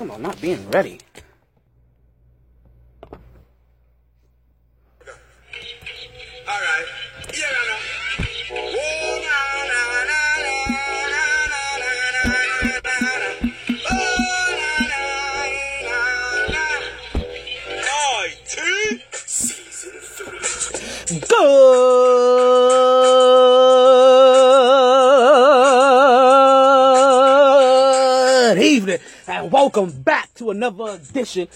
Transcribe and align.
talking 0.00 0.14
about 0.14 0.20
not 0.22 0.40
being 0.40 0.70
ready. 0.70 0.98
All 6.48 6.60
welcome 29.50 29.90
back 29.90 30.32
to 30.34 30.50
another 30.50 30.90
edition 30.90 31.48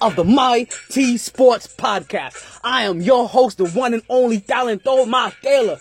of 0.00 0.16
the 0.16 0.24
My 0.24 0.66
T 0.90 1.16
Sports 1.16 1.68
Podcast. 1.68 2.60
I 2.64 2.82
am 2.82 3.00
your 3.00 3.28
host, 3.28 3.58
the 3.58 3.68
one 3.68 3.94
and 3.94 4.02
only 4.08 4.40
Talento 4.40 5.08
Taylor. 5.40 5.78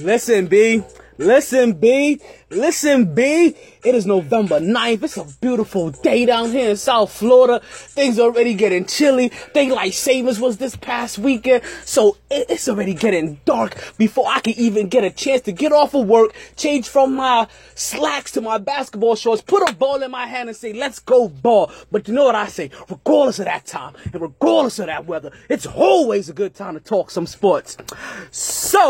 Listen, 0.00 0.46
B. 0.46 0.82
Listen, 1.18 1.72
B. 1.72 2.20
Listen, 2.52 3.14
B. 3.14 3.54
It 3.84 3.94
is 3.94 4.06
November 4.06 4.58
9th. 4.58 5.04
It's 5.04 5.16
a 5.16 5.24
beautiful 5.40 5.90
day 5.90 6.26
down 6.26 6.50
here 6.50 6.70
in 6.70 6.76
South 6.76 7.12
Florida. 7.12 7.60
Things 7.64 8.18
are 8.18 8.22
already 8.22 8.54
getting 8.54 8.86
chilly. 8.86 9.30
Like 9.54 9.92
Savers 9.92 10.40
was 10.40 10.56
this 10.56 10.74
past 10.74 11.16
weekend. 11.16 11.62
So 11.84 12.16
it's 12.28 12.68
already 12.68 12.94
getting 12.94 13.38
dark 13.44 13.96
before 13.98 14.26
I 14.26 14.40
can 14.40 14.54
even 14.54 14.88
get 14.88 15.04
a 15.04 15.10
chance 15.10 15.42
to 15.42 15.52
get 15.52 15.70
off 15.70 15.94
of 15.94 16.08
work, 16.08 16.34
change 16.56 16.88
from 16.88 17.14
my 17.14 17.46
slacks 17.76 18.32
to 18.32 18.40
my 18.40 18.58
basketball 18.58 19.14
shorts, 19.14 19.42
put 19.42 19.70
a 19.70 19.72
ball 19.72 20.02
in 20.02 20.10
my 20.10 20.26
hand 20.26 20.48
and 20.48 20.58
say, 20.58 20.72
let's 20.72 20.98
go 20.98 21.28
ball. 21.28 21.70
But 21.92 22.08
you 22.08 22.14
know 22.14 22.24
what 22.24 22.34
I 22.34 22.48
say? 22.48 22.72
Regardless 22.88 23.38
of 23.38 23.44
that 23.44 23.64
time 23.64 23.94
and 24.12 24.20
regardless 24.20 24.80
of 24.80 24.86
that 24.86 25.06
weather, 25.06 25.30
it's 25.48 25.66
always 25.66 26.28
a 26.28 26.32
good 26.32 26.56
time 26.56 26.74
to 26.74 26.80
talk 26.80 27.12
some 27.12 27.26
sports. 27.26 27.76
So, 28.32 28.80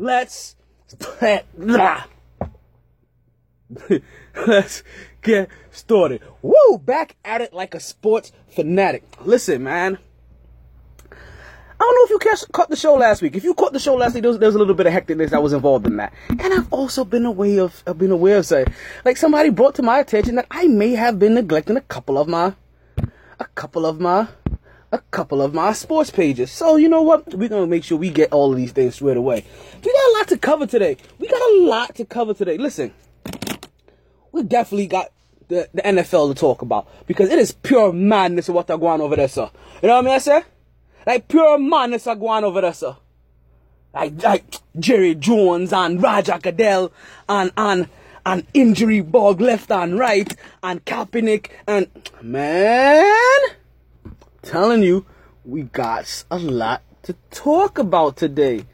Let's. 0.00 0.56
Let's 4.46 4.82
get 5.20 5.50
started. 5.70 6.22
Woo! 6.40 6.78
Back 6.78 7.16
at 7.22 7.42
it 7.42 7.52
like 7.52 7.74
a 7.74 7.80
sports 7.80 8.32
fanatic. 8.48 9.04
Listen, 9.20 9.62
man. 9.62 9.98
I 11.12 11.82
don't 11.82 11.94
know 11.94 12.04
if 12.04 12.10
you 12.10 12.18
catch, 12.18 12.50
caught 12.50 12.70
the 12.70 12.76
show 12.76 12.94
last 12.94 13.20
week. 13.20 13.36
If 13.36 13.44
you 13.44 13.52
caught 13.52 13.74
the 13.74 13.78
show 13.78 13.94
last 13.94 14.14
week, 14.14 14.22
there 14.22 14.30
was, 14.30 14.38
there 14.38 14.48
was 14.48 14.54
a 14.54 14.58
little 14.58 14.74
bit 14.74 14.86
of 14.86 14.92
hecticness 14.94 15.30
that 15.30 15.42
was 15.42 15.52
involved 15.52 15.86
in 15.86 15.98
that. 15.98 16.14
And 16.30 16.52
I've 16.54 16.72
also 16.72 17.04
been 17.04 17.26
aware 17.26 17.62
of, 17.62 17.82
I've 17.86 17.98
been 17.98 18.10
aware 18.10 18.38
of, 18.38 18.46
say, 18.46 18.64
like 19.04 19.18
somebody 19.18 19.50
brought 19.50 19.74
to 19.76 19.82
my 19.82 19.98
attention 19.98 20.34
that 20.36 20.46
I 20.50 20.66
may 20.66 20.92
have 20.92 21.18
been 21.18 21.34
neglecting 21.34 21.76
a 21.76 21.82
couple 21.82 22.16
of 22.16 22.26
my, 22.26 22.54
a 23.38 23.44
couple 23.54 23.84
of 23.84 24.00
my, 24.00 24.28
a 24.92 24.98
couple 24.98 25.40
of 25.40 25.54
my 25.54 25.72
sports 25.72 26.10
pages. 26.10 26.50
So 26.50 26.76
you 26.76 26.88
know 26.88 27.02
what? 27.02 27.34
We're 27.34 27.48
gonna 27.48 27.66
make 27.66 27.84
sure 27.84 27.98
we 27.98 28.10
get 28.10 28.32
all 28.32 28.50
of 28.50 28.56
these 28.56 28.72
things 28.72 28.96
straight 28.96 29.16
away. 29.16 29.44
We 29.84 29.92
got 29.92 30.10
a 30.10 30.18
lot 30.18 30.28
to 30.28 30.38
cover 30.38 30.66
today. 30.66 30.96
We 31.18 31.28
got 31.28 31.40
a 31.40 31.64
lot 31.64 31.94
to 31.96 32.04
cover 32.04 32.34
today. 32.34 32.58
Listen, 32.58 32.92
we 34.32 34.42
definitely 34.42 34.86
got 34.86 35.12
the, 35.48 35.68
the 35.74 35.82
NFL 35.82 36.34
to 36.34 36.34
talk 36.34 36.62
about 36.62 36.88
because 37.06 37.28
it 37.30 37.38
is 37.38 37.52
pure 37.52 37.92
madness 37.92 38.48
what 38.48 38.66
they're 38.66 38.78
going 38.78 39.00
over 39.00 39.16
there, 39.16 39.28
sir. 39.28 39.50
You 39.82 39.88
know 39.88 39.96
what 39.96 40.06
I 40.06 40.10
mean, 40.10 40.20
say? 40.20 40.42
Like 41.06 41.28
pure 41.28 41.58
madness 41.58 42.06
are 42.06 42.16
going 42.16 42.44
over 42.44 42.60
there, 42.60 42.72
sir. 42.72 42.96
Like, 43.92 44.22
like 44.22 44.44
Jerry 44.78 45.14
Jones 45.14 45.72
and 45.72 46.00
Roger 46.02 46.38
Goodell 46.40 46.92
and 47.28 47.50
and 47.56 47.88
and 48.24 48.46
injury 48.54 49.00
bug 49.00 49.40
left 49.40 49.70
and 49.70 49.98
right 49.98 50.34
and 50.62 50.84
Kaepernick 50.84 51.48
and 51.66 51.88
man, 52.22 53.40
telling 54.42 54.82
you, 54.82 55.06
we 55.44 55.62
got 55.62 56.24
a 56.30 56.38
lot 56.38 56.82
to 57.02 57.14
talk 57.30 57.78
about 57.78 58.16
today. 58.16 58.64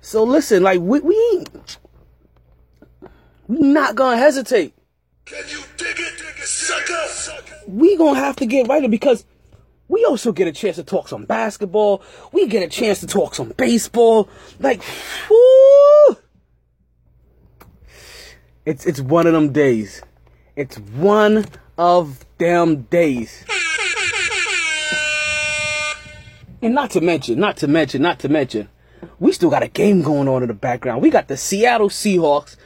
So 0.00 0.24
listen, 0.24 0.62
like 0.62 0.80
we 0.80 1.00
we 1.00 1.44
we 3.48 3.58
not 3.58 3.94
gonna 3.94 4.16
hesitate. 4.16 4.74
Can 5.24 5.44
you 5.48 5.62
dig 5.76 5.98
it, 5.98 6.18
dig 6.18 6.38
it, 6.38 6.46
sucker? 6.46 7.54
we 7.66 7.96
gonna 7.96 8.18
have 8.18 8.36
to 8.36 8.46
get 8.46 8.68
right 8.68 8.88
because 8.90 9.24
we 9.88 10.04
also 10.04 10.32
get 10.32 10.48
a 10.48 10.52
chance 10.52 10.76
to 10.76 10.84
talk 10.84 11.08
some 11.08 11.24
basketball. 11.24 12.02
We 12.32 12.46
get 12.46 12.62
a 12.62 12.68
chance 12.68 13.00
to 13.00 13.06
talk 13.06 13.34
some 13.34 13.50
baseball. 13.56 14.28
Like, 14.58 14.82
whoo! 15.30 16.16
It's 18.64 18.84
it's 18.86 19.00
one 19.00 19.26
of 19.26 19.32
them 19.32 19.52
days. 19.52 20.02
It's 20.56 20.78
one 20.78 21.46
of 21.78 22.24
them 22.38 22.82
days. 22.82 23.44
And 26.66 26.74
not 26.74 26.90
to 26.90 27.00
mention, 27.00 27.38
not 27.38 27.56
to 27.58 27.68
mention, 27.68 28.02
not 28.02 28.18
to 28.18 28.28
mention, 28.28 28.68
we 29.20 29.30
still 29.30 29.50
got 29.50 29.62
a 29.62 29.68
game 29.68 30.02
going 30.02 30.26
on 30.26 30.42
in 30.42 30.48
the 30.48 30.54
background. 30.54 31.00
We 31.00 31.10
got 31.10 31.28
the 31.28 31.36
Seattle 31.36 31.88
Seahawks 31.88 32.56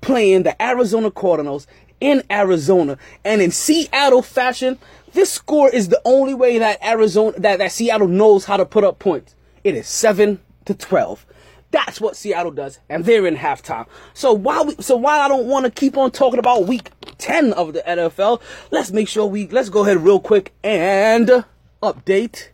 playing 0.00 0.44
the 0.44 0.62
Arizona 0.62 1.10
Cardinals 1.10 1.66
in 2.00 2.22
Arizona. 2.30 2.98
And 3.24 3.42
in 3.42 3.50
Seattle 3.50 4.22
fashion, 4.22 4.78
this 5.12 5.32
score 5.32 5.68
is 5.68 5.88
the 5.88 6.00
only 6.04 6.34
way 6.34 6.58
that 6.58 6.78
Arizona 6.86 7.36
that, 7.40 7.58
that 7.58 7.72
Seattle 7.72 8.06
knows 8.06 8.44
how 8.44 8.58
to 8.58 8.64
put 8.64 8.84
up 8.84 9.00
points. 9.00 9.34
It 9.64 9.74
is 9.74 9.88
7 9.88 10.38
to 10.66 10.74
12. 10.74 11.26
That's 11.72 12.00
what 12.00 12.14
Seattle 12.14 12.52
does, 12.52 12.78
and 12.88 13.04
they're 13.04 13.26
in 13.26 13.34
halftime. 13.34 13.88
So 14.14 14.32
while 14.32 14.66
we, 14.66 14.76
so 14.78 14.96
while 14.96 15.20
I 15.20 15.26
don't 15.26 15.46
want 15.46 15.64
to 15.64 15.72
keep 15.72 15.96
on 15.96 16.12
talking 16.12 16.38
about 16.38 16.68
week 16.68 16.92
10 17.18 17.54
of 17.54 17.72
the 17.72 17.80
NFL, 17.80 18.40
let's 18.70 18.92
make 18.92 19.08
sure 19.08 19.26
we 19.26 19.48
let's 19.48 19.68
go 19.68 19.82
ahead 19.82 19.96
real 19.96 20.20
quick 20.20 20.54
and 20.62 21.44
update 21.82 22.50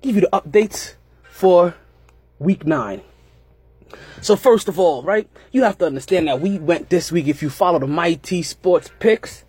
give 0.00 0.14
you 0.14 0.22
the 0.22 0.30
updates 0.32 0.94
for 1.22 1.74
week 2.38 2.66
nine. 2.66 3.02
So 4.20 4.36
first 4.36 4.68
of 4.68 4.78
all, 4.78 5.02
right, 5.02 5.28
you 5.52 5.62
have 5.62 5.78
to 5.78 5.86
understand 5.86 6.28
that 6.28 6.40
we 6.40 6.58
went 6.58 6.90
this 6.90 7.10
week. 7.10 7.26
If 7.26 7.42
you 7.42 7.50
follow 7.50 7.78
the 7.78 7.86
Mighty 7.86 8.42
Sports 8.42 8.90
picks, 8.98 9.44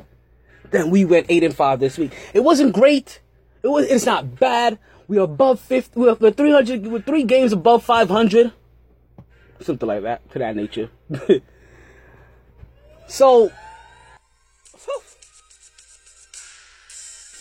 then 0.72 0.90
we 0.90 1.06
went 1.06 1.28
eight 1.30 1.44
and 1.44 1.56
five 1.56 1.80
this 1.80 1.98
week. 1.98 2.14
It 2.34 2.42
wasn't 2.42 2.74
great. 2.74 3.20
It 3.64 3.68
was. 3.68 3.86
It's 3.88 4.06
not 4.06 4.40
bad. 4.40 4.80
We're 5.08 5.22
above 5.22 5.60
fifty. 5.60 6.00
We're, 6.00 6.16
we're 6.16 6.32
three 6.32 6.52
hundred. 6.52 6.88
We're 6.88 7.02
three 7.02 7.24
games 7.24 7.54
above 7.54 7.84
five 7.84 8.10
hundred. 8.10 8.54
Something 9.60 9.88
like 9.88 10.04
that, 10.04 10.30
to 10.32 10.40
that 10.40 10.56
nature. 10.56 10.90
so. 13.08 13.52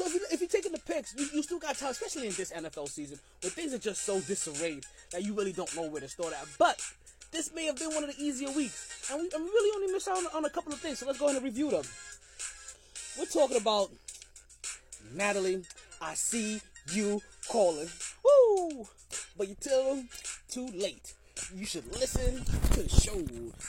So 0.00 0.06
if, 0.06 0.14
you, 0.14 0.20
if 0.32 0.40
you're 0.40 0.48
taking 0.48 0.72
the 0.72 0.78
picks, 0.78 1.14
you, 1.14 1.26
you 1.34 1.42
still 1.42 1.58
got 1.58 1.76
time, 1.76 1.90
especially 1.90 2.28
in 2.28 2.32
this 2.32 2.50
NFL 2.52 2.88
season, 2.88 3.18
where 3.42 3.50
things 3.50 3.74
are 3.74 3.78
just 3.78 4.02
so 4.02 4.18
disarrayed 4.20 4.86
that 5.12 5.22
you 5.22 5.34
really 5.34 5.52
don't 5.52 5.76
know 5.76 5.90
where 5.90 6.00
to 6.00 6.08
start 6.08 6.32
at. 6.32 6.48
But 6.58 6.80
this 7.32 7.52
may 7.54 7.66
have 7.66 7.78
been 7.78 7.90
one 7.92 8.04
of 8.04 8.16
the 8.16 8.18
easier 8.18 8.50
weeks, 8.50 9.10
and 9.12 9.20
we, 9.20 9.28
and 9.28 9.44
we 9.44 9.50
really 9.50 9.70
only 9.76 9.92
missed 9.92 10.08
out 10.08 10.16
on, 10.16 10.24
on 10.34 10.44
a 10.46 10.48
couple 10.48 10.72
of 10.72 10.80
things. 10.80 11.00
So 11.00 11.06
let's 11.06 11.18
go 11.18 11.26
ahead 11.26 11.36
and 11.36 11.44
review 11.44 11.70
them. 11.70 11.82
We're 13.18 13.26
talking 13.26 13.58
about 13.58 13.90
Natalie. 15.12 15.64
I 16.00 16.14
see 16.14 16.62
you 16.94 17.20
calling. 17.46 17.90
Woo! 18.24 18.88
But 19.36 19.48
you 19.48 19.56
tell 19.60 19.96
them 19.96 20.08
too 20.48 20.66
late. 20.68 21.12
You 21.54 21.66
should 21.66 21.86
listen 21.92 22.42
to 22.72 22.82
the 22.84 22.88
show. 22.88 23.22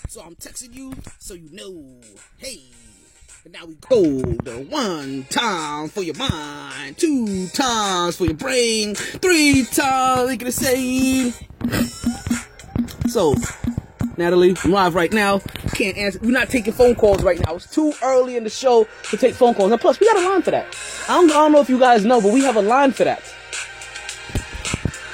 So 0.08 0.22
I'm 0.22 0.36
texting 0.36 0.74
you 0.74 0.94
so 1.20 1.34
you 1.34 1.50
know. 1.52 2.00
Hey. 2.38 2.62
Now 3.50 3.66
we 3.66 3.74
the 3.74 4.68
one 4.70 5.26
time 5.32 5.90
for 5.90 6.04
your 6.04 6.14
mind, 6.16 6.96
two 7.00 7.48
times 7.48 8.16
for 8.18 8.26
your 8.26 8.36
brain, 8.36 8.94
three 8.94 9.66
times 9.66 10.30
we 10.30 10.38
gonna 10.38 10.52
say. 10.52 11.32
So, 13.10 13.34
Natalie, 14.16 14.56
I'm 14.64 14.72
live 14.72 14.94
right 14.94 15.12
now. 15.12 15.40
Can't 15.74 15.98
answer. 15.98 16.20
We're 16.22 16.30
not 16.30 16.50
taking 16.50 16.72
phone 16.72 16.94
calls 16.94 17.24
right 17.24 17.44
now. 17.44 17.56
It's 17.56 17.66
too 17.74 17.94
early 18.04 18.38
in 18.38 18.44
the 18.44 18.50
show 18.52 18.88
to 19.10 19.18
take 19.18 19.34
phone 19.34 19.56
calls. 19.56 19.72
And 19.72 19.82
plus, 19.82 20.00
we 20.00 20.06
got 20.06 20.18
a 20.18 20.30
line 20.30 20.44
for 20.44 20.52
that. 20.52 20.68
I 21.10 21.14
don't, 21.14 21.32
I 21.32 21.34
don't 21.34 21.52
know 21.52 21.62
if 21.62 21.70
you 21.70 21.80
guys 21.80 22.06
know, 22.06 22.22
but 22.22 22.32
we 22.32 22.42
have 22.42 22.58
a 22.58 22.62
line 22.62 22.92
for 22.92 23.06
that. 23.06 23.24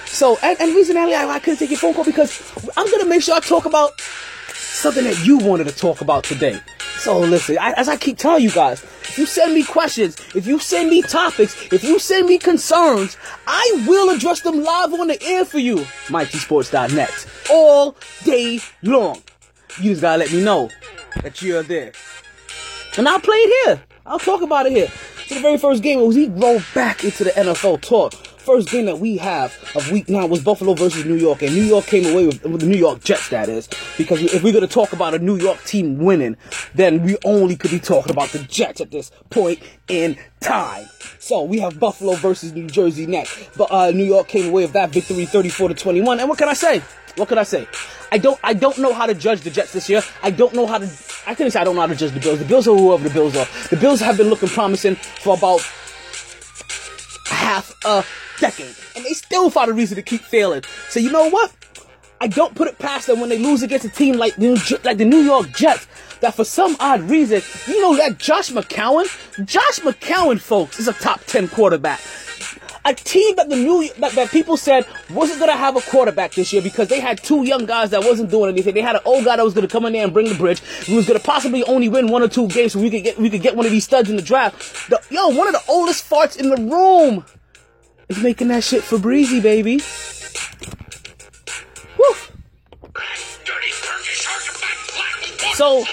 So, 0.08 0.38
and, 0.44 0.60
and 0.60 0.76
reason 0.76 0.96
Natalie, 0.96 1.16
I, 1.16 1.30
I 1.30 1.40
couldn't 1.40 1.60
take 1.60 1.70
your 1.70 1.80
phone 1.80 1.94
call 1.94 2.04
because 2.04 2.42
I'm 2.76 2.92
gonna 2.92 3.06
make 3.06 3.22
sure 3.22 3.36
I 3.36 3.40
talk 3.40 3.66
about 3.66 4.02
something 4.52 5.06
that 5.06 5.26
you 5.26 5.38
wanted 5.38 5.68
to 5.68 5.76
talk 5.76 6.02
about 6.02 6.26
today. 6.26 6.60
So 6.98 7.20
listen, 7.20 7.58
I, 7.60 7.72
as 7.74 7.88
I 7.88 7.96
keep 7.96 8.18
telling 8.18 8.44
you 8.44 8.52
guys, 8.52 8.84
if 8.84 9.18
you 9.18 9.26
send 9.26 9.54
me 9.54 9.64
questions, 9.64 10.18
if 10.36 10.48
you 10.48 10.60
send 10.60 10.90
me 10.90 11.02
topics, 11.02 11.56
if 11.72 11.84
you 11.84 12.00
send 12.00 12.28
me 12.28 12.38
concerns, 12.38 13.18
I 13.46 13.84
will 13.88 14.14
address 14.14 14.42
them 14.42 14.64
live 14.64 14.94
on 14.94 15.08
the 15.08 15.22
air 15.24 15.46
for 15.46 15.60
you. 15.60 15.78
MightySports.net 16.08 17.28
all 17.52 17.96
day 18.24 18.60
long. 18.84 19.22
You 19.80 19.92
just 19.92 20.02
gotta 20.02 20.20
let 20.20 20.34
me 20.34 20.44
know 20.44 20.70
that 21.22 21.42
you're 21.42 21.64
there. 21.64 21.92
And 22.98 23.08
I'll 23.08 23.20
play 23.20 23.38
it 23.38 23.66
here. 23.66 23.84
I'll 24.06 24.20
talk 24.20 24.42
about 24.42 24.66
it 24.66 24.72
here. 24.72 24.92
So 25.28 25.36
the 25.36 25.42
very 25.42 25.58
first 25.58 25.84
game 25.84 26.02
was 26.02 26.16
he 26.16 26.28
roll 26.30 26.62
back 26.74 27.04
into 27.04 27.24
the 27.24 27.32
NFL 27.32 27.82
talk. 27.82 28.14
First 28.48 28.70
game 28.70 28.86
that 28.86 28.98
we 28.98 29.18
have 29.18 29.54
of 29.76 29.92
week 29.92 30.08
nine 30.08 30.30
was 30.30 30.42
Buffalo 30.42 30.74
versus 30.74 31.04
New 31.04 31.16
York, 31.16 31.42
and 31.42 31.54
New 31.54 31.64
York 31.64 31.86
came 31.86 32.06
away 32.06 32.28
with, 32.28 32.42
with 32.46 32.62
the 32.62 32.68
New 32.68 32.78
York 32.78 33.04
Jets, 33.04 33.28
that 33.28 33.50
is. 33.50 33.68
Because 33.98 34.22
if 34.22 34.42
we're 34.42 34.54
going 34.54 34.66
to 34.66 34.74
talk 34.74 34.94
about 34.94 35.14
a 35.14 35.20
New 35.20 35.36
York 35.36 35.62
team 35.66 35.98
winning, 35.98 36.38
then 36.74 37.04
we 37.04 37.18
only 37.26 37.58
could 37.58 37.72
be 37.72 37.80
talking 37.80 38.10
about 38.10 38.30
the 38.30 38.40
Jets 38.40 38.80
at 38.80 38.90
this 38.90 39.12
point 39.30 39.60
in 39.90 40.18
time. 40.40 40.86
So 41.20 41.44
we 41.44 41.60
have 41.60 41.78
Buffalo 41.78 42.14
versus 42.14 42.54
New 42.54 42.68
Jersey 42.68 43.06
next. 43.06 43.50
But 43.58 43.70
uh, 43.70 43.92
New 43.92 44.06
York 44.06 44.30
came 44.30 44.48
away 44.48 44.62
with 44.62 44.72
that 44.74 44.92
victory 44.92 45.26
34 45.26 45.68
to 45.68 45.74
21. 45.74 46.22
And 46.22 46.30
what 46.30 46.38
can 46.38 46.48
I 46.48 46.54
say? 46.54 46.82
What 47.18 47.28
can 47.28 47.38
I 47.38 47.44
say? 47.44 47.68
I 48.14 48.18
don't 48.18 48.40
I 48.44 48.54
don't 48.54 48.78
know 48.78 48.94
how 48.94 49.08
to 49.08 49.14
judge 49.14 49.42
the 49.42 49.50
Jets 49.50 49.74
this 49.74 49.90
year. 49.90 50.02
I 50.24 50.32
don't 50.32 50.54
know 50.54 50.68
how 50.68 50.78
to 50.78 50.90
I 51.26 51.36
couldn't 51.36 51.52
say 51.52 51.60
I 51.60 51.66
don't 51.66 51.76
know 51.76 51.82
how 51.82 51.88
to 51.88 51.96
judge 51.96 52.14
the 52.14 52.22
Bills. 52.22 52.40
The 52.40 52.46
Bills 52.46 52.66
are 52.66 52.78
whoever 52.78 53.10
the 53.10 53.14
Bills 53.14 53.36
are. 53.36 53.48
The 53.70 53.76
Bills 53.76 54.00
have 54.00 54.16
been 54.16 54.30
looking 54.30 54.48
promising 54.48 54.96
for 54.96 55.36
about 55.36 55.60
half 57.26 57.76
a 57.84 58.06
decade. 58.38 58.76
And 58.96 59.06
they 59.06 59.14
still 59.14 59.50
find 59.50 59.70
a 59.70 59.74
reason 59.74 59.96
to 59.96 60.02
keep 60.02 60.22
failing. 60.22 60.64
So 60.90 61.00
you 61.00 61.12
know 61.12 61.30
what? 61.30 61.54
I 62.20 62.28
don't 62.28 62.56
put 62.56 62.68
it 62.68 62.80
past 62.80 63.08
them 63.08 63.20
when 63.20 63.30
they 63.30 63.38
lose 63.38 63.62
against 63.62 63.86
a 63.86 63.90
team 63.90 64.18
like 64.18 64.36
the, 64.36 64.80
like 64.84 64.98
the 64.98 65.06
New 65.06 65.20
York 65.22 65.52
Jets 65.52 65.88
that 66.22 66.34
for 66.34 66.44
some 66.44 66.76
odd 66.80 67.02
reason, 67.02 67.42
you 67.68 67.80
know 67.82 67.96
that 67.98 68.18
Josh 68.18 68.50
McCown, 68.50 69.06
Josh 69.46 69.80
McCown, 69.80 70.40
folks, 70.40 70.80
is 70.80 70.88
a 70.88 70.94
top 70.94 71.22
10 71.26 71.48
quarterback. 71.50 72.02
A 72.86 72.94
team 72.94 73.36
that 73.36 73.50
the 73.50 73.58
new 73.58 73.90
that, 74.00 74.14
that 74.14 74.30
people 74.32 74.56
said 74.56 74.86
wasn't 75.10 75.42
gonna 75.42 75.58
have 75.58 75.76
a 75.76 75.82
quarterback 75.82 76.32
this 76.32 76.54
year 76.54 76.62
because 76.62 76.88
they 76.88 77.02
had 77.02 77.22
two 77.22 77.44
young 77.44 77.66
guys 77.66 77.90
that 77.90 78.00
wasn't 78.00 78.32
doing 78.32 78.50
anything. 78.50 78.74
They 78.74 78.82
had 78.82 78.96
an 78.96 79.02
old 79.04 79.26
guy 79.26 79.36
that 79.36 79.44
was 79.44 79.54
gonna 79.54 79.68
come 79.68 79.86
in 79.86 79.94
there 79.94 80.06
and 80.06 80.14
bring 80.14 80.30
the 80.30 80.36
bridge. 80.36 80.60
Who 80.88 80.96
was 80.96 81.06
gonna 81.06 81.20
possibly 81.20 81.64
only 81.66 81.90
win 81.90 82.08
one 82.08 82.24
or 82.24 82.30
two 82.30 82.48
games 82.48 82.74
so 82.74 82.80
we 82.80 82.90
could 82.90 83.04
get 83.04 83.18
we 83.18 83.30
could 83.30 83.42
get 83.42 83.58
one 83.58 83.66
of 83.66 83.74
these 83.74 83.84
studs 83.84 84.10
in 84.10 84.16
the 84.16 84.22
draft. 84.22 84.90
The, 84.90 85.02
yo, 85.10 85.28
one 85.28 85.48
of 85.48 85.54
the 85.54 85.64
oldest 85.68 86.10
farts 86.10 86.38
in 86.38 86.50
the 86.50 86.56
room 86.56 87.26
is 88.10 88.22
making 88.22 88.48
that 88.50 88.64
shit 88.64 88.84
for 88.84 88.98
breezy, 88.98 89.40
baby. 89.40 89.82
Woo. 91.98 92.16
So, 95.54 95.84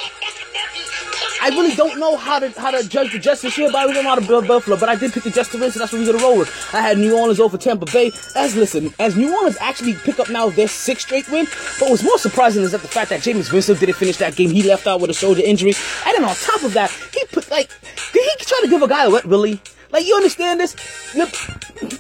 I 1.45 1.49
really 1.49 1.75
don't 1.75 1.99
know 1.99 2.17
how 2.17 2.39
to 2.39 2.49
how 2.59 2.71
to 2.71 2.89
judge 2.89 3.13
the 3.13 3.19
this 3.19 3.59
year, 3.59 3.71
but 3.71 3.77
I 3.77 3.85
really 3.85 4.03
know 4.03 4.09
how 4.09 4.15
to 4.15 4.27
build 4.27 4.49
Buffalo. 4.49 4.79
But 4.79 4.89
I 4.89 4.95
did 4.95 5.13
pick 5.13 5.25
the 5.25 5.31
to 5.31 5.59
win, 5.59 5.71
so 5.71 5.79
that's 5.79 5.93
what 5.93 6.01
we're 6.01 6.11
gonna 6.11 6.25
roll 6.25 6.39
with. 6.39 6.49
I 6.73 6.81
had 6.81 6.97
New 6.97 7.15
Orleans 7.15 7.39
over 7.39 7.59
Tampa 7.59 7.85
Bay. 7.85 8.13
As 8.35 8.57
listen, 8.57 8.95
as 8.99 9.15
New 9.15 9.31
Orleans 9.37 9.59
actually 9.61 9.93
pick 9.93 10.19
up 10.19 10.31
now 10.31 10.49
their 10.49 10.69
sixth 10.69 11.07
straight 11.07 11.29
win. 11.31 11.45
But 11.79 11.91
what's 11.91 12.03
more 12.03 12.17
surprising 12.17 12.63
is 12.63 12.73
that 12.73 12.81
the 12.81 12.89
fact 12.89 13.11
that 13.11 13.21
Jameis 13.21 13.53
Winston 13.53 13.77
didn't 13.77 13.97
finish 13.97 14.17
that 14.17 14.37
game. 14.37 14.49
He 14.49 14.63
left 14.63 14.87
out 14.87 15.03
with 15.03 15.11
a 15.11 15.15
shoulder 15.15 15.43
injury, 15.45 15.75
and 16.07 16.15
then 16.17 16.25
on 16.25 16.35
top 16.35 16.63
of 16.63 16.73
that, 16.73 16.91
he 17.13 17.23
put 17.27 17.51
like 17.51 17.69
did 18.15 18.25
he 18.25 18.45
try 18.45 18.61
to 18.63 18.69
give 18.69 18.81
a 18.81 18.89
guy 18.89 19.05
a 19.05 19.11
wet 19.11 19.27
willy? 19.27 19.61
Like 19.91 20.07
you 20.07 20.17
understand 20.17 20.61
this? 20.61 20.75
Look, 21.15 21.31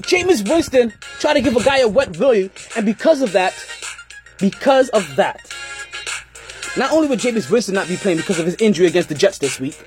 Jameis 0.03 0.49
Winston 0.49 0.93
tried 1.21 1.35
to 1.35 1.41
give 1.41 1.57
a 1.57 1.63
guy 1.63 1.79
a 1.79 1.89
wet 1.89 2.17
willy, 2.19 2.51
and 2.77 2.85
because 2.85 3.23
of 3.23 3.33
that, 3.33 3.55
because 4.39 4.89
of 4.91 5.17
that. 5.17 5.41
Not 6.77 6.91
only 6.91 7.07
will 7.07 7.17
Jameis 7.17 7.51
Winston 7.51 7.75
not 7.75 7.87
be 7.87 7.97
playing 7.97 8.17
because 8.17 8.41
of 8.41 8.47
his 8.47 8.57
injury 8.57 8.87
against 8.87 9.09
the 9.09 9.15
Jets 9.15 9.39
this 9.39 9.61
week, 9.61 9.79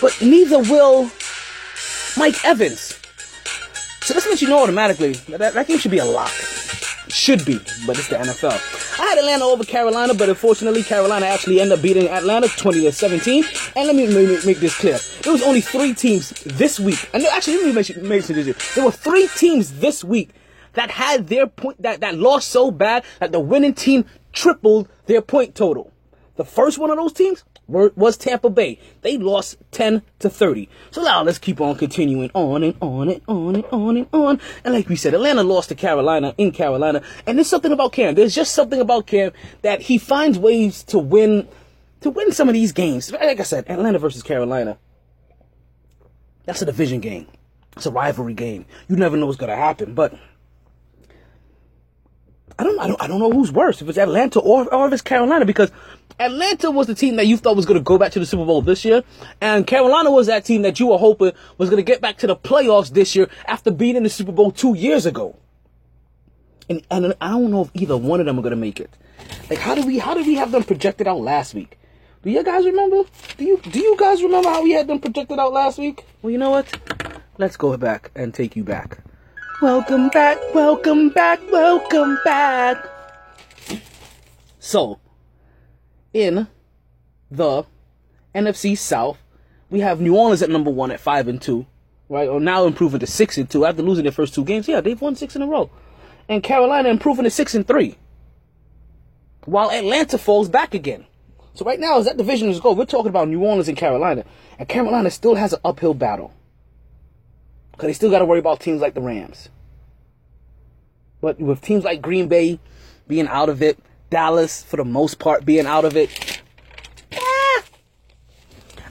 but 0.00 0.16
neither 0.20 0.58
will 0.58 1.10
Mike 2.18 2.44
Evans. 2.44 3.00
So 4.02 4.14
this 4.14 4.26
lets 4.26 4.42
you 4.42 4.48
know 4.48 4.62
automatically 4.62 5.12
that, 5.28 5.54
that 5.54 5.66
game 5.66 5.78
should 5.78 5.90
be 5.90 5.98
a 5.98 6.04
lock. 6.04 6.32
Should 7.10 7.44
be, 7.44 7.58
but 7.86 7.98
it's 7.98 8.08
the 8.08 8.16
NFL. 8.16 9.00
I 9.00 9.06
had 9.06 9.18
Atlanta 9.18 9.44
over 9.44 9.64
Carolina, 9.64 10.14
but 10.14 10.28
unfortunately 10.28 10.82
Carolina 10.82 11.26
actually 11.26 11.60
ended 11.60 11.78
up 11.78 11.82
beating 11.82 12.08
Atlanta 12.08 12.48
20 12.48 12.82
to 12.82 12.92
17. 12.92 13.44
And 13.76 13.86
let 13.86 13.96
me 13.96 14.06
make, 14.44 14.58
this 14.58 14.76
clear. 14.76 14.98
There 15.22 15.32
was 15.32 15.42
only 15.42 15.60
three 15.60 15.94
teams 15.94 16.30
this 16.44 16.78
week. 16.78 17.08
And 17.14 17.24
actually, 17.24 17.56
let 17.56 17.66
me 17.66 17.72
mention, 17.72 18.08
mention 18.08 18.36
this 18.36 18.46
here. 18.46 18.56
There 18.74 18.84
were 18.84 18.90
three 18.90 19.28
teams 19.36 19.78
this 19.80 20.04
week 20.04 20.30
that 20.74 20.90
had 20.90 21.28
their 21.28 21.46
point, 21.46 21.80
that, 21.82 22.00
that 22.00 22.16
lost 22.16 22.48
so 22.48 22.70
bad 22.70 23.04
that 23.20 23.32
the 23.32 23.40
winning 23.40 23.74
team 23.74 24.04
tripled 24.32 24.88
their 25.06 25.22
point 25.22 25.54
total. 25.54 25.92
The 26.36 26.44
first 26.44 26.78
one 26.78 26.90
of 26.90 26.96
those 26.96 27.12
teams 27.12 27.44
was 27.68 28.16
Tampa 28.16 28.48
Bay. 28.48 28.78
They 29.02 29.18
lost 29.18 29.58
10 29.72 30.02
to 30.20 30.30
30. 30.30 30.68
So 30.90 31.02
now 31.02 31.22
let's 31.22 31.38
keep 31.38 31.60
on 31.60 31.76
continuing 31.76 32.30
on 32.34 32.62
and 32.62 32.74
on 32.80 33.08
and 33.10 33.20
on 33.28 33.56
and 33.56 33.64
on 33.66 33.96
and 33.98 34.06
on. 34.12 34.40
And 34.64 34.74
like 34.74 34.88
we 34.88 34.96
said, 34.96 35.14
Atlanta 35.14 35.42
lost 35.42 35.68
to 35.68 35.74
Carolina 35.74 36.34
in 36.38 36.50
Carolina. 36.50 37.02
And 37.26 37.36
there's 37.36 37.48
something 37.48 37.72
about 37.72 37.92
Cam. 37.92 38.14
There's 38.14 38.34
just 38.34 38.54
something 38.54 38.80
about 38.80 39.06
Cam 39.06 39.32
that 39.62 39.82
he 39.82 39.98
finds 39.98 40.38
ways 40.38 40.82
to 40.84 40.98
win, 40.98 41.46
to 42.00 42.10
win 42.10 42.32
some 42.32 42.48
of 42.48 42.54
these 42.54 42.72
games. 42.72 43.12
Like 43.12 43.38
I 43.38 43.44
said, 43.44 43.66
Atlanta 43.68 43.98
versus 43.98 44.22
Carolina. 44.22 44.78
That's 46.46 46.62
a 46.62 46.66
division 46.66 47.00
game. 47.00 47.26
It's 47.76 47.86
a 47.86 47.90
rivalry 47.90 48.34
game. 48.34 48.64
You 48.88 48.96
never 48.96 49.16
know 49.16 49.26
what's 49.26 49.38
going 49.38 49.50
to 49.50 49.56
happen, 49.56 49.94
but 49.94 50.18
I 52.58 52.64
don't, 52.64 52.78
I 52.80 52.88
don't, 52.88 53.02
I 53.02 53.06
don't 53.06 53.20
know 53.20 53.30
who's 53.30 53.52
worse, 53.52 53.80
if 53.80 53.88
it's 53.88 53.98
Atlanta 53.98 54.40
or, 54.40 54.72
or 54.74 54.88
if 54.88 54.92
it's 54.92 55.02
Carolina, 55.02 55.44
because 55.44 55.70
Atlanta 56.18 56.72
was 56.72 56.88
the 56.88 56.94
team 56.94 57.14
that 57.16 57.26
you 57.26 57.36
thought 57.36 57.54
was 57.54 57.66
going 57.66 57.78
to 57.78 57.84
go 57.84 57.98
back 57.98 58.10
to 58.12 58.18
the 58.18 58.26
Super 58.26 58.44
Bowl 58.44 58.62
this 58.62 58.84
year, 58.84 59.04
and 59.40 59.64
Carolina 59.64 60.10
was 60.10 60.26
that 60.26 60.44
team 60.44 60.62
that 60.62 60.80
you 60.80 60.88
were 60.88 60.98
hoping 60.98 61.32
was 61.56 61.70
going 61.70 61.78
to 61.78 61.84
get 61.84 62.00
back 62.00 62.18
to 62.18 62.26
the 62.26 62.34
playoffs 62.34 62.90
this 62.90 63.14
year 63.14 63.30
after 63.46 63.70
beating 63.70 64.02
the 64.02 64.10
Super 64.10 64.32
Bowl 64.32 64.50
two 64.50 64.74
years 64.74 65.06
ago. 65.06 65.36
And, 66.68 66.84
and 66.90 67.14
I 67.20 67.30
don't 67.30 67.50
know 67.50 67.62
if 67.62 67.70
either 67.74 67.96
one 67.96 68.18
of 68.18 68.26
them 68.26 68.38
are 68.38 68.42
going 68.42 68.50
to 68.50 68.56
make 68.56 68.80
it. 68.80 68.90
Like, 69.48 69.60
how 69.60 69.74
do 69.74 69.86
we, 69.86 69.98
how 69.98 70.14
did 70.14 70.26
we 70.26 70.34
have 70.34 70.50
them 70.50 70.64
projected 70.64 71.06
out 71.06 71.20
last 71.20 71.54
week? 71.54 71.78
Do 72.22 72.30
you 72.30 72.42
guys 72.42 72.64
remember? 72.66 73.04
Do 73.36 73.44
you, 73.44 73.58
do 73.58 73.78
you 73.78 73.96
guys 73.96 74.22
remember 74.22 74.48
how 74.48 74.64
we 74.64 74.72
had 74.72 74.88
them 74.88 74.98
projected 74.98 75.38
out 75.38 75.52
last 75.52 75.78
week? 75.78 76.04
Well, 76.22 76.32
you 76.32 76.38
know 76.38 76.50
what? 76.50 76.66
Let's 77.38 77.56
go 77.56 77.76
back 77.76 78.10
and 78.16 78.34
take 78.34 78.56
you 78.56 78.64
back. 78.64 78.98
Welcome 79.60 80.08
back, 80.10 80.38
welcome 80.54 81.08
back, 81.08 81.40
welcome 81.50 82.16
back. 82.24 82.78
So, 84.60 85.00
in 86.12 86.46
the 87.28 87.64
NFC 88.32 88.78
South, 88.78 89.18
we 89.68 89.80
have 89.80 90.00
New 90.00 90.16
Orleans 90.16 90.42
at 90.42 90.50
number 90.50 90.70
one 90.70 90.92
at 90.92 91.00
five 91.00 91.26
and 91.26 91.42
two, 91.42 91.66
right? 92.08 92.28
Or 92.28 92.38
now 92.38 92.66
improving 92.66 93.00
to 93.00 93.06
six 93.08 93.36
and 93.36 93.50
two 93.50 93.66
after 93.66 93.82
losing 93.82 94.04
their 94.04 94.12
first 94.12 94.32
two 94.32 94.44
games. 94.44 94.68
Yeah, 94.68 94.80
they've 94.80 95.00
won 95.00 95.16
six 95.16 95.34
in 95.34 95.42
a 95.42 95.46
row, 95.48 95.70
and 96.28 96.40
Carolina 96.40 96.88
improving 96.88 97.24
to 97.24 97.30
six 97.30 97.52
and 97.56 97.66
three, 97.66 97.98
while 99.44 99.72
Atlanta 99.72 100.18
falls 100.18 100.48
back 100.48 100.72
again. 100.72 101.04
So 101.54 101.64
right 101.64 101.80
now, 101.80 101.98
as 101.98 102.04
that 102.04 102.16
division 102.16 102.48
is 102.48 102.60
go, 102.60 102.74
we're 102.74 102.84
talking 102.84 103.08
about 103.08 103.26
New 103.26 103.42
Orleans 103.42 103.66
and 103.66 103.76
Carolina, 103.76 104.24
and 104.56 104.68
Carolina 104.68 105.10
still 105.10 105.34
has 105.34 105.52
an 105.52 105.58
uphill 105.64 105.94
battle. 105.94 106.32
Because 107.78 107.90
they 107.90 107.92
still 107.92 108.10
got 108.10 108.18
to 108.18 108.24
worry 108.24 108.40
about 108.40 108.58
teams 108.58 108.80
like 108.80 108.94
the 108.94 109.00
Rams. 109.00 109.50
But 111.20 111.38
with 111.38 111.60
teams 111.60 111.84
like 111.84 112.02
Green 112.02 112.26
Bay 112.26 112.58
being 113.06 113.28
out 113.28 113.48
of 113.48 113.62
it, 113.62 113.78
Dallas, 114.10 114.64
for 114.64 114.78
the 114.78 114.84
most 114.84 115.20
part, 115.20 115.44
being 115.44 115.64
out 115.64 115.84
of 115.84 115.96
it, 115.96 116.42
eh, 117.12 117.62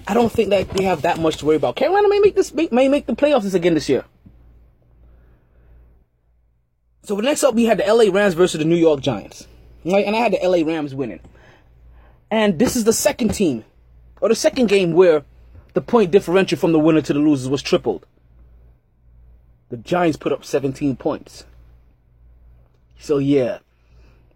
I 0.07 0.13
don't 0.13 0.31
think 0.31 0.51
that 0.51 0.69
they 0.69 0.85
have 0.85 1.01
that 1.01 1.19
much 1.19 1.35
to 1.37 1.45
worry 1.45 1.57
about. 1.57 1.75
Carolina 1.75 2.07
may 2.07 2.19
make 2.19 2.35
this 2.35 2.53
may 2.53 2.87
make 2.87 3.07
the 3.07 3.13
playoffs 3.13 3.53
again 3.53 3.73
this 3.73 3.89
year. 3.89 4.05
So 7.03 7.17
next 7.17 7.43
up, 7.43 7.55
we 7.55 7.65
had 7.65 7.79
the 7.79 7.93
LA 7.93 8.09
Rams 8.09 8.35
versus 8.35 8.59
the 8.59 8.65
New 8.65 8.77
York 8.77 9.01
Giants. 9.01 9.47
Right? 9.83 10.05
And 10.05 10.15
I 10.15 10.19
had 10.19 10.31
the 10.31 10.39
LA 10.41 10.65
Rams 10.65 10.95
winning. 10.95 11.19
And 12.31 12.57
this 12.57 12.77
is 12.77 12.85
the 12.85 12.93
second 12.93 13.33
team, 13.33 13.65
or 14.21 14.29
the 14.29 14.35
second 14.35 14.67
game 14.67 14.93
where 14.93 15.25
the 15.73 15.81
point 15.81 16.11
differential 16.11 16.57
from 16.57 16.71
the 16.71 16.79
winner 16.79 17.01
to 17.01 17.11
the 17.11 17.19
losers 17.19 17.49
was 17.49 17.61
tripled. 17.61 18.05
The 19.69 19.77
Giants 19.77 20.17
put 20.17 20.31
up 20.31 20.45
17 20.45 20.95
points. 20.95 21.45
So 22.99 23.17
yeah, 23.17 23.59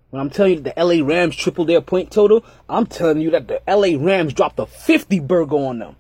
when 0.10 0.20
I'm 0.22 0.30
telling 0.30 0.54
you 0.54 0.60
that 0.60 0.76
the 0.76 0.84
LA 0.84 1.06
Rams 1.06 1.36
tripled 1.36 1.70
their 1.70 1.82
point 1.82 2.12
total, 2.12 2.44
I'm 2.70 2.86
telling 2.86 3.22
you 3.22 3.32
that 3.32 3.48
the 3.48 3.62
LA 3.68 3.98
Rams 3.98 4.34
dropped 4.34 4.60
a 4.60 4.66
50 4.66 5.20
burger 5.22 5.56
on 5.56 5.80
them. 5.80 5.96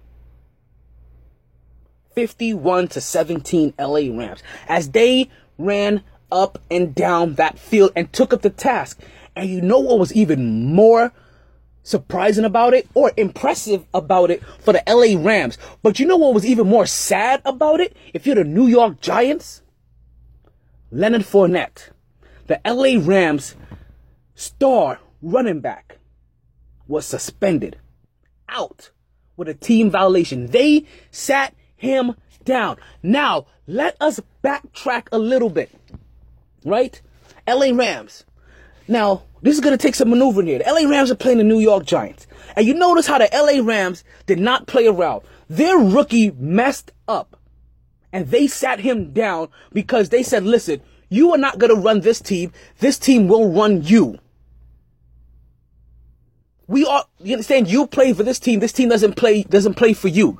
51 2.13 2.89
to 2.89 3.01
17 3.01 3.73
LA 3.79 4.17
Rams 4.17 4.43
as 4.67 4.91
they 4.91 5.29
ran 5.57 6.03
up 6.29 6.59
and 6.69 6.93
down 6.93 7.35
that 7.35 7.57
field 7.57 7.91
and 7.95 8.11
took 8.11 8.33
up 8.33 8.41
the 8.41 8.50
task. 8.50 9.00
And 9.35 9.50
you 9.50 9.61
know 9.61 9.79
what 9.79 9.97
was 9.97 10.13
even 10.13 10.73
more 10.75 11.13
surprising 11.83 12.45
about 12.45 12.73
it 12.73 12.88
or 12.93 13.11
impressive 13.17 13.85
about 13.93 14.31
it 14.31 14.43
for 14.59 14.73
the 14.73 14.83
LA 14.88 15.21
Rams. 15.21 15.57
But 15.81 16.00
you 16.00 16.05
know 16.05 16.17
what 16.17 16.33
was 16.33 16.45
even 16.45 16.67
more 16.67 16.85
sad 16.85 17.41
about 17.45 17.79
it? 17.79 17.95
If 18.13 18.25
you're 18.25 18.35
the 18.35 18.43
New 18.43 18.67
York 18.67 19.01
Giants, 19.01 19.61
Leonard 20.91 21.23
Fournette, 21.23 21.89
the 22.47 22.59
LA 22.65 23.03
Rams 23.03 23.55
star 24.35 25.00
running 25.21 25.61
back, 25.61 26.00
was 26.88 27.05
suspended 27.05 27.77
out 28.50 28.91
with 29.38 29.47
a 29.47 29.53
team 29.53 29.89
violation. 29.89 30.47
They 30.47 30.85
sat 31.09 31.55
him 31.75 32.15
down. 32.43 32.77
Now, 33.01 33.47
let 33.65 33.95
us 34.01 34.19
backtrack 34.43 35.07
a 35.11 35.17
little 35.17 35.50
bit. 35.50 35.71
Right? 36.65 37.01
LA 37.47 37.71
Rams. 37.73 38.25
Now, 38.88 39.23
this 39.41 39.55
is 39.55 39.62
going 39.62 39.77
to 39.77 39.81
take 39.81 39.95
some 39.95 40.10
maneuvering 40.10 40.48
here. 40.48 40.60
The 40.60 40.71
LA 40.71 40.89
Rams 40.89 41.12
are 41.12 41.15
playing 41.15 41.39
the 41.39 41.43
New 41.43 41.60
York 41.60 41.86
Giants. 41.86 42.27
And 42.55 42.67
you 42.67 42.74
notice 42.74 43.07
how 43.07 43.17
the 43.17 43.29
LA 43.33 43.65
Rams 43.65 44.03
did 44.25 44.39
not 44.39 44.67
play 44.67 44.88
around. 44.88 45.24
Their 45.50 45.77
rookie 45.77 46.31
messed 46.31 46.91
up. 47.07 47.38
And 48.13 48.27
they 48.27 48.48
sat 48.48 48.81
him 48.81 49.13
down 49.13 49.48
because 49.71 50.10
they 50.10 50.21
said, 50.21 50.43
listen, 50.43 50.81
you 51.10 51.31
are 51.31 51.38
not 51.38 51.57
going 51.57 51.74
to 51.74 51.81
run 51.81 52.01
this 52.01 52.21
team. 52.21 52.51
This 52.79 53.00
team 53.00 53.27
will 53.27 53.51
run 53.51 53.83
you. 53.83 54.19
We 56.67 56.86
are, 56.86 57.05
you 57.19 57.33
understand? 57.33 57.69
You 57.69 57.88
play 57.88 58.13
for 58.13 58.24
this 58.24 58.39
team. 58.39 58.60
This 58.60 58.71
team 58.71 58.89
doesn't 58.89 59.15
play, 59.15 59.43
doesn't 59.43 59.74
play 59.74 59.93
for 59.93 60.07
you. 60.07 60.39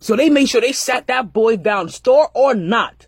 So 0.00 0.16
they 0.16 0.30
made 0.30 0.48
sure 0.48 0.60
they 0.60 0.72
sat 0.72 1.06
that 1.08 1.32
boy 1.32 1.56
down, 1.56 1.88
store 1.88 2.30
or 2.34 2.54
not. 2.54 3.06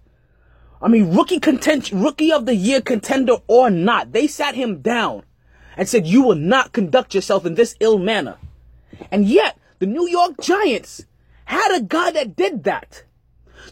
I 0.81 0.89
mean, 0.89 1.15
rookie 1.15 1.41
content, 1.41 1.91
rookie 1.93 2.33
of 2.33 2.47
the 2.47 2.55
year 2.55 2.81
contender 2.81 3.37
or 3.47 3.71
not. 3.71 4.13
They 4.13 4.27
sat 4.27 4.55
him 4.55 4.81
down 4.81 5.25
and 5.77 5.89
said, 5.89 6.07
you 6.07 6.23
will 6.23 6.37
not 6.37 6.73
conduct 6.73 7.15
yourself 7.15 7.45
in 7.45 7.55
this 7.55 7.75
ill 7.81 7.99
manner. 7.99 8.37
And 9.11 9.27
yet, 9.27 9.59
the 9.79 9.87
New 9.87 10.09
York 10.09 10.41
Giants 10.41 11.05
had 11.45 11.77
a 11.77 11.83
guy 11.83 12.11
that 12.13 12.37
did 12.37 12.65
that. 12.65 13.05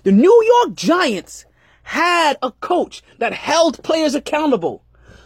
The 0.03 0.13
New 0.13 0.45
York 0.45 0.77
Giants 0.77 1.45
had 1.83 2.37
a 2.43 2.53
coach 2.53 3.03
that 3.19 3.33
held 3.33 3.83
players 3.83 4.15
accountable. 4.15 4.83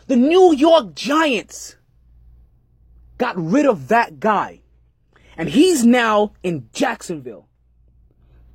The 0.07 0.17
New 0.17 0.55
York 0.55 0.95
Giants 0.95 1.77
got 3.19 3.37
rid 3.37 3.67
of 3.67 3.89
that 3.89 4.21
guy. 4.21 4.61
And 5.37 5.49
he's 5.49 5.85
now 5.85 6.33
in 6.43 6.69
Jacksonville. 6.73 7.49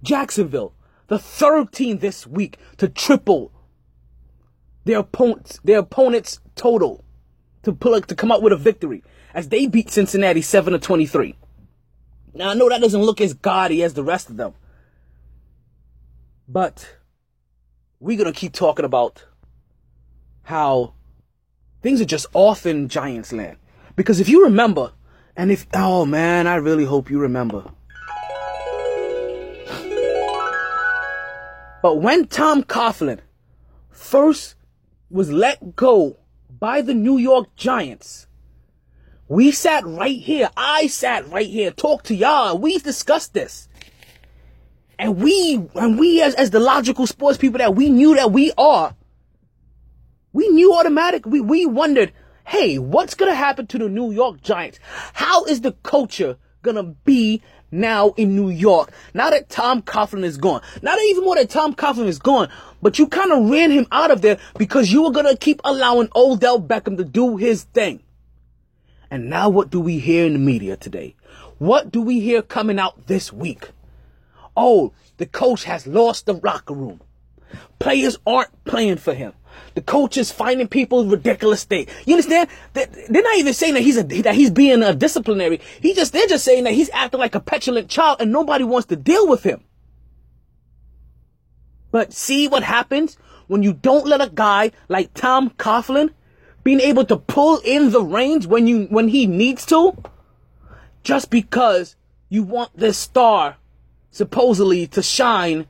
Jacksonville, 0.04 0.74
the 1.08 1.20
third 1.20 1.72
team 1.72 2.00
this 2.00 2.26
week 2.26 2.58
to 2.78 2.88
triple 2.88 3.52
their 4.86 5.00
opponents, 5.00 5.60
their 5.64 5.80
opponent's 5.80 6.40
total 6.56 7.04
to 7.64 7.74
pull 7.74 8.00
to 8.00 8.16
come 8.16 8.32
out 8.32 8.42
with 8.42 8.54
a 8.54 8.58
victory 8.58 9.04
as 9.34 9.50
they 9.50 9.68
beat 9.68 9.90
Cincinnati 9.90 10.42
7 10.42 10.74
to 10.74 10.80
23. 10.80 11.36
Now 12.34 12.50
I 12.50 12.54
know 12.54 12.70
that 12.70 12.82
doesn't 12.82 13.02
look 13.02 13.22
as 13.22 13.34
gaudy 13.34 13.84
as 13.84 13.94
the 13.94 14.04
rest 14.04 14.30
of 14.30 14.38
them. 14.38 14.54
But 16.48 16.98
we're 18.00 18.18
going 18.18 18.32
to 18.32 18.40
keep 18.40 18.54
talking 18.54 18.86
about 18.86 19.26
how 20.44 20.94
things 21.82 22.02
are 22.02 22.06
just 22.06 22.28
off 22.34 22.66
in 22.66 22.88
Giants 22.88 23.34
land. 23.34 23.58
Because 23.96 24.20
if 24.20 24.30
you 24.30 24.44
remember, 24.44 24.92
and 25.36 25.52
if, 25.52 25.66
oh 25.74 26.06
man, 26.06 26.46
I 26.46 26.56
really 26.56 26.86
hope 26.86 27.10
you 27.10 27.20
remember. 27.20 27.66
But 31.86 32.02
when 32.02 32.26
Tom 32.26 32.64
Coughlin 32.64 33.20
first 33.92 34.56
was 35.12 35.32
let 35.32 35.76
go 35.76 36.18
by 36.50 36.82
the 36.82 36.96
New 36.96 37.20
York 37.20 37.56
Giants, 37.56 38.26
we 39.28 39.52
sat 39.52 39.86
right 39.86 40.20
here. 40.20 40.50
I 40.58 40.88
sat 40.88 41.30
right 41.30 41.46
here, 41.46 41.70
talked 41.70 42.08
to 42.08 42.16
y'all. 42.16 42.58
We 42.58 42.80
discussed 42.80 43.36
this. 43.36 43.70
And 44.98 45.22
we, 45.22 45.64
and 45.76 46.00
we 46.00 46.24
as, 46.24 46.34
as 46.34 46.50
the 46.50 46.60
logical 46.60 47.06
sports 47.06 47.38
people 47.38 47.60
that 47.60 47.76
we 47.76 47.90
knew 47.90 48.16
that 48.16 48.32
we 48.32 48.52
are, 48.58 48.96
we 50.34 50.48
knew 50.50 50.74
automatic. 50.74 51.28
We, 51.28 51.40
we 51.40 51.68
wondered, 51.68 52.14
hey, 52.48 52.80
what's 52.80 53.14
going 53.14 53.30
to 53.30 53.36
happen 53.36 53.68
to 53.68 53.78
the 53.78 53.90
New 53.90 54.12
York 54.12 54.42
Giants? 54.42 54.80
How 55.14 55.46
is 55.46 55.62
the 55.62 55.74
culture 55.84 56.40
going 56.64 56.78
to 56.78 56.96
be 57.06 57.44
now 57.76 58.10
in 58.18 58.36
New 58.36 58.50
York. 58.50 58.92
Now 59.14 59.30
that 59.30 59.50
Tom 59.50 59.82
Coughlin 59.82 60.24
is 60.24 60.38
gone. 60.38 60.62
Not 60.82 61.00
even 61.00 61.24
more 61.24 61.36
that 61.36 61.50
Tom 61.50 61.76
Coughlin 61.76 62.08
is 62.08 62.20
gone, 62.20 62.50
but 62.82 62.98
you 62.98 63.08
kind 63.08 63.32
of 63.32 63.50
ran 63.50 63.72
him 63.72 63.88
out 63.92 64.12
of 64.12 64.22
there 64.22 64.40
because 64.58 64.92
you 64.92 65.04
were 65.04 65.12
going 65.12 65.26
to 65.26 65.38
keep 65.38 65.62
allowing 65.64 66.10
Odell 66.16 66.62
Beckham 66.62 66.98
to 66.98 67.04
do 67.04 67.38
his 67.38 67.64
thing. 67.64 68.02
And 69.12 69.30
now 69.30 69.50
what 69.50 69.70
do 69.70 69.80
we 69.80 70.00
hear 70.00 70.26
in 70.26 70.34
the 70.34 70.40
media 70.40 70.76
today? 70.76 71.16
What 71.58 71.92
do 71.92 72.02
we 72.02 72.20
hear 72.20 72.42
coming 72.42 72.80
out 72.80 73.08
this 73.08 73.32
week? 73.32 73.70
Oh, 74.58 74.94
the 75.18 75.26
coach 75.26 75.64
has 75.66 75.88
lost 75.88 76.26
the 76.26 76.34
locker 76.34 76.74
room. 76.74 77.02
Players 77.80 78.18
aren't 78.26 78.64
playing 78.66 78.98
for 78.98 79.14
him. 79.14 79.34
The 79.74 79.82
coach 79.82 80.18
is 80.18 80.32
finding 80.32 80.68
people 80.68 81.06
ridiculous 81.06 81.64
things. 81.64 81.90
You 82.06 82.16
understand? 82.16 82.50
They're 82.74 83.24
not 83.24 83.38
even 83.38 83.54
saying 83.54 83.74
that 83.74 83.82
he's 83.82 83.98
a, 83.98 84.04
that 84.04 84.36
he's 84.36 84.52
being 84.52 84.84
a 84.84 84.94
disciplinary. 84.94 85.60
He 85.82 85.94
just 85.94 86.14
they're 86.14 86.28
just 86.28 86.46
saying 86.46 86.64
that 86.64 86.74
he's 86.74 86.90
acting 86.94 87.20
like 87.20 87.36
a 87.36 87.40
petulant 87.40 87.90
child 87.90 88.18
and 88.22 88.32
nobody 88.32 88.64
wants 88.64 88.88
to 88.88 88.96
deal 88.96 89.28
with 89.28 89.44
him. 89.44 89.64
But 91.92 92.14
see 92.14 92.48
what 92.48 92.64
happens 92.64 93.18
when 93.48 93.64
you 93.64 93.74
don't 93.74 94.08
let 94.08 94.22
a 94.22 94.30
guy 94.30 94.72
like 94.88 95.14
Tom 95.14 95.50
Coughlin 95.52 96.12
being 96.64 96.80
able 96.80 97.06
to 97.06 97.18
pull 97.18 97.60
in 97.64 97.92
the 97.92 98.02
reins 98.02 98.48
when 98.48 98.68
you 98.68 98.86
when 98.86 99.08
he 99.08 99.28
needs 99.28 99.66
to, 99.68 99.96
just 101.04 101.30
because 101.30 101.96
you 102.30 102.44
want 102.44 102.76
this 102.76 102.98
star 102.98 103.58
supposedly 104.10 104.88
to 104.88 105.04
shine 105.04 105.68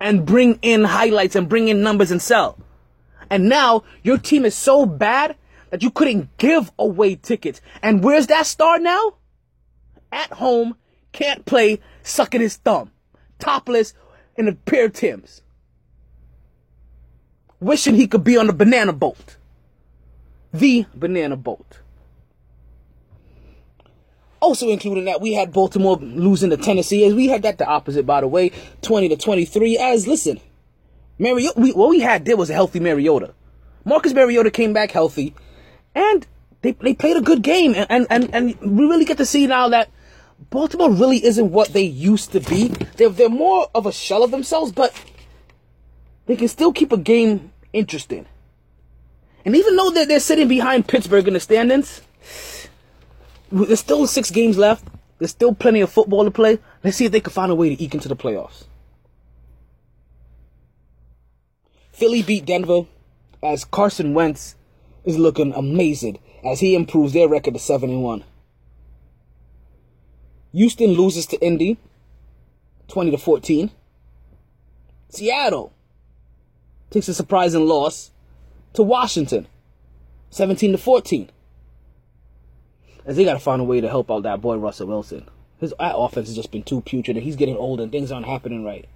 and 0.00 0.26
bring 0.26 0.58
in 0.62 0.84
highlights 0.84 1.36
and 1.36 1.48
bring 1.48 1.68
in 1.68 1.82
numbers 1.82 2.10
and 2.10 2.20
sell. 2.20 2.58
And 3.34 3.48
now 3.48 3.82
your 4.04 4.16
team 4.16 4.44
is 4.44 4.54
so 4.54 4.86
bad 4.86 5.34
that 5.70 5.82
you 5.82 5.90
couldn't 5.90 6.38
give 6.38 6.70
away 6.78 7.16
tickets. 7.16 7.60
And 7.82 8.04
where's 8.04 8.28
that 8.28 8.46
star 8.46 8.78
now? 8.78 9.14
At 10.12 10.34
home, 10.34 10.76
can't 11.10 11.44
play, 11.44 11.80
sucking 12.04 12.40
his 12.40 12.58
thumb, 12.58 12.92
topless 13.40 13.92
in 14.36 14.46
a 14.46 14.52
pair 14.52 14.84
of 14.84 14.92
Tims. 14.92 15.42
Wishing 17.58 17.96
he 17.96 18.06
could 18.06 18.22
be 18.22 18.36
on 18.36 18.46
the 18.46 18.52
banana 18.52 18.92
boat. 18.92 19.36
The 20.52 20.86
banana 20.94 21.36
boat. 21.36 21.80
Also 24.38 24.68
including 24.68 25.06
that, 25.06 25.20
we 25.20 25.32
had 25.32 25.52
Baltimore 25.52 25.96
losing 25.96 26.50
to 26.50 26.56
Tennessee. 26.56 27.04
As 27.04 27.14
we 27.14 27.26
had 27.26 27.42
that 27.42 27.58
the 27.58 27.66
opposite, 27.66 28.06
by 28.06 28.20
the 28.20 28.28
way, 28.28 28.52
20 28.82 29.08
to 29.08 29.16
23. 29.16 29.76
As 29.76 30.06
listen, 30.06 30.38
Mariota, 31.18 31.60
we, 31.60 31.72
what 31.72 31.90
we 31.90 32.00
had 32.00 32.24
there 32.24 32.36
was 32.36 32.50
a 32.50 32.54
healthy 32.54 32.80
Mariota. 32.80 33.34
Marcus 33.84 34.12
Mariota 34.12 34.50
came 34.50 34.72
back 34.72 34.90
healthy, 34.90 35.34
and 35.94 36.26
they, 36.62 36.72
they 36.72 36.94
played 36.94 37.16
a 37.16 37.20
good 37.20 37.42
game. 37.42 37.74
And, 37.74 37.86
and, 37.90 38.06
and, 38.10 38.34
and 38.34 38.60
we 38.60 38.84
really 38.86 39.04
get 39.04 39.18
to 39.18 39.26
see 39.26 39.46
now 39.46 39.68
that 39.68 39.90
Baltimore 40.50 40.90
really 40.90 41.24
isn't 41.24 41.50
what 41.50 41.72
they 41.72 41.82
used 41.82 42.32
to 42.32 42.40
be. 42.40 42.68
They're, 42.96 43.10
they're 43.10 43.28
more 43.28 43.68
of 43.74 43.86
a 43.86 43.92
shell 43.92 44.22
of 44.22 44.30
themselves, 44.30 44.72
but 44.72 44.98
they 46.26 46.36
can 46.36 46.48
still 46.48 46.72
keep 46.72 46.92
a 46.92 46.96
game 46.96 47.52
interesting. 47.72 48.26
And 49.44 49.54
even 49.54 49.76
though 49.76 49.90
they're, 49.90 50.06
they're 50.06 50.20
sitting 50.20 50.48
behind 50.48 50.88
Pittsburgh 50.88 51.28
in 51.28 51.34
the 51.34 51.40
standings, 51.40 52.00
there's 53.52 53.80
still 53.80 54.06
six 54.06 54.30
games 54.30 54.56
left. 54.56 54.88
There's 55.18 55.30
still 55.30 55.54
plenty 55.54 55.80
of 55.80 55.92
football 55.92 56.24
to 56.24 56.30
play. 56.30 56.58
Let's 56.82 56.96
see 56.96 57.04
if 57.04 57.12
they 57.12 57.20
can 57.20 57.32
find 57.32 57.52
a 57.52 57.54
way 57.54 57.74
to 57.74 57.82
eke 57.82 57.94
into 57.94 58.08
the 58.08 58.16
playoffs. 58.16 58.64
Philly 61.94 62.22
beat 62.22 62.44
Denver 62.44 62.86
as 63.40 63.64
Carson 63.64 64.14
Wentz 64.14 64.56
is 65.04 65.16
looking 65.16 65.54
amazing 65.54 66.18
as 66.44 66.58
he 66.58 66.74
improves 66.74 67.12
their 67.12 67.28
record 67.28 67.54
to 67.54 67.60
7 67.60 67.88
and 67.88 68.02
1. 68.02 68.24
Houston 70.52 70.90
loses 70.90 71.24
to 71.26 71.40
Indy 71.40 71.78
20 72.88 73.12
to 73.12 73.16
14. 73.18 73.70
Seattle 75.08 75.72
takes 76.90 77.06
a 77.06 77.14
surprising 77.14 77.66
loss 77.66 78.10
to 78.72 78.82
Washington 78.82 79.46
17 80.30 80.72
to 80.72 80.78
14. 80.78 81.30
As 83.06 83.14
they 83.14 83.24
got 83.24 83.34
to 83.34 83.38
find 83.38 83.60
a 83.60 83.64
way 83.64 83.80
to 83.80 83.88
help 83.88 84.10
out 84.10 84.24
that 84.24 84.40
boy 84.40 84.56
Russell 84.56 84.88
Wilson. 84.88 85.28
His 85.60 85.72
offense 85.78 86.26
has 86.26 86.34
just 86.34 86.50
been 86.50 86.64
too 86.64 86.80
putrid 86.80 87.16
and 87.16 87.24
he's 87.24 87.36
getting 87.36 87.56
old 87.56 87.80
and 87.80 87.92
things 87.92 88.10
aren't 88.10 88.26
happening 88.26 88.64
right. 88.64 88.88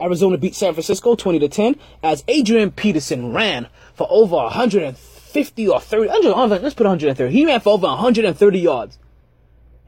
Arizona 0.00 0.36
beat 0.36 0.54
San 0.54 0.74
Francisco 0.74 1.14
20 1.14 1.38
to 1.40 1.48
10 1.48 1.76
as 2.02 2.22
Adrian 2.28 2.70
Peterson 2.70 3.32
ran 3.32 3.68
for 3.94 4.06
over 4.10 4.36
150 4.36 5.68
or 5.68 5.80
30. 5.80 6.08
let's 6.08 6.74
put 6.74 6.86
130. 6.86 7.32
He 7.32 7.46
ran 7.46 7.60
for 7.60 7.72
over 7.72 7.86
130 7.86 8.58
yards 8.58 8.98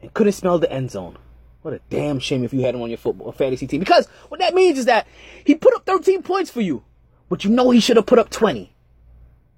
and 0.01 0.13
couldn't 0.13 0.33
smell 0.33 0.57
the 0.57 0.71
end 0.71 0.91
zone. 0.91 1.17
What 1.61 1.73
a 1.73 1.81
damn 1.89 2.19
shame 2.19 2.43
if 2.43 2.53
you 2.53 2.61
had 2.61 2.75
him 2.75 2.81
on 2.81 2.89
your 2.89 2.97
football 2.97 3.31
fantasy 3.31 3.67
team. 3.67 3.81
Because 3.81 4.07
what 4.29 4.39
that 4.39 4.53
means 4.53 4.79
is 4.79 4.85
that 4.85 5.05
he 5.43 5.55
put 5.55 5.75
up 5.75 5.85
13 5.85 6.23
points 6.23 6.49
for 6.49 6.61
you, 6.61 6.83
but 7.27 7.43
you 7.43 7.49
know 7.49 7.69
he 7.69 7.79
should 7.79 7.97
have 7.97 8.05
put 8.05 8.19
up 8.19 8.29
20 8.29 8.73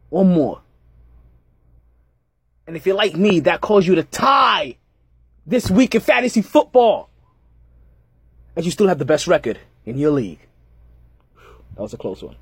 or 0.10 0.25
more. 0.25 0.62
And 2.67 2.75
if 2.75 2.86
you're 2.86 2.96
like 2.96 3.15
me, 3.15 3.39
that 3.41 3.62
caused 3.62 3.88
you 3.88 3.96
to 3.96 4.03
tie 4.03 4.77
this 5.46 5.70
week 5.70 5.96
in 5.96 6.01
fantasy 6.01 6.41
football. 6.41 7.10
And 8.55 8.65
you 8.65 8.72
still 8.72 8.88
have 8.88 9.00
the 9.00 9.05
best 9.05 9.27
record 9.27 9.60
in 9.85 9.97
your 9.97 10.11
league. 10.11 10.39
That 11.75 11.81
was 11.81 11.93
a 11.93 11.97
close 11.97 12.21
one. 12.21 12.35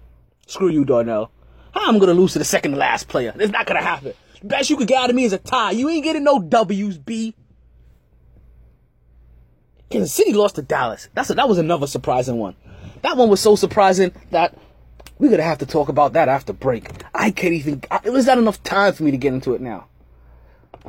Screw 0.48 0.70
you, 0.70 0.86
Darnell. 0.86 1.32
I'm 1.74 2.00
gonna 2.00 2.14
lose 2.14 2.34
to 2.34 2.40
the 2.40 2.46
second 2.46 2.72
to 2.72 2.78
last 2.78 3.08
player? 3.08 3.34
It's 3.38 3.52
not 3.52 3.68
gonna 3.68 3.84
happen. 3.84 4.14
Best 4.44 4.70
you 4.70 4.78
could 4.78 4.88
get 4.88 5.04
out 5.04 5.10
of 5.10 5.16
me 5.16 5.26
is 5.26 5.34
a 5.34 5.38
tie. 5.38 5.72
You 5.72 5.90
ain't 5.90 6.04
getting 6.04 6.24
no 6.24 6.40
W's, 6.40 6.98
B. 6.98 7.36
Kansas 9.90 10.14
City 10.14 10.34
lost 10.34 10.56
to 10.56 10.62
Dallas. 10.62 11.10
That's 11.14 11.30
a, 11.30 11.34
that 11.36 11.50
was 11.50 11.58
another 11.58 11.88
surprising 11.88 12.38
one. 12.38 12.56
That 13.02 13.18
one 13.18 13.30
was 13.30 13.40
so 13.40 13.56
surprising 13.56 14.12
that 14.32 14.58
we're 15.18 15.30
gonna 15.30 15.44
have 15.44 15.58
to 15.60 15.66
talk 15.66 15.90
about 15.90 16.14
that 16.14 16.30
after 16.30 16.54
break. 16.54 16.90
I 17.14 17.32
can't 17.32 17.54
even. 17.54 17.84
I, 17.92 18.00
it 18.04 18.12
was 18.12 18.26
not 18.26 18.38
enough 18.38 18.64
time 18.64 18.94
for 18.94 19.04
me 19.04 19.12
to 19.12 19.18
get 19.18 19.34
into 19.34 19.54
it 19.54 19.62
now. 19.62 19.89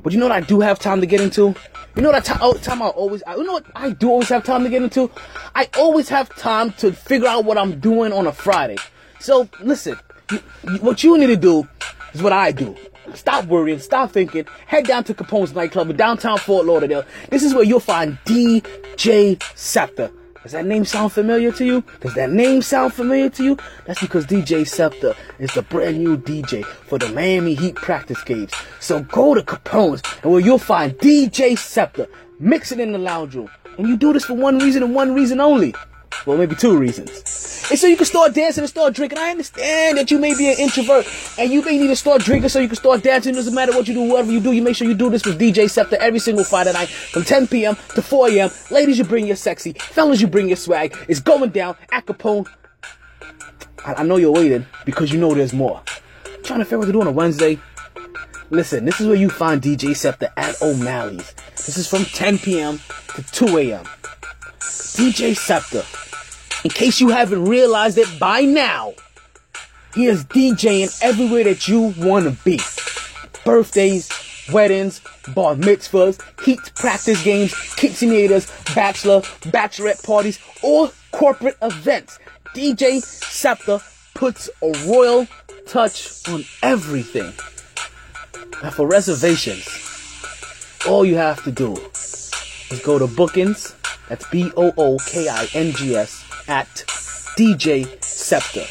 But 0.03 0.13
you 0.13 0.19
know 0.19 0.27
what 0.27 0.33
I 0.33 0.41
do 0.41 0.61
have 0.61 0.79
time 0.79 1.01
to 1.01 1.07
get 1.07 1.21
into? 1.21 1.55
You 1.97 2.03
know 2.03 2.11
what 2.11 2.31
I 2.31 2.35
t- 2.35 2.41
oh, 2.41 2.55
time 2.55 2.83
I 2.83 2.89
always, 2.89 3.23
you 3.27 3.45
know 3.45 3.55
what 3.55 3.67
I 3.75 3.91
do 3.91 4.09
always 4.09 4.29
have 4.29 4.45
time 4.45 4.63
to 4.65 4.71
get 4.71 4.83
into? 4.83 5.11
I 5.55 5.69
always 5.77 6.09
have 6.09 6.35
time 6.37 6.73
to 6.75 6.93
figure 6.93 7.29
out 7.29 7.45
what 7.45 7.59
I'm 7.59 7.81
doing 7.81 8.13
on 8.13 8.27
a 8.27 8.33
Friday. 8.33 8.77
So 9.19 9.49
listen, 9.61 9.99
you, 10.31 10.41
you, 10.65 10.79
what 10.79 11.03
you 11.03 11.19
need 11.19 11.27
to 11.27 11.37
do 11.37 11.69
is 12.15 12.23
what 12.23 12.33
I 12.33 12.53
do. 12.53 12.77
Stop 13.15 13.47
worrying, 13.47 13.81
stop 13.81 14.13
thinking, 14.13 14.47
head 14.67 14.87
down 14.87 15.05
to 15.05 15.15
Capone's 15.15 15.53
nightclub 15.53 15.91
in 15.91 15.97
downtown 15.97 16.39
Fort 16.39 16.65
Lauderdale. 16.65 17.05
This 17.29 17.43
is 17.43 17.53
where 17.53 17.65
you'll 17.65 17.81
find 17.81 18.19
DJ 18.25 19.43
Scepter. 19.57 20.13
Does 20.43 20.53
that 20.53 20.65
name 20.65 20.87
sound 20.87 21.13
familiar 21.13 21.53
to 21.53 21.65
you? 21.67 21.85
Does 22.01 22.15
that 22.15 22.31
name 22.31 22.63
sound 22.63 22.95
familiar 22.95 23.29
to 23.29 23.45
you? 23.45 23.59
That's 23.85 24.01
because 24.01 24.25
DJ 24.25 24.67
Scepter 24.67 25.15
is 25.39 25.53
the 25.53 25.61
brand 25.61 26.03
new 26.03 26.17
DJ 26.17 26.65
for 26.65 26.99
the 26.99 27.11
Miami 27.11 27.55
Heat 27.55 27.75
practice 27.75 28.25
games. 28.25 28.51
So 28.81 29.03
go 29.03 29.35
to 29.35 29.43
Capone's 29.43 30.03
and 30.23 30.33
where 30.33 30.41
you'll 30.41 30.57
find 30.57 30.95
DJ 30.95 31.59
Scepter. 31.59 32.07
Mix 32.39 32.73
it 32.73 32.81
in 32.81 32.93
the 32.93 32.99
lounge 32.99 33.35
room. 33.35 33.51
And 33.77 33.87
you 33.87 33.99
do 33.99 34.15
this 34.15 34.25
for 34.25 34.33
one 34.33 34.59
reason 34.59 34.83
and 34.83 34.95
one 34.95 35.15
reason 35.15 35.41
only. 35.41 35.75
Well, 36.27 36.37
maybe 36.37 36.55
two 36.55 36.77
reasons. 36.77 37.11
It's 37.71 37.81
so 37.81 37.87
you 37.87 37.97
can 37.97 38.07
start 38.07 38.35
dancing 38.35 38.63
and 38.63 38.69
start 38.69 38.95
drinking. 38.95 39.19
I 39.19 39.31
understand 39.31 39.97
that 39.97 40.11
you 40.11 40.19
may 40.19 40.35
be 40.37 40.51
an 40.51 40.59
introvert 40.59 41.07
and 41.39 41.53
you 41.53 41.63
may 41.65 41.79
need 41.79 41.87
to 41.87 41.97
start 41.97 42.23
drinking 42.23 42.49
so 42.49 42.59
you 42.59 42.67
can 42.67 42.77
start 42.77 43.03
dancing. 43.03 43.33
It 43.33 43.37
doesn't 43.37 43.55
matter 43.55 43.73
what 43.73 43.87
you 43.87 43.95
do, 43.95 44.03
whatever 44.03 44.33
you 44.33 44.41
do, 44.41 44.53
you 44.53 44.61
make 44.61 44.77
sure 44.77 44.89
you 44.89 44.95
do 44.95 45.09
this 45.09 45.25
with 45.25 45.41
DJ 45.41 45.71
Scepter 45.71 45.97
every 45.97 46.19
single 46.19 46.45
Friday 46.45 46.73
night 46.73 46.89
from 46.89 47.23
10 47.25 47.47
p.m. 47.47 47.77
to 47.95 48.03
4 48.03 48.29
a.m. 48.31 48.51
Ladies, 48.71 48.99
you 48.99 49.05
bring 49.05 49.27
your 49.27 49.37
sexy. 49.37 49.73
Fellas, 49.75 50.21
you 50.21 50.27
bring 50.27 50.49
your 50.49 50.57
swag. 50.57 50.97
It's 51.09 51.21
going 51.21 51.51
down 51.51 51.77
at 51.93 52.07
Capone. 52.07 52.49
I, 53.87 53.95
I 53.95 54.03
know 54.03 54.17
you're 54.17 54.33
waiting 54.33 54.67
because 54.85 55.13
you 55.13 55.21
know 55.21 55.33
there's 55.33 55.53
more. 55.53 55.81
trying 56.43 56.59
to 56.59 56.65
figure 56.65 56.77
out 56.77 56.81
what 56.81 56.87
to 56.87 56.93
do 56.93 57.01
on 57.01 57.07
a 57.07 57.13
Wednesday. 57.13 57.59
Listen, 58.51 58.85
this 58.85 59.01
is 59.01 59.07
where 59.07 59.17
you 59.17 59.31
find 59.31 59.63
DJ 59.63 59.97
Scepter 59.97 60.29
at 60.37 60.61
O'Malley's. 60.61 61.35
This 61.57 61.77
is 61.77 61.87
from 61.87 62.05
10 62.05 62.39
p.m. 62.39 62.81
to 63.15 63.23
2 63.23 63.59
a.m. 63.59 63.85
DJ 65.01 65.35
Scepter. 65.35 65.83
In 66.63 66.69
case 66.69 67.01
you 67.01 67.09
haven't 67.09 67.47
realized 67.47 67.97
it 67.97 68.21
by 68.21 68.43
now, 68.43 68.93
he 69.95 70.05
is 70.05 70.27
DJing 70.27 70.95
everywhere 71.03 71.45
that 71.45 71.67
you 71.67 71.95
want 71.97 72.27
to 72.27 72.45
be. 72.45 72.61
Birthdays, 73.43 74.11
weddings, 74.53 75.01
bar 75.35 75.55
mitzvahs, 75.55 76.21
heat 76.45 76.61
practice 76.75 77.25
games, 77.25 77.53
quinceañeras, 77.53 78.75
bachelor, 78.75 79.23
bachelorette 79.51 80.05
parties, 80.05 80.39
or 80.63 80.91
corporate 81.13 81.57
events. 81.63 82.19
DJ 82.55 83.01
Scepter 83.01 83.81
puts 84.13 84.51
a 84.63 84.71
royal 84.87 85.27
touch 85.67 86.29
on 86.29 86.45
everything. 86.63 87.33
And 88.63 88.75
for 88.75 88.87
reservations, 88.87 89.67
all 90.87 91.07
you 91.07 91.15
have 91.17 91.43
to 91.45 91.51
do 91.51 91.75
is 92.71 92.83
go 92.85 92.99
to 92.99 93.07
bookings. 93.07 93.75
That's 94.11 94.29
B 94.29 94.51
O 94.57 94.73
O 94.77 94.99
K 95.07 95.29
I 95.29 95.49
N 95.55 95.73
G 95.73 95.95
S 95.95 96.25
at 96.49 96.67
DJ 97.39 97.87
Scepter, 98.03 98.67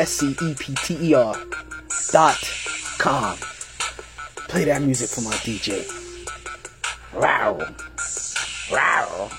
S 0.00 0.08
C 0.08 0.36
E 0.40 0.54
P 0.54 0.72
T 0.84 1.08
E 1.10 1.14
R 1.14 1.34
dot 2.12 2.38
com. 2.98 3.36
Play 4.48 4.64
that 4.66 4.82
music 4.82 5.10
for 5.10 5.22
my 5.22 5.34
DJ. 5.42 5.84
Wow. 7.12 7.58
Wow. 8.70 9.30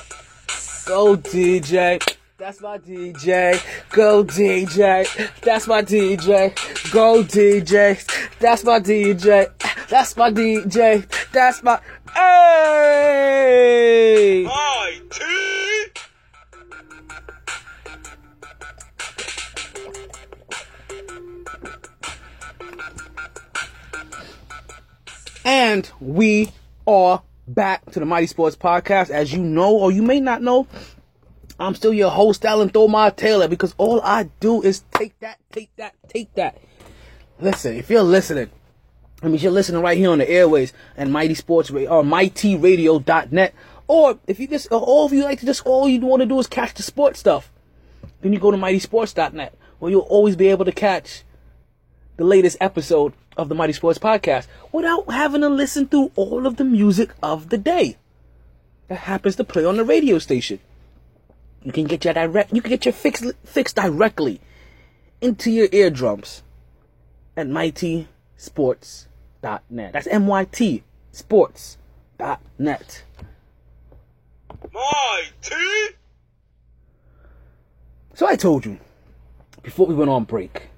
Go 0.86 1.16
DJ. 1.16 2.18
That's 2.38 2.60
my 2.60 2.78
DJ. 2.78 3.64
Go 3.92 4.26
DJ. 4.26 5.08
That's 5.40 5.68
my 5.68 5.82
DJ. 5.82 6.54
Go 6.92 7.24
DJ. 7.24 8.38
That's 8.40 8.66
my 8.66 8.82
DJ. 8.82 9.50
That's 9.88 10.18
my 10.18 10.32
DJ. 10.32 11.32
That's 11.32 11.64
my. 11.64 11.80
Hey! 12.14 12.46
IT! 14.46 16.02
And 25.46 25.90
we 26.02 26.52
are 26.86 27.24
back 27.48 27.90
to 27.92 28.02
the 28.02 28.06
Mighty 28.06 28.28
Sports 28.28 28.58
Podcast. 28.58 29.10
As 29.10 29.32
you 29.32 29.40
know, 29.42 29.74
or 29.78 29.94
you 29.94 30.02
may 30.02 30.20
not 30.20 30.42
know, 30.42 30.68
I'm 31.60 31.76
still 31.76 31.94
your 31.94 32.12
host, 32.12 32.46
Alan 32.46 32.70
Thomar 32.70 33.16
Taylor, 33.16 33.48
because 33.48 33.74
all 33.78 34.02
I 34.02 34.30
do 34.40 34.62
is 34.62 34.84
take 34.92 35.18
that, 35.20 35.40
take 35.52 35.74
that, 35.78 35.96
take 36.10 36.34
that. 36.36 36.58
Listen, 37.40 37.76
if 37.78 37.90
you're 37.90 38.04
listening, 38.04 38.50
I 39.24 39.28
mean, 39.28 39.40
you're 39.40 39.52
listening 39.52 39.82
right 39.82 39.98
here 39.98 40.12
on 40.12 40.18
the 40.18 40.30
airways 40.30 40.74
and 40.98 41.12
Mighty 41.14 41.34
Sports 41.34 41.70
or 41.70 42.04
mightyradio.net. 42.04 43.54
Or 43.88 44.20
if 44.28 44.40
you 44.40 44.48
just, 44.48 44.68
all 44.72 45.06
if 45.06 45.14
you 45.14 45.24
like 45.24 45.40
to 45.40 45.46
just, 45.46 45.66
all 45.66 45.88
you 45.88 46.02
want 46.02 46.22
to 46.22 46.26
do 46.26 46.40
is 46.40 46.48
catch 46.48 46.74
the 46.74 46.84
sports 46.84 47.20
stuff, 47.20 47.52
then 48.22 48.34
you 48.34 48.40
go 48.40 48.52
to 48.52 48.58
mightysports.net, 48.58 49.58
where 49.80 49.92
you'll 49.92 50.02
always 50.02 50.36
be 50.36 50.48
able 50.48 50.66
to 50.66 50.72
catch 50.72 51.24
the 52.18 52.24
latest 52.26 52.58
episode 52.60 53.14
of 53.38 53.50
the 53.50 53.56
Mighty 53.56 53.74
Sports 53.74 54.00
Podcast 54.00 54.48
without 54.72 55.10
having 55.10 55.42
to 55.42 55.50
listen 55.50 55.88
through 55.88 56.12
all 56.16 56.46
of 56.48 56.58
the 56.58 56.64
music 56.64 57.12
of 57.22 57.50
the 57.50 57.58
day 57.58 57.98
that 58.88 59.00
happens 59.00 59.36
to 59.38 59.44
play 59.44 59.66
on 59.66 59.78
the 59.78 59.84
radio 59.84 60.20
station. 60.20 60.60
You 61.66 61.72
can 61.72 61.86
get 61.86 62.06
your 62.06 62.14
direct, 62.14 62.54
you 62.54 62.62
can 62.62 62.70
get 62.70 62.86
your 62.86 62.94
fix 62.94 63.24
fix 63.44 63.74
directly 63.74 64.40
into 65.20 65.50
your 65.50 65.68
eardrums 65.72 66.44
at 67.36 67.48
mightysports.net. 67.48 69.94
That's 69.94 70.08
M-Y-T 70.08 70.84
sports.net. 71.12 73.04
IT! 74.74 75.96
So 78.14 78.28
I 78.28 78.36
told 78.36 78.66
you 78.66 78.78
before 79.64 79.88
we 79.88 79.96
went 79.96 80.12
on 80.12 80.26
break, 80.26 80.70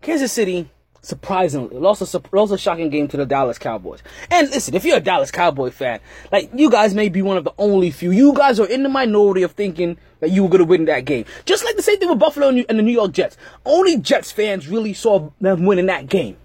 Kansas 0.00 0.32
City 0.32 0.70
surprisingly 1.02 1.78
lost 1.78 2.02
a 2.02 2.22
lost 2.32 2.52
a 2.52 2.58
shocking 2.58 2.90
game 2.90 3.08
to 3.08 3.16
the 3.16 3.26
Dallas 3.26 3.58
Cowboys. 3.58 4.02
And 4.30 4.50
listen, 4.50 4.74
if 4.74 4.84
you're 4.84 4.98
a 4.98 5.00
Dallas 5.00 5.30
Cowboy 5.30 5.70
fan, 5.70 6.00
like 6.30 6.50
you 6.54 6.70
guys 6.70 6.94
may 6.94 7.08
be 7.08 7.22
one 7.22 7.36
of 7.36 7.44
the 7.44 7.54
only 7.58 7.90
few. 7.90 8.10
You 8.10 8.34
guys 8.34 8.60
are 8.60 8.66
in 8.66 8.82
the 8.82 8.88
minority 8.88 9.42
of 9.42 9.52
thinking 9.52 9.96
that 10.20 10.30
you 10.30 10.42
were 10.42 10.48
gonna 10.48 10.64
win 10.64 10.84
that 10.86 11.04
game. 11.04 11.24
Just 11.44 11.64
like 11.64 11.76
the 11.76 11.82
same 11.82 11.98
thing 11.98 12.08
with 12.08 12.18
Buffalo 12.18 12.48
and 12.48 12.64
and 12.68 12.78
the 12.78 12.82
New 12.82 12.92
York 12.92 13.12
Jets. 13.12 13.36
Only 13.64 13.96
Jets 13.96 14.30
fans 14.30 14.68
really 14.68 14.92
saw 14.92 15.30
them 15.40 15.64
winning 15.64 15.86
that 15.86 16.08
game. 16.08 16.36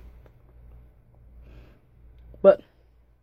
But 2.41 2.61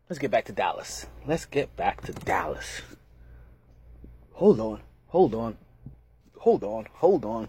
let's 0.09 0.19
get 0.19 0.31
back 0.31 0.45
to 0.47 0.53
Dallas. 0.53 1.07
Let's 1.27 1.47
get 1.47 1.75
back 1.77 2.03
to 2.03 2.13
Dallas. 2.13 2.83
Hold 4.33 4.61
on, 4.61 4.81
hold 5.07 5.35
on, 5.35 5.57
hold 6.39 6.65
on, 6.65 6.87
hold 6.93 7.25
on. 7.25 7.49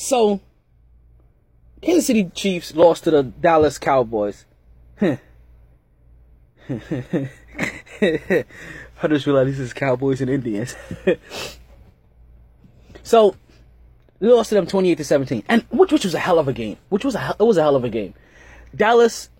So, 0.00 0.40
Kansas 1.82 2.06
City 2.06 2.30
Chiefs 2.32 2.72
lost 2.76 3.02
to 3.02 3.10
the 3.10 3.24
Dallas 3.24 3.78
Cowboys. 3.78 4.44
I 5.00 5.18
just 9.08 9.26
realized 9.26 9.50
this 9.50 9.58
is 9.58 9.72
Cowboys 9.72 10.20
and 10.20 10.30
Indians. 10.30 10.76
so, 13.02 13.34
they 14.20 14.28
lost 14.28 14.50
to 14.50 14.54
them 14.54 14.68
28 14.68 14.98
to 14.98 15.04
17, 15.04 15.42
and 15.48 15.64
which 15.70 15.90
which 15.90 16.04
was 16.04 16.14
a 16.14 16.20
hell 16.20 16.38
of 16.38 16.46
a 16.46 16.52
game. 16.52 16.76
Which 16.90 17.04
was 17.04 17.16
a 17.16 17.34
it 17.40 17.42
was 17.42 17.56
a 17.56 17.62
hell 17.62 17.74
of 17.74 17.82
a 17.82 17.90
game. 17.90 18.14
Dallas 18.76 19.30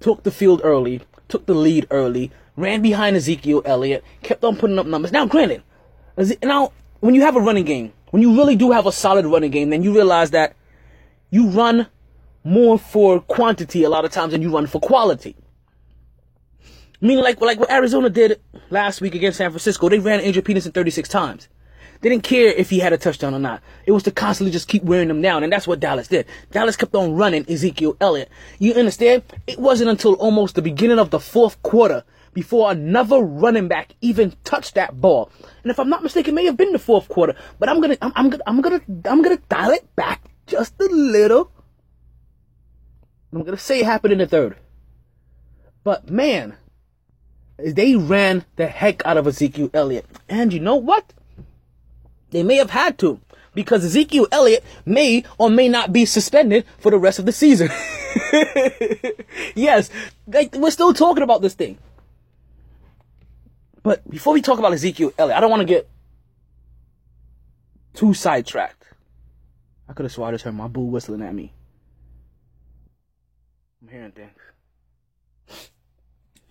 took 0.00 0.24
the 0.24 0.32
field 0.32 0.62
early, 0.64 1.02
took 1.28 1.46
the 1.46 1.54
lead 1.54 1.86
early, 1.92 2.32
ran 2.56 2.82
behind 2.82 3.14
Ezekiel 3.14 3.62
Elliott, 3.64 4.02
kept 4.24 4.42
on 4.42 4.56
putting 4.56 4.80
up 4.80 4.86
numbers. 4.86 5.12
Now, 5.12 5.26
granted, 5.26 5.62
now 6.42 6.72
when 6.98 7.14
you 7.14 7.20
have 7.20 7.36
a 7.36 7.40
running 7.40 7.64
game, 7.64 7.92
when 8.16 8.22
you 8.22 8.34
really 8.34 8.56
do 8.56 8.70
have 8.70 8.86
a 8.86 8.92
solid 8.92 9.26
running 9.26 9.50
game, 9.50 9.68
then 9.68 9.82
you 9.82 9.92
realize 9.92 10.30
that 10.30 10.56
you 11.28 11.48
run 11.48 11.86
more 12.44 12.78
for 12.78 13.20
quantity 13.20 13.84
a 13.84 13.90
lot 13.90 14.06
of 14.06 14.10
times 14.10 14.32
than 14.32 14.40
you 14.40 14.50
run 14.50 14.66
for 14.66 14.80
quality. 14.80 15.36
I 16.64 17.06
mean, 17.06 17.18
like 17.20 17.42
like 17.42 17.60
what 17.60 17.70
Arizona 17.70 18.08
did 18.08 18.40
last 18.70 19.02
week 19.02 19.14
against 19.14 19.36
San 19.36 19.50
Francisco, 19.50 19.90
they 19.90 19.98
ran 19.98 20.20
Andrew 20.20 20.40
Peterson 20.40 20.72
36 20.72 21.10
times. 21.10 21.48
They 22.00 22.08
didn't 22.08 22.24
care 22.24 22.48
if 22.54 22.70
he 22.70 22.78
had 22.78 22.94
a 22.94 22.96
touchdown 22.96 23.34
or 23.34 23.38
not. 23.38 23.62
It 23.84 23.92
was 23.92 24.04
to 24.04 24.10
constantly 24.10 24.50
just 24.50 24.66
keep 24.66 24.82
wearing 24.82 25.08
them 25.08 25.20
down, 25.20 25.42
and 25.42 25.52
that's 25.52 25.68
what 25.68 25.80
Dallas 25.80 26.08
did. 26.08 26.24
Dallas 26.52 26.74
kept 26.74 26.94
on 26.94 27.16
running 27.16 27.44
Ezekiel 27.50 27.98
Elliott. 28.00 28.30
You 28.58 28.72
understand? 28.72 29.24
It 29.46 29.58
wasn't 29.58 29.90
until 29.90 30.14
almost 30.14 30.54
the 30.54 30.62
beginning 30.62 30.98
of 30.98 31.10
the 31.10 31.20
fourth 31.20 31.62
quarter 31.62 32.02
before 32.36 32.70
another 32.70 33.18
running 33.18 33.66
back 33.66 33.94
even 34.02 34.36
touched 34.44 34.74
that 34.74 35.00
ball. 35.00 35.30
And 35.62 35.70
if 35.70 35.78
I'm 35.78 35.88
not 35.88 36.02
mistaken, 36.02 36.34
may 36.34 36.44
have 36.44 36.58
been 36.58 36.74
the 36.74 36.78
fourth 36.78 37.08
quarter. 37.08 37.34
But 37.58 37.70
I'm 37.70 37.80
gonna, 37.80 37.96
I'm, 38.02 38.12
I'm 38.14 38.28
gonna, 38.28 38.42
I'm 38.46 38.60
gonna, 38.60 38.80
I'm 39.06 39.22
gonna 39.22 39.38
dial 39.48 39.70
it 39.70 39.96
back 39.96 40.22
just 40.46 40.78
a 40.78 40.84
little. 40.84 41.50
I'm 43.32 43.42
gonna 43.42 43.56
say 43.56 43.80
it 43.80 43.86
happened 43.86 44.12
in 44.12 44.18
the 44.18 44.26
third. 44.26 44.58
But 45.82 46.10
man, 46.10 46.56
they 47.56 47.96
ran 47.96 48.44
the 48.56 48.66
heck 48.66 49.00
out 49.06 49.16
of 49.16 49.26
Ezekiel 49.26 49.70
Elliott. 49.72 50.04
And 50.28 50.52
you 50.52 50.60
know 50.60 50.76
what? 50.76 51.14
They 52.32 52.42
may 52.42 52.56
have 52.56 52.68
had 52.68 52.98
to. 52.98 53.18
because 53.54 53.82
Ezekiel 53.82 54.28
Elliott 54.30 54.62
may 54.84 55.24
or 55.38 55.48
may 55.48 55.68
not 55.68 55.90
be 55.90 56.04
suspended 56.04 56.66
for 56.78 56.90
the 56.90 56.98
rest 56.98 57.18
of 57.18 57.24
the 57.24 57.32
season. 57.32 57.70
yes, 59.56 59.88
we're 60.26 60.70
still 60.70 60.92
talking 60.92 61.22
about 61.22 61.40
this 61.40 61.54
thing. 61.54 61.78
But 63.86 64.10
before 64.10 64.32
we 64.32 64.42
talk 64.42 64.58
about 64.58 64.72
Ezekiel 64.72 65.12
Elliott, 65.16 65.36
I 65.36 65.40
don't 65.40 65.48
want 65.48 65.60
to 65.60 65.64
get 65.64 65.88
too 67.94 68.14
sidetracked. 68.14 68.82
I 69.88 69.92
could 69.92 70.02
have 70.02 70.10
swore 70.10 70.26
I 70.26 70.32
just 70.32 70.42
heard 70.42 70.56
my 70.56 70.66
boo 70.66 70.80
whistling 70.80 71.22
at 71.22 71.32
me. 71.32 71.52
I'm 73.80 73.86
hearing 73.86 74.10
things. 74.10 75.70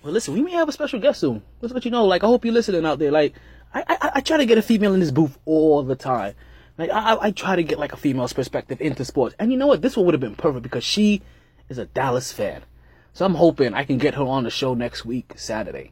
Well, 0.02 0.14
listen, 0.14 0.34
we 0.34 0.44
may 0.44 0.52
have 0.52 0.70
a 0.70 0.72
special 0.72 1.02
guest 1.02 1.20
soon. 1.20 1.44
Let's 1.60 1.74
let 1.74 1.84
you 1.84 1.92
know. 1.92 2.06
Like, 2.06 2.24
I 2.24 2.28
hope 2.28 2.46
you're 2.46 2.54
listening 2.54 2.86
out 2.86 3.00
there. 3.00 3.12
Like, 3.12 3.34
I, 3.74 3.84
I, 3.86 4.12
I 4.14 4.22
try 4.22 4.38
to 4.38 4.46
get 4.46 4.58
a 4.58 4.62
female 4.62 4.94
in 4.94 5.02
this 5.02 5.12
booth 5.12 5.38
all 5.44 5.84
the 5.84 5.98
time. 5.98 6.36
Like, 6.78 6.90
I, 6.90 7.18
I 7.20 7.32
try 7.32 7.58
to 7.58 7.64
get 7.64 7.80
like 7.80 7.92
a 7.92 7.98
female's 7.98 8.32
perspective 8.32 8.80
into 8.80 9.04
sports. 9.04 9.36
And 9.40 9.52
you 9.52 9.58
know 9.58 9.68
what? 9.68 9.82
This 9.82 9.98
one 9.98 10.06
would 10.06 10.14
have 10.14 10.22
been 10.22 10.36
perfect 10.36 10.64
because 10.64 10.86
she 10.86 11.22
is 11.68 11.80
a 11.80 11.86
Dallas 11.86 12.32
fan. 12.32 12.64
So 13.12 13.26
I'm 13.26 13.36
hoping 13.36 13.74
I 13.74 13.84
can 13.84 13.98
get 13.98 14.14
her 14.14 14.24
on 14.24 14.46
the 14.46 14.50
show 14.50 14.74
next 14.74 15.04
week, 15.04 15.34
Saturday. 15.36 15.92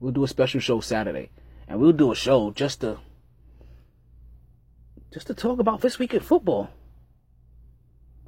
We'll 0.00 0.12
do 0.12 0.24
a 0.24 0.28
special 0.28 0.60
show 0.60 0.80
Saturday, 0.80 1.30
and 1.68 1.78
we'll 1.78 1.92
do 1.92 2.10
a 2.10 2.16
show 2.16 2.50
just 2.52 2.80
to 2.80 2.98
just 5.12 5.26
to 5.26 5.34
talk 5.34 5.58
about 5.58 5.82
this 5.82 5.98
week 5.98 6.14
in 6.14 6.20
football. 6.20 6.70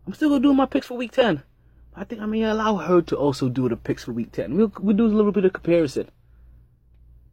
I'm 0.07 0.13
still 0.13 0.29
gonna 0.29 0.43
do 0.43 0.53
my 0.53 0.67
picks 0.67 0.87
for 0.87 0.99
week 0.99 1.13
ten. 1.13 1.43
I 1.97 2.05
think 2.05 2.21
I 2.21 2.27
may 2.27 2.43
allow 2.43 2.77
her 2.77 3.01
to 3.03 3.17
also 3.17 3.49
do 3.49 3.71
the 3.71 3.77
picks 3.77 4.05
for 4.05 4.13
week 4.13 4.33
ten. 4.33 4.55
We'll 4.55 4.71
we'll 4.81 4.97
do 4.97 5.07
a 5.07 5.09
little 5.09 5.33
bit 5.33 5.47
of 5.47 5.55
comparison. 5.55 6.11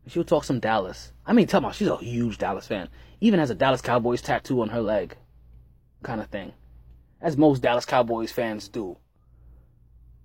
She'll 0.08 0.23
talk 0.23 0.45
some 0.45 0.62
Dallas. 0.62 1.12
I 1.25 1.34
mean, 1.34 1.45
tell 1.45 1.60
me, 1.60 1.71
she's 1.73 1.89
a 1.89 1.97
huge 1.97 2.38
Dallas 2.38 2.65
fan. 2.65 2.88
Even 3.19 3.39
has 3.41 3.49
a 3.49 3.56
Dallas 3.56 3.82
Cowboys 3.82 4.21
tattoo 4.21 4.62
on 4.62 4.69
her 4.69 4.82
leg, 4.82 5.17
kind 6.02 6.21
of 6.21 6.28
thing, 6.28 6.54
as 7.21 7.36
most 7.36 7.62
Dallas 7.62 7.86
Cowboys 7.86 8.32
fans 8.32 8.69
do. 8.69 8.97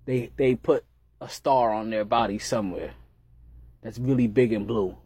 They 0.05 0.31
they 0.37 0.55
put 0.55 0.85
a 1.20 1.29
star 1.29 1.72
on 1.72 1.90
their 1.90 2.05
body 2.05 2.38
somewhere 2.38 2.94
that's 3.84 3.98
really 3.98 4.26
big 4.26 4.52
and 4.54 4.66
blue. 4.66 4.96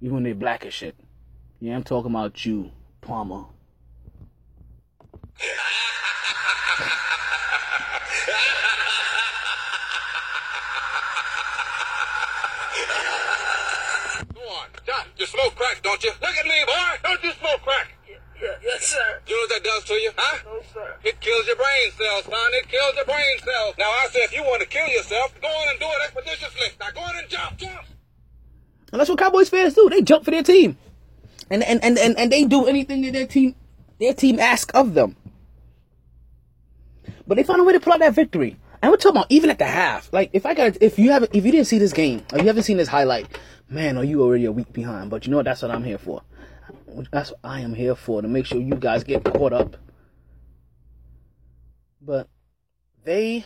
Even 0.00 0.14
when 0.14 0.22
they're 0.24 0.34
black 0.34 0.64
as 0.64 0.72
shit. 0.72 0.96
Yeah, 1.60 1.76
I'm 1.76 1.84
talking 1.84 2.10
about 2.10 2.44
you, 2.46 2.72
Palmer. 3.02 3.44
Go 14.34 14.40
on. 14.40 14.68
John, 14.86 15.06
you 15.18 15.26
smoke 15.26 15.54
crack, 15.54 15.82
don't 15.82 16.02
you? 16.02 16.10
Look 16.22 16.34
at 16.36 16.46
me, 16.46 16.64
boy. 16.66 16.72
Don't 17.02 17.22
you 17.22 17.32
smoke 17.32 17.60
crack? 17.62 17.93
Yeah, 18.44 18.50
yes, 18.62 18.84
sir. 18.84 19.20
You 19.26 19.34
know 19.34 19.40
what 19.40 19.50
that 19.56 19.64
does 19.64 19.84
to 19.84 19.94
you, 19.94 20.10
huh? 20.14 20.38
No, 20.44 20.60
sir. 20.74 20.96
It 21.02 21.18
kills 21.20 21.46
your 21.46 21.56
brain 21.56 21.90
cells, 21.96 22.24
son. 22.24 22.50
It 22.52 22.68
kills 22.68 22.94
your 22.94 23.06
brain 23.06 23.38
cells. 23.38 23.74
Now, 23.78 23.88
I 23.88 24.06
say 24.10 24.20
if 24.20 24.34
you 24.34 24.42
want 24.42 24.60
to 24.60 24.68
kill 24.68 24.86
yourself, 24.86 25.32
go 25.40 25.48
on 25.48 25.68
and 25.70 25.80
do 25.80 25.86
it 25.86 26.04
expeditiously. 26.04 26.76
Now, 26.78 26.90
go 26.94 27.00
on 27.00 27.16
and 27.16 27.28
jump, 27.30 27.56
jump. 27.56 27.86
And 28.92 29.00
that's 29.00 29.08
what 29.08 29.18
Cowboys 29.18 29.48
fans 29.48 29.72
do. 29.72 29.88
They 29.88 30.02
jump 30.02 30.26
for 30.26 30.30
their 30.30 30.42
team. 30.42 30.76
And 31.48 31.62
and, 31.62 31.82
and, 31.82 31.96
and, 31.96 32.18
and 32.18 32.30
they 32.30 32.44
do 32.44 32.66
anything 32.66 33.00
that 33.02 33.14
their 33.14 33.26
team 33.26 33.54
their 33.98 34.12
team 34.12 34.38
asks 34.38 34.74
of 34.74 34.92
them. 34.92 35.16
But 37.26 37.36
they 37.36 37.44
found 37.44 37.62
a 37.62 37.64
way 37.64 37.72
to 37.72 37.80
pull 37.80 37.94
out 37.94 38.00
that 38.00 38.14
victory. 38.14 38.58
And 38.82 38.90
we're 38.92 38.98
talking 38.98 39.16
about 39.16 39.26
even 39.30 39.48
at 39.48 39.58
the 39.58 39.64
half. 39.64 40.12
Like 40.12 40.28
if 40.34 40.44
I 40.44 40.52
got 40.52 40.76
if 40.82 40.98
you 40.98 41.12
haven't 41.12 41.34
if 41.34 41.46
you 41.46 41.50
didn't 41.50 41.66
see 41.66 41.78
this 41.78 41.94
game 41.94 42.26
or 42.32 42.40
you 42.40 42.46
haven't 42.46 42.64
seen 42.64 42.76
this 42.76 42.88
highlight, 42.88 43.26
man, 43.68 43.96
are 43.96 44.04
you 44.04 44.22
already 44.22 44.44
a 44.44 44.52
week 44.52 44.72
behind? 44.72 45.10
But 45.10 45.26
you 45.26 45.30
know 45.30 45.38
what? 45.38 45.44
That's 45.44 45.62
what 45.62 45.70
I'm 45.70 45.84
here 45.84 45.98
for. 45.98 46.22
That's 47.10 47.30
what 47.30 47.40
I 47.42 47.60
am 47.60 47.74
here 47.74 47.94
for 47.94 48.22
to 48.22 48.28
make 48.28 48.46
sure 48.46 48.60
you 48.60 48.74
guys 48.74 49.04
get 49.04 49.24
caught 49.24 49.52
up. 49.52 49.76
But 52.00 52.28
they, 53.04 53.44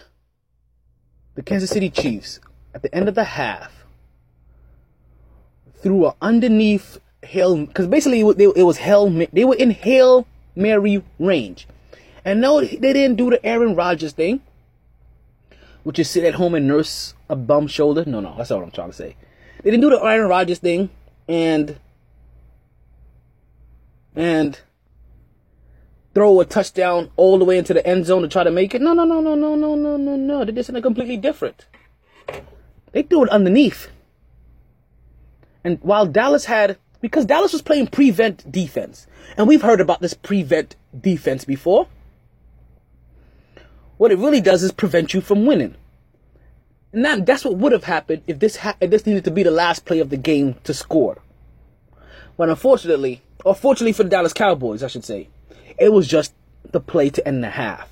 the 1.34 1.42
Kansas 1.42 1.70
City 1.70 1.90
Chiefs, 1.90 2.40
at 2.74 2.82
the 2.82 2.94
end 2.94 3.08
of 3.08 3.14
the 3.14 3.24
half, 3.24 3.72
threw 5.80 6.06
a 6.06 6.14
underneath 6.20 6.98
hail 7.22 7.66
because 7.66 7.86
basically 7.86 8.20
it, 8.20 8.52
it 8.56 8.62
was 8.62 8.78
hail. 8.78 9.08
They 9.32 9.44
were 9.44 9.54
in 9.54 9.70
hail 9.70 10.26
mary 10.54 11.02
range, 11.18 11.68
and 12.24 12.40
no, 12.40 12.60
they 12.60 12.92
didn't 12.92 13.16
do 13.16 13.30
the 13.30 13.44
Aaron 13.46 13.74
Rodgers 13.74 14.12
thing, 14.12 14.40
which 15.84 15.98
is 15.98 16.10
sit 16.10 16.24
at 16.24 16.34
home 16.34 16.54
and 16.54 16.66
nurse 16.66 17.14
a 17.28 17.36
bum 17.36 17.66
shoulder. 17.68 18.04
No, 18.04 18.20
no, 18.20 18.34
that's 18.36 18.50
not 18.50 18.58
what 18.58 18.66
I'm 18.66 18.72
trying 18.72 18.90
to 18.90 18.96
say. 18.96 19.16
They 19.62 19.70
didn't 19.70 19.82
do 19.82 19.90
the 19.90 20.02
Aaron 20.02 20.28
Rodgers 20.28 20.58
thing, 20.58 20.90
and 21.26 21.78
and 24.14 24.60
throw 26.14 26.40
a 26.40 26.44
touchdown 26.44 27.10
all 27.16 27.38
the 27.38 27.44
way 27.44 27.58
into 27.58 27.72
the 27.72 27.86
end 27.86 28.06
zone 28.06 28.22
to 28.22 28.28
try 28.28 28.42
to 28.42 28.50
make 28.50 28.74
it. 28.74 28.82
No, 28.82 28.92
no, 28.92 29.04
no, 29.04 29.20
no, 29.20 29.34
no, 29.34 29.54
no, 29.54 29.76
no, 29.76 29.96
no, 29.96 30.16
no. 30.16 30.44
They 30.44 30.52
did 30.52 30.66
something 30.66 30.82
completely 30.82 31.16
different. 31.16 31.66
They 32.92 33.02
threw 33.02 33.24
it 33.24 33.30
underneath. 33.30 33.88
And 35.62 35.78
while 35.82 36.06
Dallas 36.06 36.46
had, 36.46 36.78
because 37.00 37.26
Dallas 37.26 37.52
was 37.52 37.62
playing 37.62 37.88
prevent 37.88 38.50
defense, 38.50 39.06
and 39.36 39.46
we've 39.46 39.62
heard 39.62 39.80
about 39.80 40.00
this 40.00 40.14
prevent 40.14 40.74
defense 40.98 41.44
before, 41.44 41.86
what 43.98 44.10
it 44.10 44.18
really 44.18 44.40
does 44.40 44.62
is 44.62 44.72
prevent 44.72 45.14
you 45.14 45.20
from 45.20 45.46
winning. 45.46 45.76
And 46.92 47.04
that, 47.04 47.26
that's 47.26 47.44
what 47.44 47.56
would 47.56 47.72
have 47.72 47.84
happened 47.84 48.22
if 48.26 48.38
this 48.38 48.56
ha- 48.56 48.76
if 48.80 48.90
this 48.90 49.06
needed 49.06 49.24
to 49.24 49.30
be 49.30 49.42
the 49.42 49.50
last 49.50 49.84
play 49.84 49.98
of 49.98 50.10
the 50.10 50.16
game 50.16 50.54
to 50.64 50.72
score. 50.72 51.18
But 52.36 52.48
unfortunately, 52.48 53.22
or 53.44 53.54
fortunately 53.54 53.92
for 53.92 54.04
the 54.04 54.08
Dallas 54.08 54.32
Cowboys, 54.32 54.82
I 54.82 54.88
should 54.88 55.04
say, 55.04 55.28
it 55.78 55.92
was 55.92 56.08
just 56.08 56.32
the 56.70 56.80
play 56.80 57.10
to 57.10 57.26
end 57.26 57.42
the 57.42 57.50
half. 57.50 57.88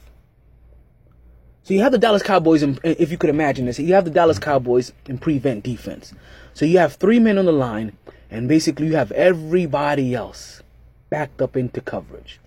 So 1.63 1.75
you 1.75 1.81
have 1.81 1.93
the 1.93 1.99
Dallas 1.99 2.23
Cowboys, 2.23 2.63
in, 2.63 2.79
if 2.85 3.11
you 3.11 3.19
could 3.19 3.29
imagine 3.29 3.67
this, 3.67 3.81
you 3.81 3.95
have 3.95 4.05
the 4.05 4.11
Dallas 4.11 4.39
Cowboys 4.39 4.93
in 5.07 5.19
prevent 5.19 5.65
defense. 5.65 6.15
So 6.55 6.65
you 6.65 6.79
have 6.79 6.95
three 6.95 7.19
men 7.19 7.39
on 7.39 7.45
the 7.45 7.53
line, 7.53 7.99
and 8.31 8.49
basically 8.49 8.87
you 8.87 8.95
have 8.95 9.11
everybody 9.13 10.15
else 10.15 10.63
backed 11.11 11.43
up 11.43 11.57
into 11.57 11.81
coverage. 11.81 12.39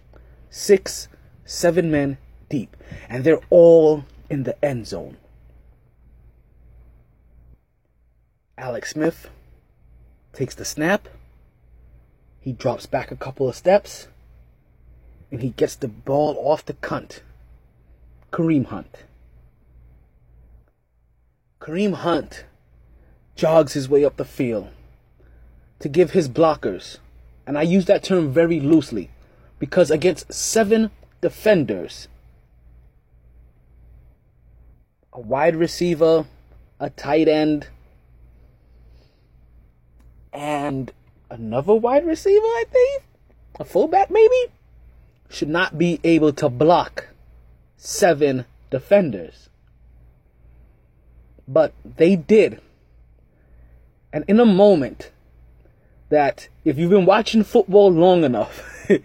Six, 0.49 1.09
seven 1.43 1.91
men 1.91 2.17
deep, 2.47 2.77
and 3.09 3.25
they're 3.25 3.41
all 3.49 4.05
in 4.29 4.43
the 4.43 4.63
end 4.63 4.87
zone. 4.87 5.17
Alex 8.59 8.91
Smith 8.91 9.29
takes 10.33 10.53
the 10.53 10.65
snap. 10.65 11.07
He 12.41 12.51
drops 12.51 12.85
back 12.85 13.09
a 13.09 13.15
couple 13.15 13.47
of 13.47 13.55
steps 13.55 14.07
and 15.31 15.41
he 15.41 15.51
gets 15.51 15.75
the 15.75 15.87
ball 15.87 16.35
off 16.39 16.65
the 16.65 16.73
cunt. 16.73 17.21
Kareem 18.33 18.65
Hunt. 18.65 19.05
Kareem 21.61 21.93
Hunt 21.93 22.43
jogs 23.35 23.73
his 23.73 23.87
way 23.87 24.03
up 24.03 24.17
the 24.17 24.25
field 24.25 24.67
to 25.79 25.87
give 25.87 26.11
his 26.11 26.27
blockers, 26.27 26.97
and 27.47 27.57
I 27.57 27.61
use 27.61 27.85
that 27.85 28.03
term 28.03 28.33
very 28.33 28.59
loosely 28.59 29.09
because 29.57 29.89
against 29.89 30.33
seven 30.33 30.91
defenders, 31.21 32.09
a 35.13 35.21
wide 35.21 35.55
receiver, 35.55 36.25
a 36.79 36.89
tight 36.89 37.29
end, 37.29 37.67
and 40.69 40.93
another 41.31 41.73
wide 41.73 42.05
receiver, 42.05 42.45
I 42.45 42.63
think, 42.71 43.03
a 43.59 43.65
fullback 43.65 44.11
maybe, 44.11 44.53
should 45.27 45.49
not 45.49 45.79
be 45.79 45.99
able 46.03 46.31
to 46.33 46.47
block 46.47 47.07
seven 47.75 48.45
defenders. 48.69 49.49
But 51.47 51.73
they 51.83 52.15
did. 52.15 52.61
And 54.13 54.23
in 54.27 54.39
a 54.39 54.45
moment 54.45 55.11
that, 56.09 56.49
if 56.63 56.77
you've 56.77 56.91
been 56.91 57.07
watching 57.07 57.43
football 57.43 57.91
long 57.91 58.23
enough, 58.23 58.87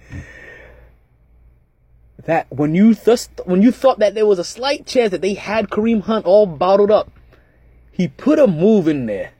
that 2.24 2.46
when 2.50 2.74
you 2.74 2.94
th- 2.94 3.29
when 3.46 3.62
you 3.62 3.72
thought 3.72 4.00
that 4.00 4.14
there 4.14 4.27
was 4.27 4.38
a 4.38 4.44
slight 4.44 4.87
chance 4.87 5.12
that 5.12 5.22
they 5.22 5.33
had 5.35 5.70
Kareem 5.70 6.03
Hunt 6.03 6.27
all 6.27 6.44
bottled 6.44 6.90
up, 6.90 7.11
he 7.90 8.09
put 8.09 8.38
a 8.38 8.46
move 8.46 8.87
in 8.87 9.07
there 9.07 9.34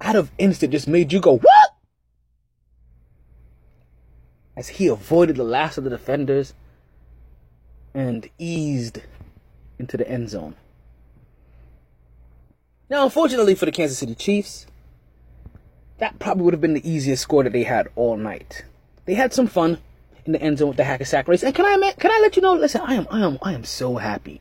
out 0.00 0.16
of 0.16 0.30
instant 0.38 0.72
just 0.72 0.88
made 0.88 1.12
you 1.12 1.20
go, 1.20 1.38
what? 1.38 1.74
As 4.56 4.68
he 4.68 4.86
avoided 4.86 5.36
the 5.36 5.44
last 5.44 5.78
of 5.78 5.84
the 5.84 5.90
defenders 5.90 6.54
and 7.94 8.28
eased 8.38 9.00
into 9.78 9.96
the 9.96 10.08
end 10.08 10.30
zone. 10.30 10.54
Now, 12.88 13.04
unfortunately 13.04 13.54
for 13.54 13.66
the 13.66 13.72
Kansas 13.72 13.98
City 13.98 14.14
Chiefs, 14.14 14.66
that 15.98 16.18
probably 16.18 16.44
would 16.44 16.54
have 16.54 16.60
been 16.60 16.74
the 16.74 16.88
easiest 16.88 17.22
score 17.22 17.42
that 17.42 17.52
they 17.52 17.64
had 17.64 17.88
all 17.96 18.16
night. 18.16 18.64
They 19.06 19.14
had 19.14 19.32
some 19.32 19.46
fun 19.46 19.78
in 20.24 20.32
the 20.32 20.42
end 20.42 20.58
zone 20.58 20.68
with 20.68 20.76
the 20.76 20.84
hack 20.84 21.00
and 21.00 21.08
sack 21.08 21.26
race. 21.28 21.42
And 21.42 21.54
can 21.54 21.64
I 21.64 21.92
can 21.92 22.10
I 22.10 22.18
let 22.20 22.36
you 22.36 22.42
know? 22.42 22.54
Listen, 22.54 22.82
I 22.82 22.94
am 22.94 23.06
I 23.10 23.20
am 23.20 23.38
I 23.42 23.52
am 23.54 23.64
so 23.64 23.96
happy 23.96 24.40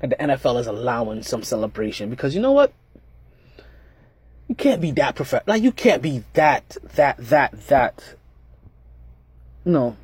that 0.00 0.10
the 0.10 0.16
NFL 0.16 0.60
is 0.60 0.66
allowing 0.66 1.22
some 1.22 1.42
celebration 1.42 2.10
because 2.10 2.34
you 2.34 2.40
know 2.40 2.52
what? 2.52 2.72
You 4.48 4.54
can't 4.54 4.80
be 4.80 4.92
that 4.92 5.16
perfect. 5.16 5.48
Like 5.48 5.62
you 5.62 5.72
can't 5.72 6.02
be 6.02 6.24
that 6.34 6.76
that 6.94 7.16
that 7.18 7.66
that 7.66 8.14
know, 9.66 9.96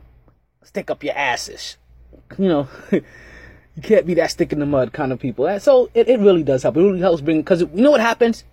stick 0.62 0.90
up 0.90 1.02
your 1.05 1.16
asses. 1.16 1.76
You 2.38 2.48
know, 2.48 2.68
you 2.90 3.02
can't 3.83 4.07
be 4.07 4.14
that 4.14 4.31
stick 4.31 4.52
in 4.52 4.59
the 4.59 4.66
mud 4.66 4.92
kind 4.92 5.12
of 5.12 5.20
people. 5.20 5.59
So 5.61 5.90
it, 5.94 6.09
it 6.09 6.20
really 6.20 6.42
does 6.42 6.62
help. 6.62 6.76
It 6.76 6.81
really 6.81 7.00
helps 7.00 7.22
bring 7.22 7.40
because 7.40 7.61
you 7.61 7.68
know 7.74 7.92
what 7.92 8.00
happens. 8.00 8.44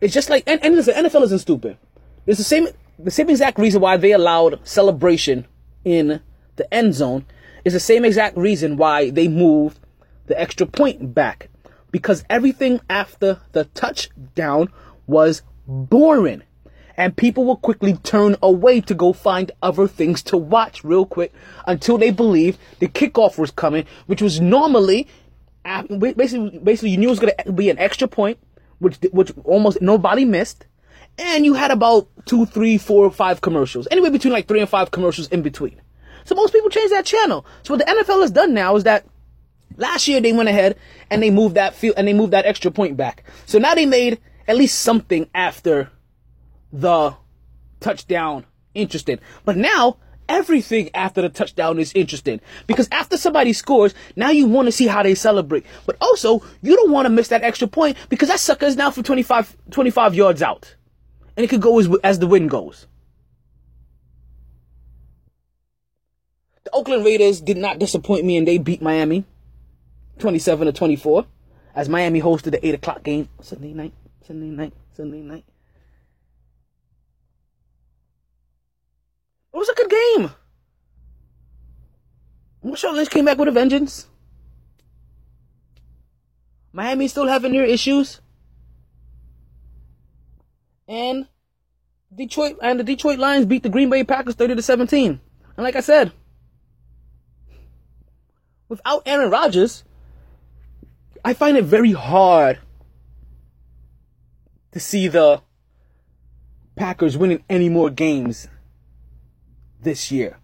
It's 0.00 0.14
just 0.14 0.30
like 0.30 0.44
and, 0.46 0.64
and 0.64 0.76
listen, 0.76 0.94
NFL 0.94 1.22
isn't 1.24 1.40
stupid. 1.40 1.76
It's 2.26 2.38
the 2.38 2.44
same 2.44 2.68
the 2.98 3.10
same 3.10 3.30
exact 3.30 3.58
reason 3.58 3.80
why 3.80 3.96
they 3.96 4.12
allowed 4.12 4.60
celebration 4.66 5.46
in 5.84 6.20
the 6.56 6.72
end 6.72 6.94
zone 6.94 7.24
is 7.64 7.72
the 7.72 7.80
same 7.80 8.04
exact 8.04 8.36
reason 8.36 8.76
why 8.76 9.10
they 9.10 9.28
moved 9.28 9.78
the 10.26 10.40
extra 10.40 10.66
point 10.66 11.14
back 11.14 11.48
because 11.90 12.24
everything 12.30 12.80
after 12.88 13.40
the 13.52 13.64
touchdown 13.64 14.70
was 15.10 15.42
boring 15.66 16.42
and 16.96 17.16
people 17.16 17.44
will 17.44 17.56
quickly 17.56 17.94
turn 17.94 18.36
away 18.42 18.80
to 18.82 18.94
go 18.94 19.12
find 19.12 19.50
other 19.62 19.88
things 19.88 20.22
to 20.22 20.36
watch 20.36 20.84
real 20.84 21.06
quick 21.06 21.32
until 21.66 21.96
they 21.96 22.10
believe 22.10 22.58
the 22.78 22.88
kickoff 22.88 23.38
was 23.38 23.50
coming, 23.50 23.86
which 24.06 24.20
was 24.20 24.40
normally 24.40 25.06
basically 25.98 26.58
basically 26.58 26.90
you 26.90 26.98
knew 26.98 27.08
it 27.08 27.10
was 27.10 27.18
going 27.18 27.32
to 27.44 27.52
be 27.52 27.70
an 27.70 27.78
extra 27.78 28.08
point, 28.08 28.38
which 28.78 28.98
which 29.12 29.32
almost 29.44 29.80
nobody 29.80 30.24
missed, 30.24 30.66
and 31.18 31.44
you 31.44 31.54
had 31.54 31.70
about 31.70 32.08
two, 32.26 32.46
three, 32.46 32.76
four, 32.78 33.10
five 33.10 33.40
commercials, 33.40 33.88
anywhere 33.90 34.10
between 34.10 34.32
like 34.32 34.46
three 34.46 34.60
and 34.60 34.68
five 34.68 34.90
commercials 34.90 35.28
in 35.28 35.42
between. 35.42 35.80
So 36.24 36.34
most 36.34 36.52
people 36.52 36.68
change 36.70 36.90
that 36.90 37.06
channel. 37.06 37.46
So 37.62 37.74
what 37.74 37.86
the 37.86 37.90
NFL 37.90 38.20
has 38.20 38.30
done 38.30 38.52
now 38.52 38.76
is 38.76 38.84
that 38.84 39.06
last 39.76 40.06
year 40.06 40.20
they 40.20 40.32
went 40.32 40.48
ahead 40.48 40.76
and 41.08 41.22
they 41.22 41.30
moved 41.30 41.54
that 41.54 41.74
field 41.74 41.94
and 41.96 42.06
they 42.06 42.12
moved 42.12 42.32
that 42.32 42.46
extra 42.46 42.70
point 42.70 42.96
back. 42.96 43.24
So 43.46 43.58
now 43.58 43.74
they 43.74 43.86
made 43.86 44.20
at 44.50 44.56
least 44.56 44.80
something 44.80 45.30
after 45.32 45.92
the 46.72 47.14
touchdown 47.78 48.44
interesting. 48.74 49.20
But 49.44 49.56
now 49.56 49.98
everything 50.28 50.90
after 50.92 51.22
the 51.22 51.28
touchdown 51.28 51.78
is 51.78 51.92
interesting 51.94 52.40
because 52.66 52.88
after 52.90 53.16
somebody 53.16 53.52
scores, 53.52 53.94
now 54.16 54.30
you 54.30 54.46
want 54.46 54.66
to 54.66 54.72
see 54.72 54.88
how 54.88 55.04
they 55.04 55.14
celebrate. 55.14 55.64
But 55.86 55.96
also, 56.00 56.42
you 56.62 56.74
don't 56.74 56.90
want 56.90 57.06
to 57.06 57.10
miss 57.10 57.28
that 57.28 57.44
extra 57.44 57.68
point 57.68 57.96
because 58.08 58.28
that 58.28 58.40
sucker 58.40 58.66
is 58.66 58.74
now 58.74 58.90
for 58.90 59.04
25, 59.04 59.56
25 59.70 60.16
yards 60.16 60.42
out. 60.42 60.74
And 61.36 61.44
it 61.44 61.48
could 61.48 61.62
go 61.62 61.78
as, 61.78 61.88
as 62.02 62.18
the 62.18 62.26
wind 62.26 62.50
goes. 62.50 62.88
The 66.64 66.70
Oakland 66.72 67.04
Raiders 67.04 67.40
did 67.40 67.56
not 67.56 67.78
disappoint 67.78 68.24
me 68.24 68.36
and 68.36 68.48
they 68.48 68.58
beat 68.58 68.82
Miami 68.82 69.24
27 70.18 70.66
to 70.66 70.72
24 70.72 71.24
as 71.74 71.88
Miami 71.88 72.20
hosted 72.20 72.50
the 72.50 72.66
8 72.66 72.74
o'clock 72.74 73.02
game 73.04 73.28
Sunday 73.40 73.72
night, 73.72 73.92
Sunday 74.30 74.46
night, 74.46 74.72
Sunday 74.92 75.22
night. 75.22 75.44
It 79.52 79.56
was 79.56 79.68
a 79.68 79.74
good 79.74 79.90
game. 79.90 80.30
Marshawn 82.64 82.94
Lynch 82.94 83.10
came 83.10 83.24
back 83.24 83.38
with 83.38 83.48
a 83.48 83.50
vengeance. 83.50 84.06
Miami 86.72 87.08
still 87.08 87.26
having 87.26 87.50
their 87.50 87.64
issues. 87.64 88.20
And 90.86 91.26
Detroit 92.14 92.56
and 92.62 92.78
the 92.78 92.84
Detroit 92.84 93.18
Lions 93.18 93.46
beat 93.46 93.64
the 93.64 93.68
Green 93.68 93.90
Bay 93.90 94.04
Packers 94.04 94.36
30 94.36 94.54
to 94.54 94.62
17. 94.62 95.20
And 95.56 95.64
like 95.64 95.74
I 95.74 95.80
said, 95.80 96.12
without 98.68 99.02
Aaron 99.06 99.28
Rodgers, 99.32 99.82
I 101.24 101.34
find 101.34 101.56
it 101.56 101.64
very 101.64 101.90
hard 101.90 102.60
to 104.72 104.80
see 104.80 105.08
the 105.08 105.42
Packers 106.76 107.16
winning 107.16 107.44
any 107.48 107.68
more 107.68 107.90
games 107.90 108.48
this 109.82 110.10
year. 110.10 110.38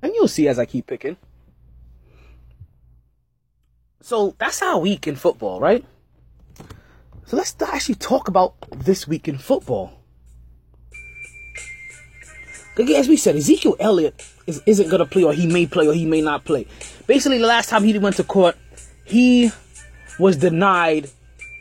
And 0.00 0.14
you'll 0.14 0.28
see 0.28 0.48
as 0.48 0.58
I 0.58 0.66
keep 0.66 0.86
picking. 0.86 1.16
So 4.00 4.34
that's 4.38 4.62
our 4.62 4.78
week 4.78 5.06
in 5.06 5.16
football, 5.16 5.60
right? 5.60 5.84
So 7.26 7.36
let's 7.36 7.54
actually 7.62 7.94
talk 7.94 8.28
about 8.28 8.54
this 8.70 9.06
week 9.06 9.28
in 9.28 9.38
football. 9.38 9.92
As 12.78 13.08
we 13.08 13.16
said, 13.16 13.36
Ezekiel 13.36 13.76
Elliott 13.78 14.26
is, 14.46 14.62
isn't 14.66 14.88
going 14.88 14.98
to 14.98 15.06
play, 15.06 15.22
or 15.22 15.32
he 15.32 15.46
may 15.46 15.66
play, 15.66 15.86
or 15.86 15.94
he 15.94 16.06
may 16.06 16.20
not 16.20 16.44
play. 16.44 16.66
Basically, 17.06 17.38
the 17.38 17.46
last 17.46 17.68
time 17.68 17.84
he 17.84 17.96
went 17.98 18.16
to 18.16 18.24
court, 18.24 18.56
he 19.04 19.52
was 20.18 20.36
denied 20.36 21.10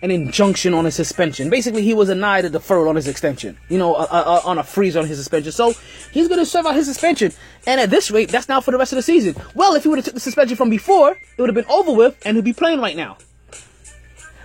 an 0.01 0.09
injunction 0.11 0.73
on 0.73 0.85
his 0.85 0.95
suspension. 0.95 1.49
Basically, 1.49 1.83
he 1.83 1.93
was 1.93 2.07
denied 2.07 2.45
a 2.45 2.49
deferral 2.49 2.89
on 2.89 2.95
his 2.95 3.07
extension. 3.07 3.57
You 3.69 3.77
know, 3.77 3.95
a, 3.95 4.03
a, 4.03 4.41
on 4.45 4.57
a 4.57 4.63
freeze 4.63 4.97
on 4.97 5.05
his 5.05 5.17
suspension. 5.17 5.51
So 5.51 5.73
he's 6.11 6.27
going 6.27 6.39
to 6.39 6.45
serve 6.45 6.65
out 6.65 6.75
his 6.75 6.87
suspension. 6.87 7.31
And 7.67 7.79
at 7.79 7.89
this 7.89 8.09
rate, 8.09 8.29
that's 8.29 8.49
now 8.49 8.61
for 8.61 8.71
the 8.71 8.77
rest 8.77 8.91
of 8.93 8.97
the 8.97 9.03
season. 9.03 9.35
Well, 9.53 9.75
if 9.75 9.83
he 9.83 9.89
would 9.89 9.99
have 9.99 10.05
took 10.05 10.15
the 10.15 10.19
suspension 10.19 10.57
from 10.57 10.69
before, 10.69 11.11
it 11.11 11.39
would 11.41 11.49
have 11.49 11.55
been 11.55 11.71
over 11.71 11.91
with, 11.91 12.17
and 12.25 12.35
he'd 12.35 12.45
be 12.45 12.53
playing 12.53 12.81
right 12.81 12.95
now. 12.95 13.17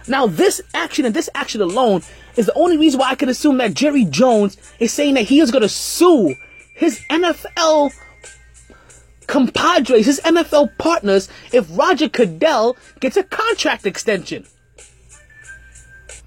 Now, 0.08 0.26
this 0.26 0.60
action 0.74 1.04
and 1.04 1.14
this 1.14 1.30
action 1.34 1.60
alone 1.60 2.02
is 2.36 2.46
the 2.46 2.54
only 2.54 2.76
reason 2.76 3.00
why 3.00 3.10
I 3.10 3.14
could 3.14 3.28
assume 3.28 3.58
that 3.58 3.74
Jerry 3.74 4.04
Jones 4.04 4.56
is 4.78 4.92
saying 4.92 5.14
that 5.14 5.24
he 5.24 5.40
is 5.40 5.50
going 5.50 5.62
to 5.62 5.68
sue 5.68 6.36
his 6.74 7.00
NFL 7.10 7.92
compadres, 9.26 10.06
his 10.06 10.20
NFL 10.20 10.76
partners, 10.78 11.28
if 11.52 11.66
Roger 11.76 12.08
Goodell 12.08 12.76
gets 13.00 13.16
a 13.16 13.24
contract 13.24 13.86
extension. 13.86 14.46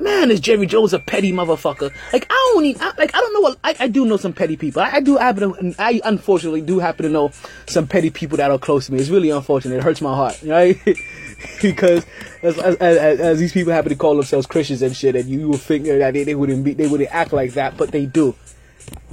Man, 0.01 0.31
is 0.31 0.39
Jerry 0.39 0.65
Jones 0.65 0.93
a 0.93 0.99
petty 0.99 1.33
motherfucker? 1.33 1.93
Like 2.13 2.25
I 2.29 2.51
don't 2.53 2.65
even, 2.65 2.81
I, 2.81 2.93
like 2.97 3.13
I 3.13 3.19
don't 3.19 3.33
know 3.33 3.41
what 3.41 3.59
I, 3.65 3.75
I 3.81 3.87
do 3.89 4.05
know 4.05 4.15
some 4.15 4.31
petty 4.31 4.55
people. 4.55 4.81
I, 4.81 4.91
I 4.93 4.99
do 5.01 5.17
happen 5.17 5.53
to, 5.53 5.75
I 5.77 5.99
unfortunately 6.05 6.61
do 6.61 6.79
happen 6.79 7.03
to 7.03 7.11
know 7.11 7.31
some 7.67 7.85
petty 7.85 8.09
people 8.09 8.37
that 8.37 8.49
are 8.49 8.57
close 8.57 8.85
to 8.85 8.93
me. 8.93 8.99
It's 8.99 9.09
really 9.09 9.29
unfortunate. 9.29 9.75
It 9.75 9.83
hurts 9.83 9.99
my 9.99 10.15
heart, 10.15 10.41
right? 10.45 10.77
because 11.61 12.05
as, 12.41 12.57
as, 12.57 12.77
as, 12.77 13.19
as, 13.19 13.39
these 13.39 13.51
people 13.51 13.73
happen 13.73 13.89
to 13.89 13.95
call 13.95 14.15
themselves 14.15 14.47
Christians 14.47 14.81
and 14.81 14.95
shit, 14.95 15.17
and 15.17 15.29
you 15.29 15.49
would 15.49 15.59
think 15.59 15.85
that 15.85 16.13
they, 16.13 16.23
they 16.23 16.35
wouldn't 16.35 16.63
be, 16.63 16.73
they 16.73 16.87
wouldn't 16.87 17.13
act 17.13 17.33
like 17.33 17.53
that, 17.53 17.75
but 17.75 17.91
they 17.91 18.05
do, 18.05 18.35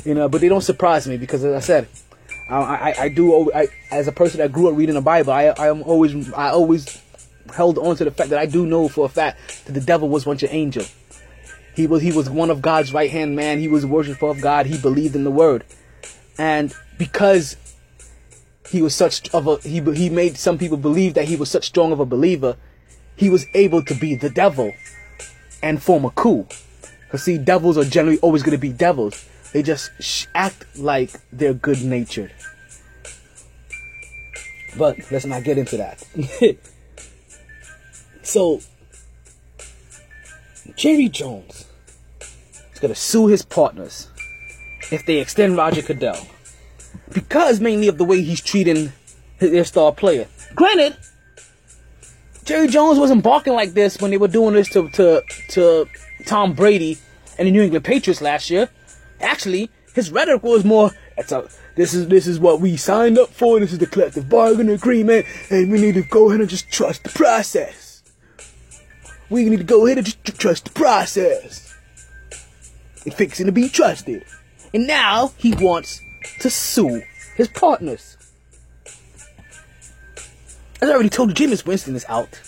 you 0.05 0.15
know. 0.15 0.29
But 0.29 0.41
they 0.41 0.49
don't 0.49 0.63
surprise 0.63 1.09
me 1.09 1.17
because, 1.17 1.45
as 1.45 1.53
I 1.53 1.67
said, 1.67 1.89
I, 2.49 2.55
I, 2.55 2.95
I 3.01 3.09
do. 3.09 3.51
I, 3.53 3.67
as 3.91 4.07
a 4.07 4.13
person 4.13 4.39
that 4.39 4.53
grew 4.53 4.69
up 4.69 4.77
reading 4.77 4.95
the 4.95 5.01
Bible, 5.01 5.33
I, 5.33 5.47
I 5.47 5.69
am 5.69 5.83
always, 5.83 6.33
I 6.33 6.51
always 6.51 7.03
held 7.55 7.79
on 7.79 7.97
to 7.97 8.05
the 8.05 8.11
fact 8.11 8.31
that 8.31 8.39
I 8.39 8.47
do 8.47 8.67
know 8.67 8.89
for 8.89 9.07
a 9.07 9.09
fact 9.09 9.65
that 9.67 9.73
the 9.73 9.81
devil 9.81 10.09
was 10.09 10.27
once 10.27 10.43
an 10.43 10.51
angel. 10.51 10.85
He 11.75 11.87
was 11.87 12.03
he 12.03 12.13
was 12.13 12.31
one 12.31 12.51
of 12.51 12.63
God's 12.63 12.93
right 12.93 13.11
hand 13.11 13.37
man. 13.37 13.59
He 13.59 13.69
was 13.69 13.85
a 13.85 13.89
worshiper 13.89 14.29
of 14.29 14.41
God. 14.41 14.67
He 14.67 14.79
believed 14.79 15.15
in 15.15 15.25
the 15.25 15.31
word, 15.31 15.65
and 16.39 16.75
because 16.99 17.57
he 18.71 18.83
was 18.83 18.95
such 18.95 19.29
of 19.35 19.47
a 19.47 19.57
he 19.59 19.81
he 19.93 20.09
made 20.09 20.39
some 20.39 20.59
people 20.59 20.79
believe 20.79 21.15
that 21.15 21.27
he 21.27 21.37
was 21.37 21.51
such 21.51 21.67
strong 21.67 21.93
of 21.93 22.01
a 22.01 22.07
believer, 22.07 22.57
he 23.15 23.29
was 23.29 23.47
able 23.55 23.83
to 23.85 23.95
be 23.95 24.15
the 24.15 24.31
devil 24.31 24.73
and 25.63 25.83
form 25.83 26.05
a 26.05 26.11
coup. 26.11 26.47
Cause 27.11 27.23
see, 27.23 27.39
devils 27.39 27.79
are 27.79 27.85
generally 27.85 28.19
always 28.19 28.43
going 28.43 28.57
to 28.57 28.59
be 28.59 28.73
devils. 28.73 29.27
They 29.53 29.63
just 29.63 29.91
act 30.35 30.79
like 30.79 31.11
they're 31.33 31.55
good 31.55 31.83
natured. 31.83 32.33
But 34.77 35.11
let's 35.11 35.25
not 35.25 35.45
get 35.45 35.59
into 35.59 35.77
that. 35.79 36.03
So, 38.27 38.61
Jerry 40.75 41.09
Jones 41.09 41.65
is 42.75 42.81
to 42.81 42.93
sue 42.93 43.29
his 43.29 43.45
partners 43.45 44.09
if 44.91 45.07
they 45.07 45.19
extend 45.19 45.57
Roger 45.57 45.81
Goodell 45.81 46.27
because 47.13 47.61
mainly 47.61 47.87
of 47.87 47.99
the 47.99 48.05
way 48.05 48.23
he's 48.23 48.41
treating 48.41 48.93
their 49.39 49.65
star 49.65 49.93
player. 49.93 50.27
Granted, 50.57 50.97
Jerry 52.45 52.67
Jones 52.67 52.99
wasn't 52.99 53.23
barking 53.23 53.53
like 53.53 53.75
this 53.75 54.01
when 54.01 54.11
they 54.11 54.19
were 54.19 54.27
doing 54.27 54.55
this 54.55 54.69
to, 54.71 54.89
to, 54.91 55.23
to 55.51 55.87
Tom 56.27 56.53
Brady 56.53 56.99
and 57.39 57.47
the 57.47 57.53
New 57.53 57.63
England 57.63 57.85
Patriots 57.85 58.21
last 58.21 58.51
year. 58.51 58.69
Actually, 59.21 59.71
his 59.95 60.11
rhetoric 60.11 60.43
was 60.43 60.65
more, 60.65 60.91
it's 61.17 61.31
a, 61.31 61.49
this 61.77 61.95
is 61.95 62.09
this 62.09 62.27
is 62.27 62.41
what 62.41 62.61
we 62.61 62.77
signed 62.77 63.19
up 63.19 63.29
for, 63.29 63.61
this 63.61 63.73
is 63.73 63.79
the 63.79 63.87
collective 63.87 64.29
bargaining 64.29 64.75
agreement, 64.75 65.27
and 65.49 65.71
we 65.71 65.81
need 65.81 65.95
to 65.95 66.03
go 66.03 66.29
ahead 66.29 66.41
and 66.41 66.51
just 66.51 66.73
trust 66.73 67.05
the 67.05 67.11
process. 67.11 67.86
We 69.29 69.45
need 69.45 69.59
to 69.59 69.65
go 69.65 69.87
ahead 69.87 69.99
and 69.99 70.07
just 70.07 70.39
trust 70.39 70.65
the 70.65 70.71
process. 70.71 71.75
And 73.05 73.15
fixing 73.15 73.47
to 73.47 73.53
be 73.53 73.69
trusted. 73.69 74.25
And 74.73 74.87
now 74.87 75.33
he 75.37 75.53
wants 75.55 76.01
to 76.41 76.51
sue 76.51 77.03
his 77.37 77.49
partners. 77.49 78.17
As 80.81 80.91
I 80.91 80.93
already 80.93 81.09
told 81.09 81.29
you, 81.39 81.49
Jameis 81.49 81.67
Winston 81.67 81.97
is 81.97 82.05
out. 82.09 82.41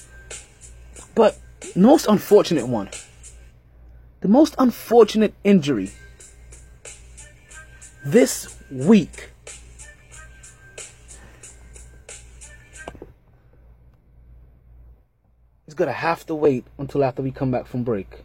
But 1.15 1.39
the 1.75 1.81
most 1.81 2.07
unfortunate 2.07 2.67
one. 2.69 2.91
The 4.21 4.29
most 4.29 4.55
unfortunate 4.59 5.35
injury 5.45 5.93
this 8.05 8.57
week 8.71 9.31
gonna 15.75 15.93
have 15.93 16.25
to 16.27 16.35
wait 16.35 16.65
until 16.79 17.05
after 17.05 17.23
we 17.23 17.31
come 17.31 17.51
back 17.51 17.67
from 17.67 17.85
break. 17.85 18.25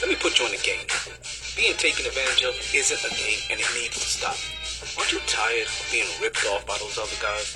Let 0.00 0.08
me 0.08 0.16
put 0.16 0.38
you 0.38 0.46
in 0.46 0.54
a 0.54 0.62
game. 0.62 0.86
Being 1.54 1.76
taken 1.76 2.06
advantage 2.06 2.42
of 2.42 2.54
isn't 2.74 3.04
a 3.04 3.14
game 3.14 3.38
and 3.50 3.60
it 3.60 3.70
needs 3.78 3.94
to 3.94 4.06
stop. 4.06 4.34
Aren't 4.98 5.12
you 5.12 5.20
tired 5.26 5.68
of 5.70 5.88
being 5.92 6.08
ripped 6.20 6.44
off 6.50 6.66
by 6.66 6.76
those 6.78 6.98
other 6.98 7.14
guys? 7.22 7.54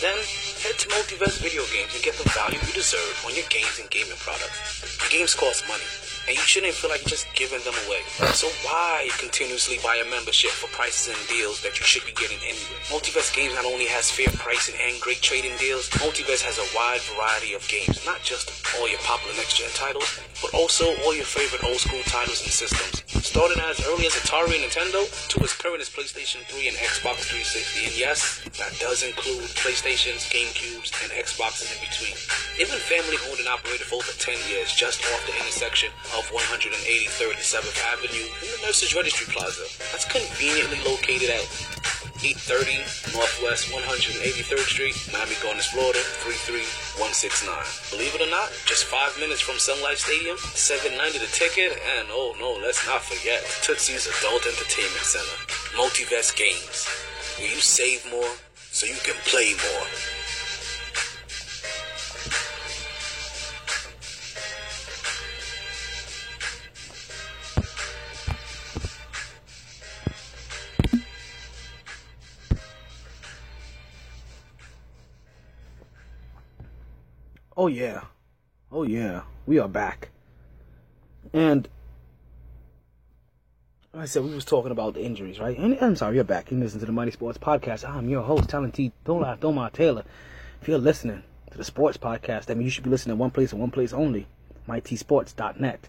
Then 0.00 0.16
head 0.64 0.80
to 0.80 0.88
Multiverse 0.88 1.38
Video 1.44 1.62
Games 1.68 1.92
and 1.92 2.02
get 2.02 2.16
the 2.16 2.28
value 2.32 2.58
you 2.58 2.72
deserve 2.72 3.24
on 3.26 3.34
your 3.36 3.44
games 3.52 3.78
and 3.78 3.90
gaming 3.90 4.16
products. 4.16 4.96
Games 5.12 5.34
cost 5.34 5.68
money, 5.68 5.84
and 6.26 6.36
you 6.36 6.42
shouldn't 6.42 6.72
feel 6.74 6.90
like 6.90 7.04
just 7.04 7.26
giving 7.34 7.60
them 7.64 7.74
away. 7.86 8.00
So 8.32 8.48
why 8.64 9.08
continuously 9.18 9.78
buy 9.82 10.00
a 10.00 10.08
membership 10.08 10.50
for 10.50 10.68
prices 10.72 11.12
and 11.12 11.28
deals 11.28 11.60
that 11.62 11.78
you 11.78 11.84
should 11.84 12.04
be 12.04 12.12
getting 12.12 12.38
anyway? 12.40 12.80
Multiverse 12.88 13.34
Games 13.34 13.54
not 13.54 13.64
only 13.64 13.86
has 13.86 14.10
fair 14.10 14.32
pricing 14.40 14.74
and 14.80 15.00
great 15.00 15.20
trading 15.20 15.56
deals, 15.58 15.88
Multiverse 16.00 16.40
has 16.40 16.56
a 16.56 16.66
wide 16.74 17.00
variety 17.12 17.52
of 17.52 17.66
games, 17.68 18.00
not 18.06 18.22
just 18.22 18.50
all 18.76 18.88
your 18.88 19.00
popular 19.04 19.36
next-gen 19.36 19.70
titles, 19.74 20.08
but 20.40 20.54
also 20.54 20.96
all 21.04 21.14
your 21.14 21.28
favorite 21.28 21.64
old-school 21.64 22.02
titles 22.08 22.42
and 22.42 22.52
systems. 22.52 23.04
Starting 23.24 23.60
as 23.64 23.80
early 23.88 24.06
as 24.06 24.14
Atari 24.20 24.56
and 24.56 24.64
Nintendo 24.68 25.04
to 25.28 25.36
as 25.44 25.52
current 25.52 25.80
as 25.80 25.88
PlayStation 25.88 26.44
3 26.48 26.68
and 26.68 26.76
Xbox 26.76 27.24
360. 27.28 27.88
And 27.88 27.96
yes, 27.96 28.44
that 28.60 28.72
does 28.80 29.02
include 29.02 29.48
PlayStations, 29.56 30.28
GameCubes, 30.28 30.92
and 31.02 31.10
Xboxes 31.12 31.72
in 31.72 31.80
between. 31.80 32.16
They've 32.56 32.68
been 32.68 32.84
family 32.84 33.16
owned 33.28 33.40
and 33.40 33.48
operated 33.48 33.86
for 33.88 33.96
over 34.00 34.12
10 34.12 34.36
years 34.52 34.72
just 34.72 35.02
off 35.12 35.24
the 35.26 35.34
intersection 35.40 35.90
of 36.14 36.30
183rd 36.30 37.34
and 37.34 37.42
7th 37.42 37.78
Avenue 37.90 38.26
in 38.42 38.48
the 38.54 38.60
Nurses 38.66 38.94
Registry 38.94 39.26
Plaza. 39.34 39.66
That's 39.90 40.06
conveniently 40.06 40.78
located 40.86 41.30
at 41.30 41.42
830 42.22 43.12
Northwest 43.12 43.68
183rd 43.74 44.64
Street, 44.64 44.96
Miami 45.12 45.34
Gardens, 45.42 45.66
Florida 45.66 45.98
33169. 45.98 47.50
Believe 47.90 48.14
it 48.14 48.22
or 48.22 48.30
not, 48.30 48.48
just 48.64 48.86
five 48.86 49.12
minutes 49.18 49.42
from 49.42 49.58
Sun 49.58 49.82
Life 49.82 49.98
Stadium, 49.98 50.38
790 50.38 51.18
the 51.18 51.30
ticket, 51.34 51.74
and 51.98 52.08
oh 52.14 52.32
no, 52.38 52.54
let's 52.62 52.86
not 52.86 53.02
forget 53.02 53.42
Tootsie's 53.66 54.06
Adult 54.06 54.46
Entertainment 54.46 55.04
Center, 55.04 55.36
Multiverse 55.74 56.30
Games, 56.32 56.86
where 57.36 57.50
you 57.50 57.58
save 57.58 58.06
more 58.08 58.30
so 58.70 58.86
you 58.86 58.98
can 59.02 59.18
play 59.26 59.52
more. 59.58 59.90
Oh 77.56 77.68
yeah. 77.68 78.02
Oh 78.72 78.82
yeah. 78.82 79.22
We 79.46 79.60
are 79.60 79.68
back. 79.68 80.10
And 81.32 81.68
like 83.92 84.02
I 84.02 84.06
said 84.06 84.24
we 84.24 84.34
was 84.34 84.44
talking 84.44 84.72
about 84.72 84.94
the 84.94 85.02
injuries, 85.02 85.38
right? 85.38 85.56
And 85.56 85.78
I'm 85.80 85.94
sorry, 85.94 86.16
you're 86.16 86.24
back. 86.24 86.50
You 86.50 86.58
listen 86.58 86.80
to 86.80 86.86
the 86.86 86.92
Mighty 86.92 87.12
Sports 87.12 87.38
Podcast. 87.38 87.88
I'm 87.88 88.08
your 88.08 88.22
host, 88.22 88.48
Talent 88.48 88.74
T. 88.74 88.92
Laugh, 89.06 89.38
Domar 89.38 89.72
Taylor. 89.72 90.04
If 90.60 90.66
you're 90.66 90.78
listening 90.78 91.22
to 91.52 91.58
the 91.58 91.64
sports 91.64 91.96
podcast, 91.96 92.50
I 92.50 92.54
mean 92.54 92.64
you 92.64 92.70
should 92.70 92.84
be 92.84 92.90
listening 92.90 93.16
to 93.16 93.20
one 93.20 93.30
place 93.30 93.52
and 93.52 93.60
one 93.60 93.70
place 93.70 93.92
only. 93.92 94.26
MyTSports.net. 94.68 95.88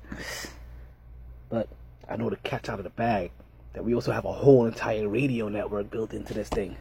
But 1.50 1.68
I 2.08 2.16
know 2.18 2.30
the 2.30 2.36
catch 2.38 2.70
out 2.70 2.78
of 2.78 2.84
the 2.84 2.92
bag 2.92 3.32
that 3.74 3.84
we 3.84 3.96
also 3.96 4.12
have 4.12 4.26
a 4.26 4.32
whole 4.32 4.68
entire 4.68 5.08
radio 5.08 5.50
network 5.50 5.90
built 5.90 6.14
into 6.14 6.36
this 6.36 6.50
thing. 6.50 6.78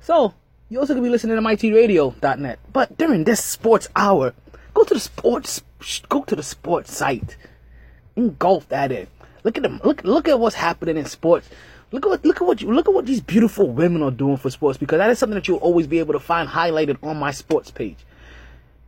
So 0.00 0.34
you 0.72 0.80
also 0.80 0.94
can 0.94 1.02
be 1.02 1.10
listening 1.10 1.36
to 1.36 1.42
MyTRadio.net. 1.42 2.58
But 2.72 2.96
during 2.96 3.24
this 3.24 3.44
sports 3.44 3.88
hour, 3.94 4.32
go 4.72 4.84
to 4.84 4.94
the 4.94 5.00
sports 5.00 5.60
go 6.08 6.22
to 6.24 6.34
the 6.34 6.42
sports 6.42 6.96
site. 6.96 7.36
Engulf 8.16 8.68
that 8.70 8.90
in. 8.90 9.06
Look 9.44 9.58
at 9.58 9.62
them. 9.62 9.82
Look 9.84 10.02
look 10.02 10.28
at 10.28 10.40
what's 10.40 10.56
happening 10.56 10.96
in 10.96 11.04
sports. 11.04 11.50
Look 11.90 12.06
at 12.06 12.08
what 12.08 12.24
look 12.24 12.40
at 12.40 12.46
what 12.46 12.62
you 12.62 12.72
look 12.72 12.88
at 12.88 12.94
what 12.94 13.04
these 13.04 13.20
beautiful 13.20 13.68
women 13.68 14.02
are 14.02 14.10
doing 14.10 14.38
for 14.38 14.48
sports 14.48 14.78
because 14.78 14.96
that 14.96 15.10
is 15.10 15.18
something 15.18 15.34
that 15.34 15.46
you'll 15.46 15.58
always 15.58 15.86
be 15.86 15.98
able 15.98 16.14
to 16.14 16.20
find 16.20 16.48
highlighted 16.48 16.96
on 17.02 17.18
my 17.18 17.32
sports 17.32 17.70
page. 17.70 17.98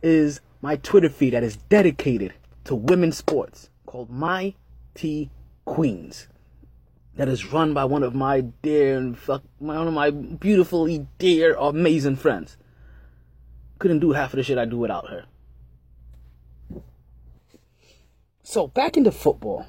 Is 0.01 0.41
my 0.63 0.77
Twitter 0.77 1.09
feed 1.09 1.33
that 1.33 1.43
is 1.43 1.57
dedicated 1.57 2.33
to 2.63 2.73
women's 2.73 3.17
sports 3.17 3.69
called 3.85 4.09
My 4.09 4.55
T 4.95 5.29
Queens 5.65 6.27
that 7.15 7.27
is 7.27 7.51
run 7.51 7.73
by 7.73 7.85
one 7.85 8.03
of 8.03 8.13
my 8.13 8.41
dear 8.41 8.97
and 8.97 9.17
fuck, 9.17 9.43
one 9.59 9.87
of 9.87 9.93
my 9.93 10.09
beautifully 10.09 11.07
dear, 11.17 11.55
amazing 11.55 12.17
friends. 12.17 12.57
Couldn't 13.79 13.99
do 13.99 14.11
half 14.11 14.33
of 14.33 14.37
the 14.37 14.43
shit 14.43 14.57
I 14.57 14.65
do 14.65 14.77
without 14.77 15.09
her. 15.09 15.25
So 18.43 18.67
back 18.67 18.97
into 18.97 19.11
football. 19.11 19.65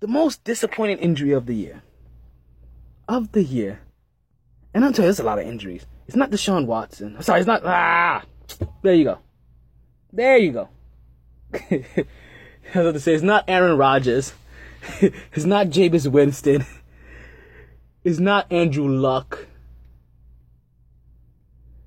The 0.00 0.08
most 0.08 0.44
disappointing 0.44 0.98
injury 0.98 1.32
of 1.32 1.46
the 1.46 1.54
year. 1.54 1.82
Of 3.08 3.32
the 3.32 3.42
year. 3.42 3.80
And 4.72 4.84
I'll 4.84 4.92
tell 4.92 5.04
you, 5.04 5.06
there's 5.06 5.20
a 5.20 5.24
lot 5.24 5.38
of 5.38 5.46
injuries. 5.46 5.86
It's 6.06 6.16
not 6.16 6.30
Deshaun 6.30 6.66
Watson. 6.66 7.20
Sorry, 7.22 7.40
it's 7.40 7.46
not. 7.46 7.62
Ah! 7.64 8.24
There 8.82 8.94
you 8.94 9.04
go. 9.04 9.18
There 10.12 10.36
you 10.36 10.52
go. 10.52 10.68
I 11.54 11.86
was 12.74 12.74
about 12.74 12.92
to 12.94 13.00
say, 13.00 13.14
it's 13.14 13.22
not 13.22 13.44
Aaron 13.48 13.78
Rodgers. 13.78 14.32
it's 15.32 15.44
not 15.44 15.68
Jameis 15.68 16.10
Winston. 16.10 16.64
It's 18.02 18.18
not 18.18 18.50
Andrew 18.52 18.88
Luck. 18.88 19.46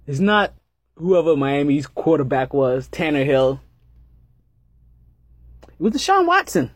It's 0.08 0.20
not 0.20 0.54
whoever 0.96 1.36
Miami's 1.36 1.86
quarterback 1.86 2.54
was, 2.54 2.88
Tannehill. 2.90 3.60
It 5.64 5.80
was 5.80 5.94
Deshaun 5.94 6.26
Watson. 6.26 6.72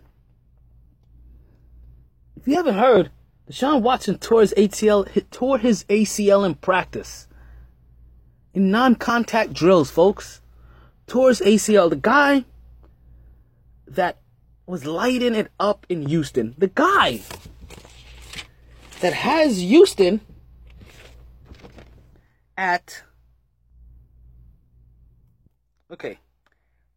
If 2.36 2.48
you 2.48 2.56
haven't 2.56 2.78
heard, 2.78 3.10
Deshaun 3.50 3.82
Watson 3.82 4.18
tore 4.18 4.42
his 4.42 4.54
ACL, 4.56 5.30
tore 5.32 5.58
his 5.58 5.86
ACL 5.86 6.46
in 6.46 6.56
practice. 6.56 7.28
In 8.54 8.70
non-contact 8.70 9.54
drills, 9.54 9.90
folks. 9.90 10.42
Tore 11.08 11.30
his 11.30 11.42
ACL. 11.42 11.90
The 11.90 11.96
guy 11.96 12.46
that 13.88 14.21
was 14.72 14.86
lighting 14.86 15.36
it 15.36 15.52
up 15.60 15.86
in 15.90 16.08
Houston. 16.08 16.56
The 16.58 16.68
guy 16.68 17.22
that 19.02 19.12
has 19.12 19.60
Houston 19.60 20.22
at 22.56 23.04
okay 25.92 26.18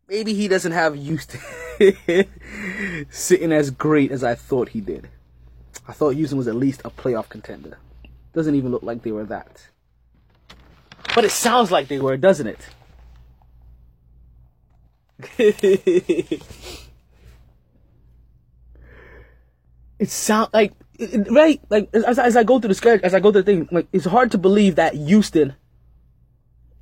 maybe 0.08 0.34
he 0.34 0.46
doesn't 0.46 0.70
have 0.70 0.94
Houston 0.94 1.40
sitting 3.10 3.50
as 3.50 3.70
great 3.70 4.12
as 4.12 4.22
I 4.22 4.36
thought 4.36 4.68
he 4.68 4.80
did. 4.80 5.08
I 5.88 5.92
thought 5.92 6.14
Houston 6.14 6.38
was 6.38 6.46
at 6.46 6.54
least 6.54 6.82
a 6.84 6.90
playoff 6.90 7.28
contender. 7.28 7.78
Doesn't 8.32 8.54
even 8.54 8.70
look 8.70 8.84
like 8.84 9.02
they 9.02 9.10
were 9.10 9.24
that. 9.24 9.66
But 11.14 11.24
it 11.24 11.32
sounds 11.32 11.72
like 11.72 11.88
they 11.88 11.98
were, 11.98 12.16
doesn't 12.16 12.46
it? 12.46 12.68
it 19.98 20.10
sound 20.10 20.50
like 20.52 20.72
it, 20.98 21.30
right 21.30 21.60
like 21.70 21.88
as, 21.94 22.18
as 22.18 22.36
I 22.36 22.44
go 22.44 22.58
through 22.58 22.68
the 22.68 22.74
schedule, 22.74 23.04
as 23.04 23.14
I 23.14 23.20
go 23.20 23.32
through 23.32 23.42
the 23.42 23.52
thing, 23.52 23.68
like 23.70 23.88
it's 23.92 24.04
hard 24.04 24.30
to 24.32 24.38
believe 24.38 24.76
that 24.76 24.94
Houston 24.94 25.54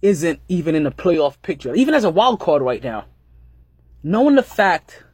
isn't 0.01 0.41
even 0.49 0.75
in 0.75 0.83
the 0.83 0.91
playoff 0.91 1.41
picture, 1.43 1.75
even 1.75 1.95
as 1.95 2.05
a 2.05 2.11
wild 2.11 2.41
card 2.41 2.63
right 2.63 2.83
now. 2.83 3.07
Knowing 4.03 4.35
the 4.35 4.43
fact 4.43 5.05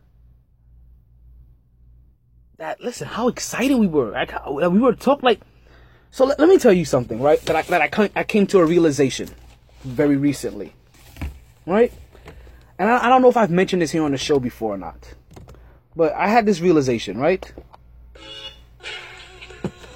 that 2.56 2.80
listen, 2.80 3.06
how 3.06 3.28
excited 3.28 3.76
we 3.76 3.86
were, 3.86 4.10
like, 4.10 4.32
we 4.46 4.78
were 4.78 4.94
talking 4.94 5.24
like. 5.24 5.40
So 6.10 6.24
let, 6.24 6.40
let 6.40 6.48
me 6.48 6.58
tell 6.58 6.72
you 6.72 6.86
something, 6.86 7.20
right? 7.20 7.40
That 7.42 7.54
I 7.54 7.62
that 7.62 7.98
I, 7.98 8.10
I 8.16 8.24
came 8.24 8.46
to 8.48 8.60
a 8.60 8.64
realization 8.64 9.28
very 9.84 10.16
recently, 10.16 10.72
right? 11.66 11.92
And 12.78 12.88
I, 12.88 13.06
I 13.06 13.08
don't 13.10 13.20
know 13.20 13.28
if 13.28 13.36
I've 13.36 13.50
mentioned 13.50 13.82
this 13.82 13.90
here 13.90 14.02
on 14.02 14.12
the 14.12 14.18
show 14.18 14.40
before 14.40 14.74
or 14.74 14.78
not, 14.78 15.14
but 15.94 16.14
I 16.14 16.28
had 16.28 16.46
this 16.46 16.60
realization, 16.60 17.18
right? 17.18 17.52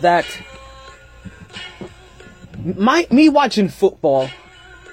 That 0.03 0.27
my 2.65 3.07
me 3.11 3.29
watching 3.29 3.69
football 3.69 4.29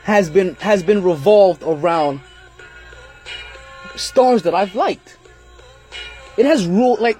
has 0.04 0.30
been 0.30 0.56
has 0.56 0.82
been 0.82 1.04
revolved 1.04 1.62
around 1.64 2.22
stars 3.96 4.44
that 4.44 4.56
I've 4.56 4.76
liked. 4.76 5.18
It 6.38 6.46
has 6.46 6.66
ruled 6.66 7.00
like 7.00 7.20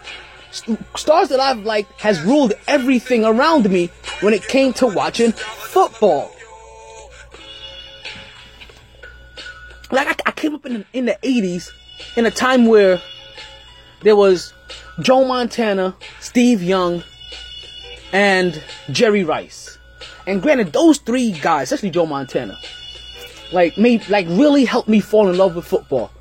stars 0.96 1.30
that 1.30 1.40
I've 1.40 1.60
liked 1.60 1.92
has 2.02 2.22
ruled 2.22 2.54
everything 2.68 3.26
around 3.26 3.70
me 3.70 3.88
when 4.22 4.34
it 4.34 4.44
came 4.48 4.74
to 4.74 4.88
watching 4.88 5.32
football. 5.34 6.32
Like 9.92 10.08
I, 10.08 10.30
I 10.30 10.32
came 10.32 10.56
up 10.56 10.66
in 10.66 10.74
the, 10.74 10.86
in 10.94 11.06
the 11.06 11.18
80s 11.24 11.72
in 12.16 12.26
a 12.26 12.32
time 12.32 12.68
where 12.68 13.02
there 14.02 14.16
was 14.16 14.54
Joe 15.02 15.26
Montana, 15.26 15.96
Steve 16.20 16.62
Young, 16.62 17.04
and 18.12 18.62
Jerry 18.92 19.24
Rice. 19.24 19.78
And 20.28 20.42
granted, 20.42 20.74
those 20.74 20.98
three 21.00 21.32
guys, 21.32 21.72
especially 21.72 21.90
Joe 21.92 22.06
Montana, 22.06 22.60
like 23.52 23.78
made 23.78 24.08
like 24.10 24.28
really 24.30 24.66
helped 24.66 24.90
me 24.90 25.00
fall 25.00 25.30
in 25.30 25.38
love 25.38 25.56
with 25.56 25.66
football. 25.66 26.12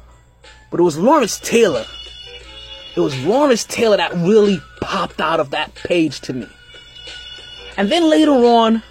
But 0.70 0.80
it 0.80 0.82
was 0.82 0.98
Lawrence 0.98 1.38
Taylor. 1.40 1.84
It 2.96 3.00
was 3.00 3.16
Lawrence 3.24 3.64
Taylor 3.64 3.96
that 3.96 4.12
really 4.14 4.60
popped 4.80 5.20
out 5.20 5.40
of 5.40 5.50
that 5.50 5.74
page 5.74 6.20
to 6.22 6.32
me. 6.32 6.48
And 7.76 7.90
then 7.90 8.10
later 8.10 8.32
on, 8.32 8.82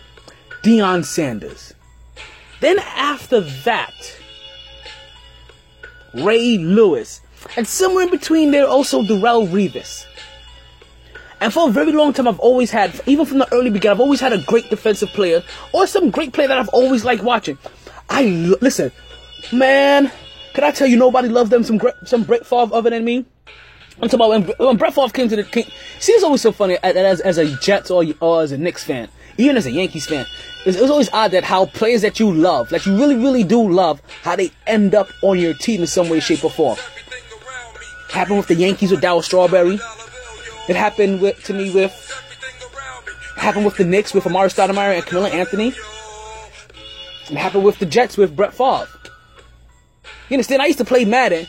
Deion 0.63 1.03
Sanders. 1.03 1.73
Then 2.61 2.79
after 2.79 3.41
that, 3.41 3.93
Ray 6.13 6.57
Lewis. 6.57 7.21
And 7.55 7.67
somewhere 7.67 8.05
in 8.05 8.11
between 8.11 8.51
there 8.51 8.67
also 8.67 9.03
Darrelle 9.03 9.47
Revis. 9.47 10.06
And 11.39 11.53
for 11.53 11.69
a 11.69 11.71
very 11.71 11.91
long 11.91 12.13
time, 12.13 12.27
I've 12.27 12.39
always 12.39 12.71
had, 12.71 12.99
even 13.05 13.25
from 13.25 13.37
the 13.37 13.53
early 13.53 13.69
beginning, 13.69 13.95
I've 13.95 14.01
always 14.01 14.19
had 14.19 14.33
a 14.33 14.39
great 14.39 14.69
defensive 14.69 15.09
player 15.09 15.43
or 15.71 15.85
some 15.85 16.09
great 16.09 16.33
player 16.33 16.47
that 16.47 16.57
I've 16.57 16.69
always 16.69 17.05
liked 17.05 17.23
watching. 17.23 17.57
I 18.09 18.23
listen, 18.61 18.91
man. 19.51 20.11
Can 20.53 20.63
I 20.63 20.71
tell 20.71 20.87
you, 20.87 20.97
nobody 20.97 21.29
loved 21.29 21.51
them 21.51 21.63
some 21.63 21.79
some 22.05 22.23
Brett 22.23 22.45
Favre 22.45 22.73
other 22.73 22.89
than 22.89 23.05
me. 23.05 23.25
I'm 24.01 24.09
talking 24.09 24.19
about 24.19 24.29
when, 24.29 24.67
when 24.67 24.77
Brett 24.77 24.93
Favre 24.93 25.09
came 25.09 25.29
to 25.29 25.35
the 25.35 25.43
King. 25.43 25.65
See, 25.99 26.13
it's 26.13 26.23
always 26.23 26.41
so 26.41 26.51
funny 26.51 26.77
as, 26.83 27.21
as 27.21 27.37
a 27.37 27.55
Jets 27.57 27.91
or, 27.91 28.03
or 28.19 28.41
as 28.41 28.51
a 28.51 28.57
Knicks 28.57 28.83
fan, 28.83 29.07
even 29.37 29.57
as 29.57 29.65
a 29.65 29.71
Yankees 29.71 30.05
fan. 30.05 30.25
It's, 30.65 30.77
it's 30.77 30.89
always 30.89 31.09
odd 31.13 31.31
that 31.31 31.43
how 31.43 31.67
players 31.67 32.01
that 32.01 32.19
you 32.19 32.31
love, 32.31 32.69
that 32.69 32.85
you 32.85 32.97
really, 32.97 33.15
really 33.15 33.43
do 33.43 33.69
love, 33.69 34.01
how 34.21 34.35
they 34.35 34.51
end 34.65 34.95
up 34.95 35.09
on 35.21 35.37
your 35.37 35.53
team 35.53 35.81
in 35.81 35.87
some 35.87 36.09
way, 36.09 36.19
shape, 36.19 36.43
or 36.43 36.51
form. 36.51 36.77
Happened 38.09 38.37
with 38.37 38.47
the 38.47 38.55
Yankees 38.55 38.91
with 38.91 39.01
Darryl 39.01 39.23
Strawberry. 39.23 39.79
It 40.67 40.75
happened 40.75 41.21
with 41.21 41.43
to 41.45 41.53
me 41.53 41.71
with 41.71 41.93
happened 43.37 43.65
with 43.65 43.77
the 43.77 43.85
Knicks 43.85 44.13
with 44.13 44.25
Amar'e 44.25 44.53
Stoudemire 44.53 44.95
and 44.95 45.05
Carmelo 45.05 45.31
Anthony. 45.31 45.69
It 47.29 47.37
happened 47.37 47.63
with 47.63 47.79
the 47.79 47.85
Jets 47.85 48.17
with 48.17 48.35
Brett 48.35 48.53
Favre. 48.53 48.87
You 50.29 50.35
understand? 50.35 50.61
I 50.61 50.65
used 50.65 50.79
to 50.79 50.85
play 50.85 51.05
Madden, 51.05 51.47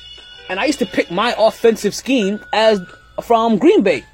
and 0.49 0.61
I 0.61 0.67
used 0.67 0.79
to 0.79 0.87
pick 0.87 1.11
my 1.11 1.35
offensive 1.37 1.95
scheme 1.95 2.41
as 2.53 2.81
from 3.23 3.59
Green 3.59 3.83
Bay. 3.83 4.05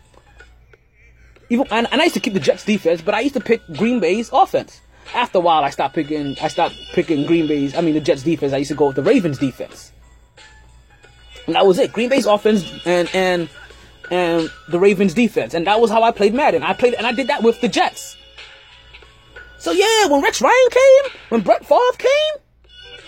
Even 1.51 1.67
and, 1.71 1.87
and 1.93 2.01
I 2.01 2.05
used 2.05 2.15
to 2.15 2.21
keep 2.21 2.33
the 2.33 2.41
Jets 2.41 2.65
defense, 2.65 3.03
but 3.03 3.15
I 3.15 3.21
used 3.21 3.35
to 3.35 3.41
pick 3.41 3.61
Green 3.77 4.01
Bay's 4.01 4.31
offense. 4.33 4.81
After 5.15 5.39
a 5.39 5.41
while, 5.43 5.63
I 5.63 5.71
stopped 5.71 5.95
picking. 5.95 6.39
I 6.41 6.49
stopped 6.49 6.75
picking 6.95 7.27
Green 7.27 7.47
Bay's. 7.47 7.77
I 7.77 7.83
mean, 7.83 7.95
the 7.95 8.01
Jets 8.01 8.23
defense. 8.23 8.55
I 8.55 8.59
used 8.59 8.71
to 8.71 8.75
go 8.75 8.87
with 8.87 8.97
the 8.97 9.03
Ravens 9.03 9.39
defense. 9.39 9.93
And 11.47 11.55
that 11.55 11.67
was 11.67 11.79
it. 11.79 11.93
Green 11.93 12.09
Bay's 12.09 12.25
offense 12.25 12.65
and 12.87 13.11
and 13.15 13.51
and 14.11 14.51
the 14.69 14.79
Ravens 14.79 15.15
defense. 15.15 15.55
And 15.55 15.67
that 15.67 15.81
was 15.81 15.91
how 15.91 16.03
I 16.03 16.11
played 16.11 16.35
Madden. 16.35 16.63
I 16.63 16.73
played, 16.73 16.95
and 16.95 17.07
I 17.07 17.13
did 17.13 17.29
that 17.29 17.43
with 17.43 17.61
the 17.61 17.69
Jets. 17.69 18.17
So 19.59 19.73
yeah, 19.73 20.07
when 20.09 20.21
Rex 20.21 20.43
Ryan 20.43 20.71
came, 20.71 21.13
when 21.31 21.41
Brett 21.41 21.65
Favre 21.65 21.81
came, 21.97 22.43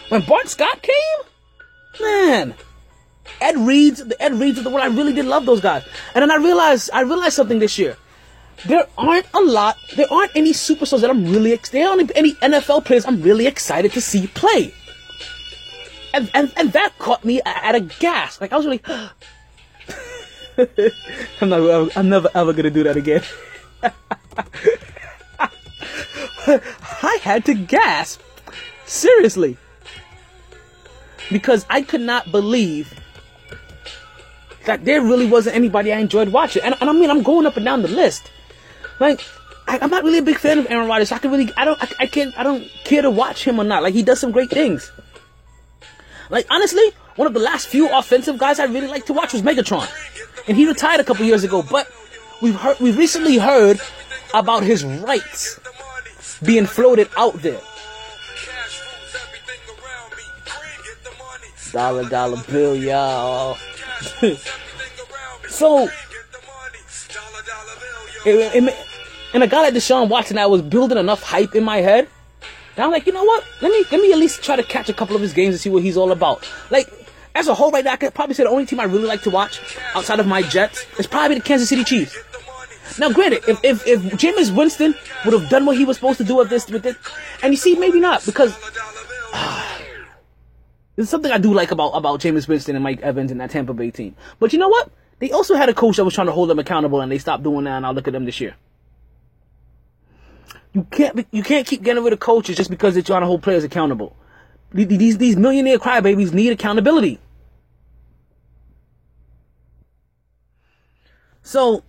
when 0.09 0.23
Bart 0.23 0.49
Scott 0.49 0.81
came, 0.81 1.27
man, 2.01 2.55
Ed 3.41 3.59
Reed's, 3.59 4.05
the 4.05 4.21
Ed 4.23 4.35
Reed's 4.35 4.59
of 4.59 4.65
the 4.65 4.71
world, 4.71 4.83
I 4.83 4.95
really 4.95 5.13
did 5.13 5.27
love 5.27 5.45
those 5.45 5.61
guys. 5.61 5.85
And 6.15 6.23
then 6.23 6.31
I 6.31 6.37
realized, 6.37 6.91
I 6.93 7.03
realized 7.03 7.35
something 7.35 7.59
this 7.59 7.79
year. 7.79 7.97
There 8.65 8.87
aren't 8.97 9.27
a 9.35 9.41
lot, 9.41 9.77
there 9.97 10.11
aren't 10.11 10.35
any 10.35 10.53
superstars 10.53 11.03
that 11.03 11.11
I'm 11.11 11.31
really, 11.31 11.55
there 11.73 11.89
aren't 11.89 12.11
any 12.17 12.33
NFL 12.35 12.87
players 12.87 13.05
I'm 13.05 13.21
really 13.21 13.47
excited 13.47 13.93
to 13.93 14.01
see 14.01 14.27
play. 14.29 14.73
And, 16.15 16.31
and, 16.33 16.51
and 16.57 16.73
that 16.73 16.99
caught 16.99 17.23
me 17.23 17.43
at 17.45 17.75
a 17.75 17.81
gas. 17.81 18.41
Like, 18.41 18.55
I 18.55 18.57
was 18.57 18.65
really, 18.65 18.83
I'm 21.41 21.49
not. 21.49 21.97
I'm 21.97 22.09
never 22.09 22.29
ever 22.35 22.53
gonna 22.53 22.71
do 22.71 22.83
that 22.85 22.97
again. 22.97 23.23
I 27.03 27.19
had 27.23 27.45
to 27.47 27.55
gasp, 27.55 28.21
seriously, 28.87 29.57
because 31.31 31.67
I 31.69 31.83
could 31.83 32.01
not 32.01 32.31
believe 32.31 32.95
that 34.65 34.85
there 34.85 35.01
really 35.03 35.27
wasn't 35.27 35.57
anybody 35.57 35.93
I 35.93 35.99
enjoyed 35.99 36.29
watching. 36.29 36.63
And, 36.63 36.75
and 36.81 36.89
I 36.91 36.93
mean, 36.93 37.11
I'm 37.11 37.23
going 37.23 37.47
up 37.47 37.57
and 37.57 37.65
down 37.65 37.83
the 37.83 37.89
list. 37.89 38.31
Like, 39.01 39.21
I, 39.69 39.79
am 39.79 39.91
not 39.91 40.05
really 40.05 40.19
a 40.19 40.23
big 40.23 40.39
fan 40.39 40.59
of 40.59 40.71
Aaron 40.71 40.89
Rodgers. 40.89 41.13
I 41.13 41.19
can 41.19 41.31
really, 41.31 41.53
I 41.57 41.65
don't, 41.65 41.83
I, 41.83 41.89
I 42.01 42.07
can't, 42.07 42.37
I 42.39 42.43
don't 42.43 42.69
care 42.85 43.03
to 43.03 43.11
watch 43.11 43.45
him 43.45 43.59
or 43.59 43.65
not. 43.65 43.83
Like, 43.83 43.95
he 43.95 44.03
does 44.03 44.21
some 44.21 44.33
great 44.33 44.51
things. 44.51 44.91
Like, 46.31 46.47
honestly, 46.51 46.91
one 47.17 47.27
of 47.27 47.35
the 47.35 47.41
last 47.41 47.69
few 47.69 47.89
offensive 47.97 48.39
guys 48.39 48.59
I 48.59 48.65
really 48.65 48.89
like 48.89 49.07
to 49.07 49.13
watch 49.13 49.33
was 49.33 49.43
Megatron 49.43 49.89
and 50.49 50.57
he 50.57 50.67
retired 50.67 51.01
a 51.01 51.05
couple 51.05 51.25
years 51.25 51.45
ago. 51.45 51.63
But 51.63 51.91
we've 52.41 52.55
heard, 52.55 52.79
we 52.81 52.93
recently 52.93 53.39
heard 53.39 53.81
about 54.35 54.63
his 54.63 54.85
rights 54.85 55.59
being 56.43 56.67
floated 56.67 57.09
out 57.17 57.35
there. 57.43 57.61
Dollar 61.73 62.09
dollar 62.09 62.43
bill, 62.49 62.75
y'all. 62.75 63.57
so, 65.49 65.89
it, 68.25 68.65
it, 68.65 68.77
and 69.35 69.43
a 69.43 69.47
guy 69.47 69.63
like 69.63 69.75
Deshaun 69.75 70.09
Watson, 70.09 70.39
I 70.39 70.47
was 70.47 70.63
building 70.63 70.97
enough 70.97 71.23
hype 71.23 71.55
in 71.55 71.65
my 71.65 71.79
head. 71.79 72.09
And 72.77 72.85
I'm 72.85 72.91
like, 72.91 73.07
you 73.07 73.13
know 73.13 73.25
what? 73.25 73.45
Let 73.61 73.71
me 73.73 73.85
let 73.91 74.01
me 74.01 74.13
at 74.13 74.19
least 74.19 74.43
try 74.43 74.57
to 74.57 74.63
catch 74.63 74.89
a 74.89 74.95
couple 74.95 75.17
of 75.17 75.23
his 75.23 75.33
games 75.33 75.55
and 75.55 75.61
see 75.61 75.71
what 75.71 75.83
he's 75.83 75.97
all 75.97 76.13
about. 76.13 76.49
Like 76.71 76.91
as 77.37 77.49
a 77.49 77.55
whole 77.55 77.71
right 77.71 77.85
now, 77.85 77.93
I 77.93 77.97
could 77.97 78.15
probably 78.15 78.35
say 78.35 78.45
the 78.45 78.51
only 78.51 78.67
team 78.67 78.81
I 78.81 78.85
really 78.85 79.07
like 79.07 79.23
to 79.23 79.31
watch 79.31 79.61
outside 79.95 80.21
of 80.21 80.27
my 80.27 80.43
Jets 80.43 80.87
is 80.99 81.07
probably 81.07 81.37
the 81.37 81.43
Kansas 81.43 81.69
City 81.69 81.85
Chiefs. 81.85 82.17
Now, 82.99 83.11
granted, 83.11 83.43
if 83.47 83.63
if, 83.63 83.87
if 83.87 84.01
Jameis 84.13 84.55
Winston 84.55 84.95
would 85.25 85.39
have 85.39 85.51
done 85.51 85.67
what 85.67 85.77
he 85.77 85.85
was 85.85 85.97
supposed 85.97 86.19
to 86.19 86.25
do 86.25 86.37
with 86.37 86.49
this, 86.49 86.67
with 86.69 86.83
this, 86.83 86.97
and 87.43 87.53
you 87.53 87.59
see, 87.59 87.75
maybe 87.75 88.01
not 88.01 88.25
because 88.25 88.57
uh, 89.35 89.79
there's 90.97 91.11
something 91.11 91.31
I 91.31 91.39
do 91.39 91.53
like 91.53 91.73
about 91.73 91.91
about 91.91 92.21
Jameis 92.21 92.49
Winston 92.49 92.75
and 92.75 92.83
Mike 92.83 93.03
Evans 93.03 93.31
and 93.31 93.41
that 93.41 93.51
Tampa 93.51 93.75
Bay 93.75 93.91
team. 93.91 94.17
But 94.39 94.53
you 94.55 94.59
know 94.59 94.69
what? 94.69 94.91
They 95.19 95.31
also 95.31 95.55
had 95.57 95.69
a 95.69 95.75
coach 95.75 95.97
that 95.97 96.05
was 96.05 96.15
trying 96.15 96.29
to 96.29 96.33
hold 96.33 96.49
them 96.49 96.59
accountable, 96.59 97.01
and 97.01 97.13
they 97.13 97.19
stopped 97.19 97.43
doing 97.43 97.65
that. 97.65 97.77
And 97.77 97.87
I'll 97.87 97.95
look 97.95 98.09
at 98.09 98.13
them 98.13 98.25
this 98.25 98.41
year. 98.41 98.57
You 100.73 100.87
can't 100.91 101.27
you 101.33 101.43
can't 101.43 101.67
keep 101.67 101.83
getting 101.83 102.03
rid 102.03 102.13
of 102.13 102.21
coaches 102.21 102.57
just 102.57 102.71
because 102.71 102.95
they're 102.95 103.03
trying 103.03 103.23
to 103.23 103.27
hold 103.27 103.43
players 103.43 103.65
accountable. 103.65 104.17
These 104.73 105.19
these 105.19 105.37
millionaire 105.37 105.79
crybabies 105.79 106.33
need 106.33 106.53
accountability. 106.53 107.19
So, 111.47 111.85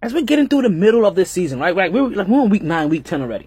as 0.00 0.14
we're 0.14 0.22
getting 0.22 0.48
through 0.48 0.62
the 0.62 0.70
middle 0.70 1.04
of 1.04 1.14
this 1.14 1.30
season, 1.30 1.60
right? 1.60 1.76
Right, 1.76 1.92
we're 1.92 2.08
like 2.08 2.28
we're 2.28 2.40
on 2.40 2.48
week 2.48 2.62
nine, 2.62 2.88
week 2.88 3.04
ten 3.04 3.20
already. 3.20 3.46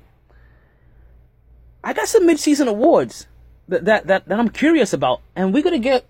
I 1.83 1.93
got 1.93 2.07
some 2.07 2.27
mid-season 2.27 2.67
awards 2.67 3.25
that 3.67 3.85
that 3.85 4.05
that, 4.05 4.27
that 4.27 4.39
I'm 4.39 4.49
curious 4.49 4.93
about, 4.93 5.21
and 5.35 5.51
we're 5.51 5.63
gonna 5.63 5.79
get 5.79 6.05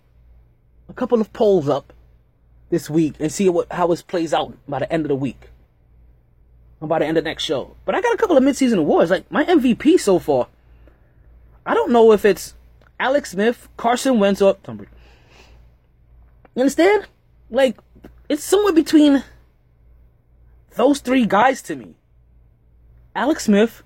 a 0.90 0.94
couple 0.94 1.22
of 1.22 1.32
polls 1.32 1.70
up 1.70 1.94
this 2.70 2.90
week 2.90 3.14
and 3.18 3.32
see 3.32 3.48
what 3.48 3.72
how 3.72 3.94
it 3.94 4.04
plays 4.08 4.34
out 4.34 4.58
by 4.68 4.80
the 4.80 4.92
end 4.92 5.06
of 5.06 5.08
the 5.08 5.16
week. 5.16 5.52
Or 6.82 6.90
by 6.90 7.00
the 7.00 7.06
end 7.06 7.18
of 7.18 7.24
next 7.24 7.46
show. 7.46 7.78
But 7.86 7.96
I 7.96 8.02
got 8.02 8.14
a 8.14 8.18
couple 8.18 8.36
of 8.36 8.44
mid-season 8.44 8.78
awards. 8.78 9.10
Like 9.10 9.32
my 9.32 9.46
MVP 9.46 10.02
so 10.02 10.20
far. 10.20 10.50
I 11.66 11.74
don't 11.74 11.94
know 11.94 12.12
if 12.12 12.26
it's 12.26 12.56
Alex 13.00 13.32
Smith, 13.32 13.70
Carson 13.78 14.20
Wentz, 14.20 14.42
or 14.42 14.56
Tom 14.64 14.76
Brady. 14.76 14.92
You 16.56 16.64
understand? 16.64 17.08
Like 17.50 17.78
it's 18.30 18.44
somewhere 18.44 18.74
between 18.74 19.24
those 20.76 21.00
three 21.00 21.26
guys 21.26 21.62
to 21.64 21.76
me. 21.76 21.96
Alex 23.16 23.46
Smith, 23.46 23.84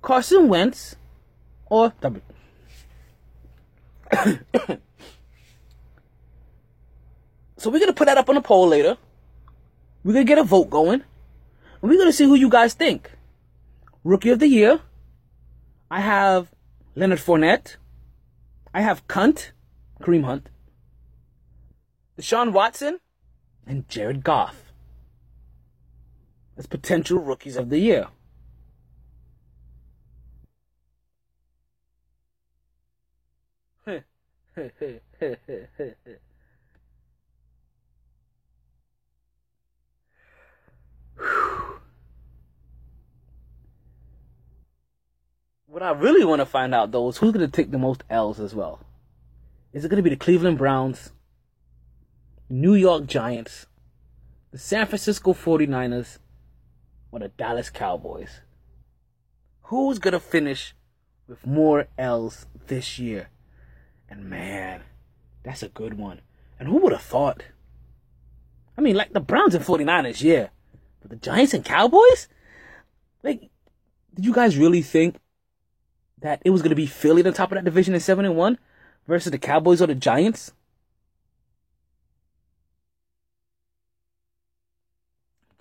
Carson 0.00 0.48
Wentz, 0.48 0.96
or 1.66 1.92
so 7.56 7.70
we're 7.70 7.80
gonna 7.80 7.92
put 7.92 8.06
that 8.06 8.18
up 8.18 8.28
on 8.28 8.36
a 8.36 8.42
poll 8.42 8.68
later. 8.68 8.96
We're 10.04 10.12
gonna 10.14 10.24
get 10.24 10.38
a 10.38 10.44
vote 10.44 10.70
going. 10.70 11.02
And 11.80 11.90
we're 11.90 11.98
gonna 11.98 12.12
see 12.12 12.24
who 12.24 12.34
you 12.34 12.48
guys 12.48 12.74
think. 12.74 13.10
Rookie 14.04 14.30
of 14.30 14.38
the 14.38 14.48
year. 14.48 14.80
I 15.90 16.00
have 16.00 16.50
Leonard 16.94 17.18
Fournette. 17.18 17.76
I 18.74 18.80
have 18.80 19.06
Cunt, 19.06 19.50
Kareem 20.00 20.24
Hunt. 20.24 20.48
Deshaun 22.18 22.52
Watson 22.52 23.00
and 23.66 23.88
Jared 23.88 24.24
Goff 24.24 24.72
as 26.56 26.66
potential 26.66 27.18
rookies 27.18 27.56
of 27.56 27.70
the 27.70 27.78
year. 27.78 28.08
what 45.66 45.82
I 45.82 45.90
really 45.90 46.24
want 46.24 46.40
to 46.40 46.46
find 46.46 46.74
out 46.74 46.90
though 46.92 47.08
is 47.08 47.16
who's 47.16 47.32
going 47.32 47.46
to 47.46 47.52
take 47.52 47.70
the 47.70 47.78
most 47.78 48.04
L's 48.10 48.38
as 48.38 48.54
well. 48.54 48.80
Is 49.72 49.84
it 49.84 49.88
going 49.88 49.96
to 49.96 50.02
be 50.02 50.10
the 50.10 50.16
Cleveland 50.16 50.58
Browns? 50.58 51.12
New 52.52 52.74
York 52.74 53.06
Giants, 53.06 53.64
the 54.50 54.58
San 54.58 54.84
Francisco 54.84 55.32
49ers, 55.32 56.18
or 57.10 57.20
the 57.20 57.28
Dallas 57.28 57.70
Cowboys? 57.70 58.42
Who's 59.62 59.98
going 59.98 60.12
to 60.12 60.20
finish 60.20 60.74
with 61.26 61.46
more 61.46 61.86
L's 61.96 62.44
this 62.66 62.98
year? 62.98 63.30
And 64.10 64.28
man, 64.28 64.82
That's 65.42 65.62
a 65.62 65.68
good 65.68 65.94
one. 65.94 66.20
And 66.60 66.68
who 66.68 66.76
would 66.80 66.92
have 66.92 67.00
thought? 67.00 67.42
I 68.76 68.82
mean, 68.82 68.96
like 68.96 69.14
the 69.14 69.20
Browns 69.20 69.54
and 69.54 69.64
49ers, 69.64 70.22
yeah. 70.22 70.48
But 71.00 71.10
the 71.10 71.16
Giants 71.16 71.54
and 71.54 71.64
Cowboys? 71.64 72.28
Like, 73.22 73.48
did 74.14 74.26
you 74.26 74.34
guys 74.34 74.58
really 74.58 74.82
think 74.82 75.16
that 76.18 76.42
it 76.44 76.50
was 76.50 76.60
going 76.60 76.68
to 76.68 76.76
be 76.76 76.84
Philly 76.84 77.22
the 77.22 77.32
top 77.32 77.50
of 77.50 77.56
that 77.56 77.64
division 77.64 77.94
at 77.94 78.02
7 78.02 78.26
and 78.26 78.36
1 78.36 78.58
versus 79.08 79.32
the 79.32 79.38
Cowboys 79.38 79.80
or 79.80 79.86
the 79.86 79.94
Giants? 79.94 80.52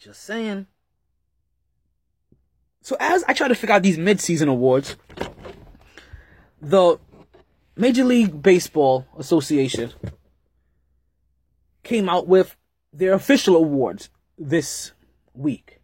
Just 0.02 0.24
saying. 0.24 0.66
So 2.82 2.98
as 3.00 3.24
I 3.28 3.34
try 3.34 3.48
to 3.48 3.54
figure 3.54 3.76
out 3.76 3.84
these 3.84 4.00
mid-season 4.00 4.50
awards, 4.50 4.96
the 6.60 6.98
Major 7.76 8.04
League 8.04 8.42
Baseball 8.42 9.06
Association 9.16 9.94
came 11.84 12.10
out 12.10 12.28
with 12.28 12.58
their 12.92 13.14
official 13.14 13.56
awards 13.56 14.10
this 14.40 14.94
week. 15.36 15.82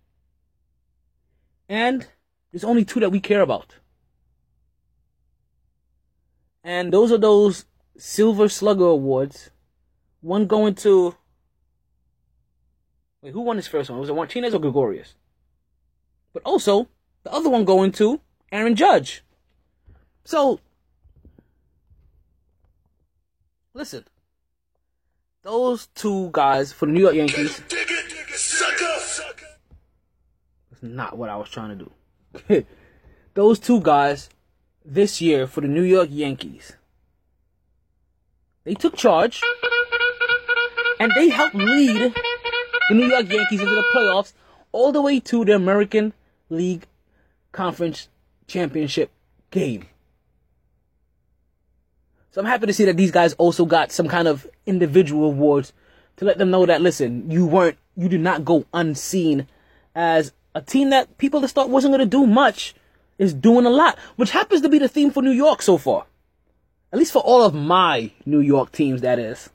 And 1.70 2.08
there's 2.52 2.64
only 2.64 2.86
two 2.86 3.00
that 3.02 3.12
we 3.12 3.20
care 3.20 3.42
about. 3.42 3.76
And 6.64 6.92
those 6.92 7.12
are 7.12 7.20
those 7.20 7.66
Silver 7.98 8.50
Slugger 8.50 8.88
Awards. 8.88 9.52
One 10.22 10.48
going 10.48 10.74
to. 10.76 11.16
Wait, 13.28 13.34
who 13.34 13.42
won 13.42 13.58
this 13.58 13.68
first 13.68 13.90
one? 13.90 14.00
Was 14.00 14.08
it 14.08 14.16
Martinez 14.16 14.54
or 14.54 14.60
Gregorius? 14.60 15.16
But 16.32 16.44
also, 16.44 16.88
the 17.24 17.34
other 17.34 17.50
one 17.50 17.66
going 17.66 17.92
to 17.94 18.22
Aaron 18.54 18.74
Judge. 18.74 19.22
So, 20.24 20.62
listen. 23.74 24.06
Those 25.42 25.88
two 25.88 26.30
guys 26.32 26.72
for 26.72 26.86
the 26.86 26.94
New 26.94 27.02
York 27.02 27.16
Yankees. 27.16 27.62
That's 30.70 30.82
not 30.82 31.18
what 31.18 31.30
I 31.30 31.36
was 31.36 31.50
trying 31.50 31.78
to 31.78 31.92
do. 32.48 32.66
Those 33.34 33.60
two 33.60 33.82
guys 33.82 34.30
this 34.86 35.20
year 35.20 35.48
for 35.48 35.60
the 35.60 35.68
New 35.68 35.84
York 35.84 36.08
Yankees. 36.10 36.78
They 38.64 38.74
took 38.74 38.96
charge 38.96 39.42
and 41.02 41.12
they 41.18 41.28
helped 41.28 41.56
lead 41.56 42.14
the 42.90 42.96
New 42.96 43.08
York 43.08 43.30
Yankees 43.30 43.62
into 43.62 43.76
the 43.76 43.84
playoffs 43.94 44.34
all 44.72 44.92
the 44.92 45.02
way 45.02 45.20
to 45.20 45.44
the 45.44 45.56
American 45.56 46.14
League 46.50 46.86
Conference 47.52 48.08
Championship 48.48 49.12
game. 49.52 49.86
So 52.32 52.42
I'm 52.42 52.48
happy 52.48 52.68
to 52.68 52.74
see 52.74 52.86
that 52.86 52.98
these 52.98 53.12
guys 53.12 53.34
also 53.34 53.66
got 53.66 53.92
some 53.92 54.08
kind 54.08 54.28
of 54.28 54.48
individual 54.66 55.26
awards 55.26 55.74
to 56.18 56.26
let 56.26 56.38
them 56.38 56.52
know 56.52 56.66
that 56.66 56.82
listen, 56.82 57.30
you 57.32 57.46
weren't, 57.46 57.78
you 57.96 58.10
did 58.10 58.22
not 58.22 58.46
go 58.46 58.66
unseen 58.74 59.48
as 59.96 60.32
a 60.54 60.62
team 60.62 60.92
that 60.92 61.18
people 61.18 61.40
that 61.40 61.50
thought 61.50 61.70
wasn't 61.70 61.92
going 61.92 62.08
to 62.08 62.18
do 62.18 62.26
much 62.26 62.76
is 63.18 63.34
doing 63.34 63.66
a 63.66 63.70
lot, 63.70 63.98
which 64.16 64.32
happens 64.32 64.62
to 64.62 64.70
be 64.70 64.78
the 64.78 64.88
theme 64.88 65.12
for 65.12 65.24
New 65.24 65.32
York 65.32 65.62
so 65.62 65.78
far. 65.78 66.06
At 66.94 67.00
least 67.00 67.12
for 67.12 67.20
all 67.20 67.44
of 67.44 67.54
my 67.54 68.12
New 68.26 68.40
York 68.40 68.72
teams, 68.72 69.02
that 69.02 69.20
is. 69.20 69.50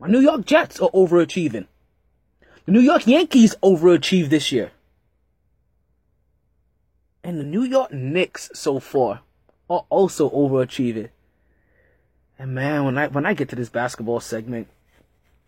My 0.00 0.08
New 0.08 0.20
York 0.20 0.46
Jets 0.46 0.80
are 0.80 0.88
overachieving. 0.92 1.66
The 2.64 2.72
New 2.72 2.80
York 2.80 3.06
Yankees 3.06 3.54
overachieved 3.62 4.30
this 4.30 4.50
year. 4.50 4.70
And 7.22 7.38
the 7.38 7.44
New 7.44 7.64
York 7.64 7.92
Knicks 7.92 8.50
so 8.54 8.80
far 8.80 9.20
are 9.68 9.84
also 9.90 10.30
overachieving. 10.30 11.10
And 12.38 12.54
man, 12.54 12.86
when 12.86 12.96
I 12.96 13.08
when 13.08 13.26
I 13.26 13.34
get 13.34 13.50
to 13.50 13.56
this 13.56 13.68
basketball 13.68 14.20
segment, 14.20 14.68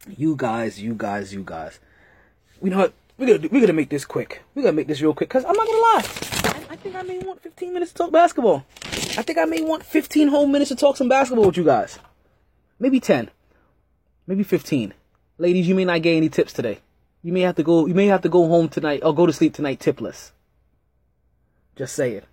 you 0.07 0.37
guys, 0.37 0.79
you 0.79 0.93
guys, 0.93 1.33
you 1.33 1.43
guys, 1.43 1.81
you 2.63 2.69
know 2.69 2.77
what? 2.77 2.93
We're 3.17 3.39
gonna 3.39 3.49
we're 3.51 3.61
gonna 3.63 3.73
make 3.73 3.89
this 3.89 4.05
quick. 4.05 4.43
We're 4.55 4.65
gonna 4.65 4.75
make 4.75 4.87
this 4.87 5.01
real 5.01 5.15
quick 5.15 5.31
because 5.31 5.47
I'm 5.47 5.57
not 5.57 5.67
gonna 5.67 5.79
lie. 5.79 6.03
I, 6.45 6.73
I 6.75 6.77
think 6.77 6.95
I 6.95 7.03
may 7.03 7.19
want 7.21 7.41
15 7.41 7.73
minutes 7.73 7.93
to 7.93 7.99
talk 7.99 8.13
basketball. 8.13 8.67
I 9.17 9.23
think 9.23 9.39
I 9.39 9.47
may 9.47 9.63
want 9.63 9.83
15 9.83 10.29
whole 10.29 10.47
minutes 10.47 10.69
to 10.69 10.77
talk 10.77 10.99
some 10.99 11.09
basketball 11.09 11.47
with 11.47 11.57
you 11.57 11.65
guys. 11.65 11.99
Maybe 12.79 13.01
10. 13.01 13.31
Maybe 14.27 14.43
15. 14.43 14.95
Ladies, 15.39 15.67
you 15.67 15.75
may 15.75 15.85
not 15.85 16.03
get 16.03 16.17
any 16.17 16.29
tips 16.29 16.53
today. 16.53 16.81
You 17.23 17.33
may 17.33 17.41
have 17.43 17.57
to 17.57 17.63
go. 17.63 17.87
You 17.87 17.95
may 17.95 18.07
have 18.07 18.23
to 18.23 18.29
go 18.29 18.49
home 18.49 18.69
tonight 18.69 19.01
or 19.05 19.15
go 19.15 19.27
to 19.27 19.33
sleep 19.33 19.55
tonight 19.55 19.81
tipless. 19.81 20.33
Just 21.77 21.95
say 21.95 22.13
it. 22.13 22.25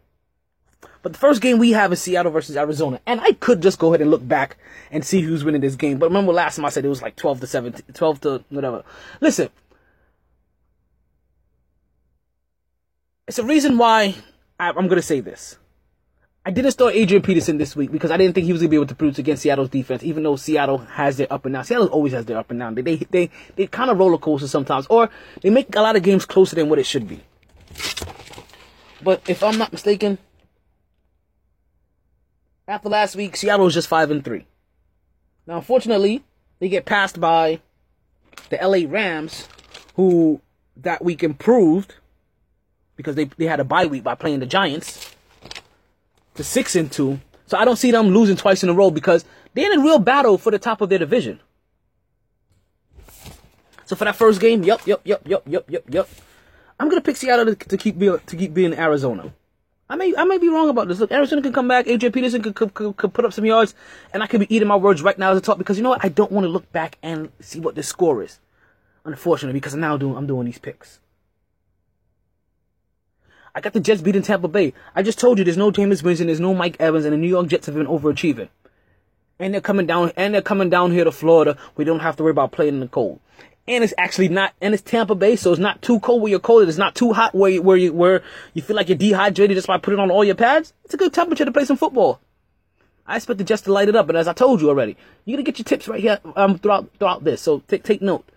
But 1.01 1.13
the 1.13 1.19
first 1.19 1.41
game 1.41 1.59
we 1.59 1.71
have 1.71 1.93
is 1.93 2.01
Seattle 2.01 2.31
versus 2.31 2.57
Arizona. 2.57 2.99
And 3.05 3.21
I 3.21 3.33
could 3.33 3.61
just 3.61 3.79
go 3.79 3.89
ahead 3.89 4.01
and 4.01 4.11
look 4.11 4.27
back 4.27 4.57
and 4.91 5.05
see 5.05 5.21
who's 5.21 5.43
winning 5.43 5.61
this 5.61 5.75
game. 5.75 5.97
But 5.97 6.09
remember 6.09 6.33
last 6.33 6.55
time 6.55 6.65
I 6.65 6.69
said 6.69 6.83
it 6.83 6.89
was 6.89 7.01
like 7.01 7.15
12 7.15 7.41
to 7.41 7.47
17, 7.47 7.85
12 7.93 8.21
to 8.21 8.43
whatever. 8.49 8.83
Listen. 9.21 9.49
It's 13.27 13.39
a 13.39 13.43
reason 13.43 13.77
why 13.77 14.15
I, 14.59 14.69
I'm 14.69 14.87
going 14.87 14.95
to 14.95 15.01
say 15.01 15.19
this. 15.19 15.58
I 16.49 16.51
didn't 16.51 16.71
start 16.71 16.95
Adrian 16.95 17.21
Peterson 17.21 17.59
this 17.59 17.75
week 17.75 17.91
because 17.91 18.09
I 18.09 18.17
didn't 18.17 18.33
think 18.33 18.45
he 18.45 18.53
was 18.53 18.59
gonna 18.63 18.69
be 18.69 18.75
able 18.75 18.87
to 18.87 18.95
produce 18.95 19.19
against 19.19 19.43
Seattle's 19.43 19.69
defense, 19.69 20.01
even 20.01 20.23
though 20.23 20.35
Seattle 20.35 20.79
has 20.79 21.17
their 21.17 21.31
up 21.31 21.45
and 21.45 21.53
down. 21.53 21.63
Seattle 21.63 21.89
always 21.89 22.11
has 22.13 22.25
their 22.25 22.39
up 22.39 22.49
and 22.49 22.59
down. 22.59 22.73
They 22.73 22.81
they 22.81 22.95
they, 22.95 23.29
they 23.55 23.67
kind 23.67 23.91
of 23.91 23.99
roller 23.99 24.17
coaster 24.17 24.47
sometimes, 24.47 24.87
or 24.87 25.11
they 25.43 25.51
make 25.51 25.75
a 25.75 25.81
lot 25.81 25.95
of 25.95 26.01
games 26.01 26.25
closer 26.25 26.55
than 26.55 26.67
what 26.67 26.79
it 26.79 26.87
should 26.87 27.07
be. 27.07 27.21
But 29.03 29.29
if 29.29 29.43
I'm 29.43 29.59
not 29.59 29.71
mistaken, 29.71 30.17
after 32.67 32.89
last 32.89 33.15
week, 33.15 33.35
Seattle 33.35 33.65
was 33.65 33.75
just 33.75 33.87
five 33.87 34.09
and 34.09 34.25
three. 34.25 34.47
Now, 35.45 35.57
unfortunately, 35.57 36.23
they 36.57 36.67
get 36.67 36.83
passed 36.83 37.19
by 37.19 37.59
the 38.49 38.57
LA 38.59 38.91
Rams, 38.91 39.47
who 39.93 40.41
that 40.77 41.05
week 41.05 41.21
improved 41.21 41.93
because 42.95 43.13
they 43.13 43.25
they 43.25 43.45
had 43.45 43.59
a 43.59 43.63
bye 43.63 43.85
week 43.85 44.03
by 44.03 44.15
playing 44.15 44.39
the 44.39 44.47
Giants 44.47 45.15
to 46.39 46.43
six 46.45 46.73
and 46.77 46.89
two. 46.89 47.19
So 47.47 47.57
I 47.57 47.65
don't 47.65 47.75
see 47.75 47.91
them 47.91 48.07
losing 48.07 48.37
twice 48.37 48.63
in 48.63 48.69
a 48.69 48.73
row 48.73 48.89
because 48.89 49.25
they're 49.53 49.71
in 49.71 49.79
a 49.79 49.83
real 49.83 49.99
battle 49.99 50.37
for 50.37 50.51
the 50.51 50.59
top 50.59 50.79
of 50.79 50.87
their 50.87 50.99
division. 50.99 51.41
So 53.85 53.97
for 53.97 54.05
that 54.05 54.15
first 54.15 54.39
game, 54.39 54.63
yep, 54.63 54.87
yep, 54.87 55.01
yep, 55.03 55.21
yep, 55.25 55.43
yep, 55.45 55.65
yep, 55.67 55.83
yup. 55.89 56.09
I'm 56.79 56.87
gonna 56.87 57.01
pick 57.01 57.17
Seattle 57.17 57.53
to, 57.53 57.77
keep 57.77 57.99
being 57.99 58.19
to 58.25 58.35
keep 58.37 58.53
being 58.53 58.73
Arizona. 58.73 59.33
I 59.89 59.97
may 59.97 60.13
I 60.15 60.23
may 60.23 60.37
be 60.37 60.47
wrong 60.47 60.69
about 60.69 60.87
this. 60.87 60.99
Look, 60.99 61.11
Arizona 61.11 61.41
can 61.41 61.51
come 61.51 61.67
back. 61.67 61.87
AJ 61.87 62.13
Peterson 62.13 62.41
could, 62.41 62.55
could, 62.55 62.73
could, 62.73 62.95
could 62.95 63.13
put 63.13 63.25
up 63.25 63.33
some 63.33 63.45
yards, 63.45 63.75
and 64.13 64.23
I 64.23 64.27
could 64.27 64.39
be 64.39 64.55
eating 64.55 64.67
my 64.67 64.77
words 64.77 65.01
right 65.01 65.17
now 65.17 65.31
as 65.31 65.39
I 65.39 65.41
talk 65.41 65.57
because 65.57 65.75
you 65.75 65.83
know 65.83 65.89
what? 65.89 66.05
I 66.05 66.09
don't 66.09 66.31
want 66.31 66.45
to 66.45 66.49
look 66.49 66.71
back 66.71 66.97
and 67.03 67.31
see 67.41 67.59
what 67.59 67.75
the 67.75 67.83
score 67.83 68.23
is. 68.23 68.39
Unfortunately, 69.03 69.59
because 69.59 69.75
now 69.75 69.97
doing 69.97 70.15
I'm 70.15 70.27
doing 70.27 70.45
these 70.45 70.59
picks. 70.59 70.99
I 73.55 73.61
got 73.61 73.73
the 73.73 73.79
Jets 73.79 74.01
beating 74.01 74.21
Tampa 74.21 74.47
Bay. 74.47 74.73
I 74.95 75.03
just 75.03 75.19
told 75.19 75.37
you 75.37 75.43
there's 75.43 75.57
no 75.57 75.71
Jameis 75.71 76.03
Winston, 76.03 76.27
there's 76.27 76.39
no 76.39 76.53
Mike 76.53 76.77
Evans, 76.79 77.05
and 77.05 77.13
the 77.13 77.17
New 77.17 77.27
York 77.27 77.47
Jets 77.47 77.65
have 77.65 77.75
been 77.75 77.87
overachieving. 77.87 78.49
And 79.39 79.53
they're 79.53 79.61
coming 79.61 79.85
down 79.85 80.11
and 80.17 80.33
they're 80.33 80.41
coming 80.41 80.69
down 80.69 80.91
here 80.91 81.05
to 81.05 81.11
Florida. 81.11 81.57
We 81.77 81.85
don't 81.85 82.01
have 82.01 82.17
to 82.17 82.23
worry 82.23 82.31
about 82.31 82.51
playing 82.51 82.75
in 82.75 82.79
the 82.81 82.87
cold. 82.87 83.19
And 83.67 83.83
it's 83.83 83.93
actually 83.97 84.29
not 84.29 84.53
and 84.61 84.73
it's 84.73 84.83
Tampa 84.83 85.15
Bay, 85.15 85.35
so 85.35 85.51
it's 85.51 85.59
not 85.59 85.81
too 85.81 85.99
cold 85.99 86.21
where 86.21 86.29
you're 86.29 86.39
cold. 86.39 86.67
It's 86.67 86.77
not 86.77 86.95
too 86.95 87.13
hot 87.13 87.33
where 87.33 87.51
you, 87.51 87.61
where 87.61 87.77
you 87.77 87.93
where 87.93 88.23
you 88.53 88.61
feel 88.61 88.75
like 88.75 88.89
you're 88.89 88.97
dehydrated 88.97 89.55
just 89.55 89.67
by 89.67 89.77
putting 89.77 89.99
on 89.99 90.11
all 90.11 90.25
your 90.25 90.35
pads. 90.35 90.73
It's 90.83 90.93
a 90.93 90.97
good 90.97 91.13
temperature 91.13 91.45
to 91.45 91.51
play 91.51 91.65
some 91.65 91.77
football. 91.77 92.19
I 93.05 93.15
expect 93.15 93.37
the 93.37 93.43
Jets 93.43 93.63
to 93.63 93.73
light 93.73 93.89
it 93.89 93.95
up, 93.95 94.09
and 94.09 94.17
as 94.17 94.27
I 94.27 94.33
told 94.33 94.61
you 94.61 94.69
already, 94.69 94.97
you're 95.25 95.37
gonna 95.37 95.43
get 95.43 95.57
your 95.57 95.63
tips 95.63 95.87
right 95.87 96.01
here 96.01 96.19
um 96.35 96.57
throughout 96.59 96.89
throughout 96.97 97.23
this. 97.23 97.41
So 97.41 97.59
take 97.67 97.83
take 97.83 98.01
note. 98.01 98.27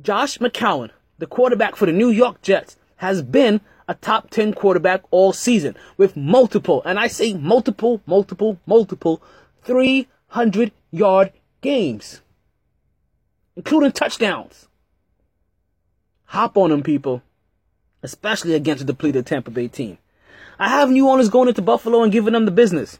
Josh 0.00 0.38
McCown, 0.38 0.90
the 1.18 1.26
quarterback 1.26 1.76
for 1.76 1.86
the 1.86 1.92
New 1.92 2.10
York 2.10 2.42
Jets, 2.42 2.76
has 2.96 3.22
been 3.22 3.60
a 3.88 3.94
top 3.94 4.30
10 4.30 4.54
quarterback 4.54 5.02
all 5.10 5.32
season 5.32 5.76
with 5.96 6.16
multiple, 6.16 6.82
and 6.84 6.98
I 6.98 7.08
say 7.08 7.34
multiple, 7.34 8.00
multiple, 8.06 8.58
multiple 8.66 9.22
300 9.64 10.72
yard 10.90 11.32
games, 11.60 12.20
including 13.56 13.92
touchdowns. 13.92 14.68
Hop 16.26 16.56
on 16.56 16.70
them, 16.70 16.82
people, 16.82 17.22
especially 18.02 18.54
against 18.54 18.82
a 18.82 18.86
depleted 18.86 19.26
Tampa 19.26 19.50
Bay 19.50 19.68
team. 19.68 19.98
I 20.58 20.68
have 20.68 20.90
New 20.90 21.08
Orleans 21.08 21.28
going 21.28 21.48
into 21.48 21.62
Buffalo 21.62 22.02
and 22.02 22.12
giving 22.12 22.32
them 22.32 22.44
the 22.44 22.50
business. 22.50 22.98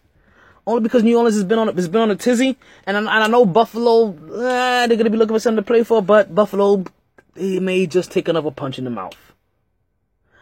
Only 0.67 0.83
because 0.83 1.03
New 1.03 1.17
Orleans 1.17 1.35
has 1.35 1.45
been 1.45 1.59
on 1.59 1.75
has 1.75 1.89
been 1.89 2.01
on 2.01 2.11
a 2.11 2.17
tizzy, 2.17 2.57
and 2.87 2.97
I, 2.97 3.01
and 3.01 3.09
I 3.09 3.27
know 3.27 3.45
Buffalo 3.45 4.13
eh, 4.13 4.87
they're 4.87 4.97
gonna 4.97 5.11
be 5.11 5.19
looking 5.19 5.35
for 5.35 5.41
something 5.41 5.63
to 5.63 5.67
play 5.67 5.83
for, 5.83 6.01
but 6.01 6.35
Buffalo 6.35 6.85
they 7.35 7.59
may 7.59 7.87
just 7.87 8.11
take 8.11 8.29
another 8.29 8.51
punch 8.51 8.79
in 8.79 8.85
the 8.85 8.91
mouth. 8.91 9.34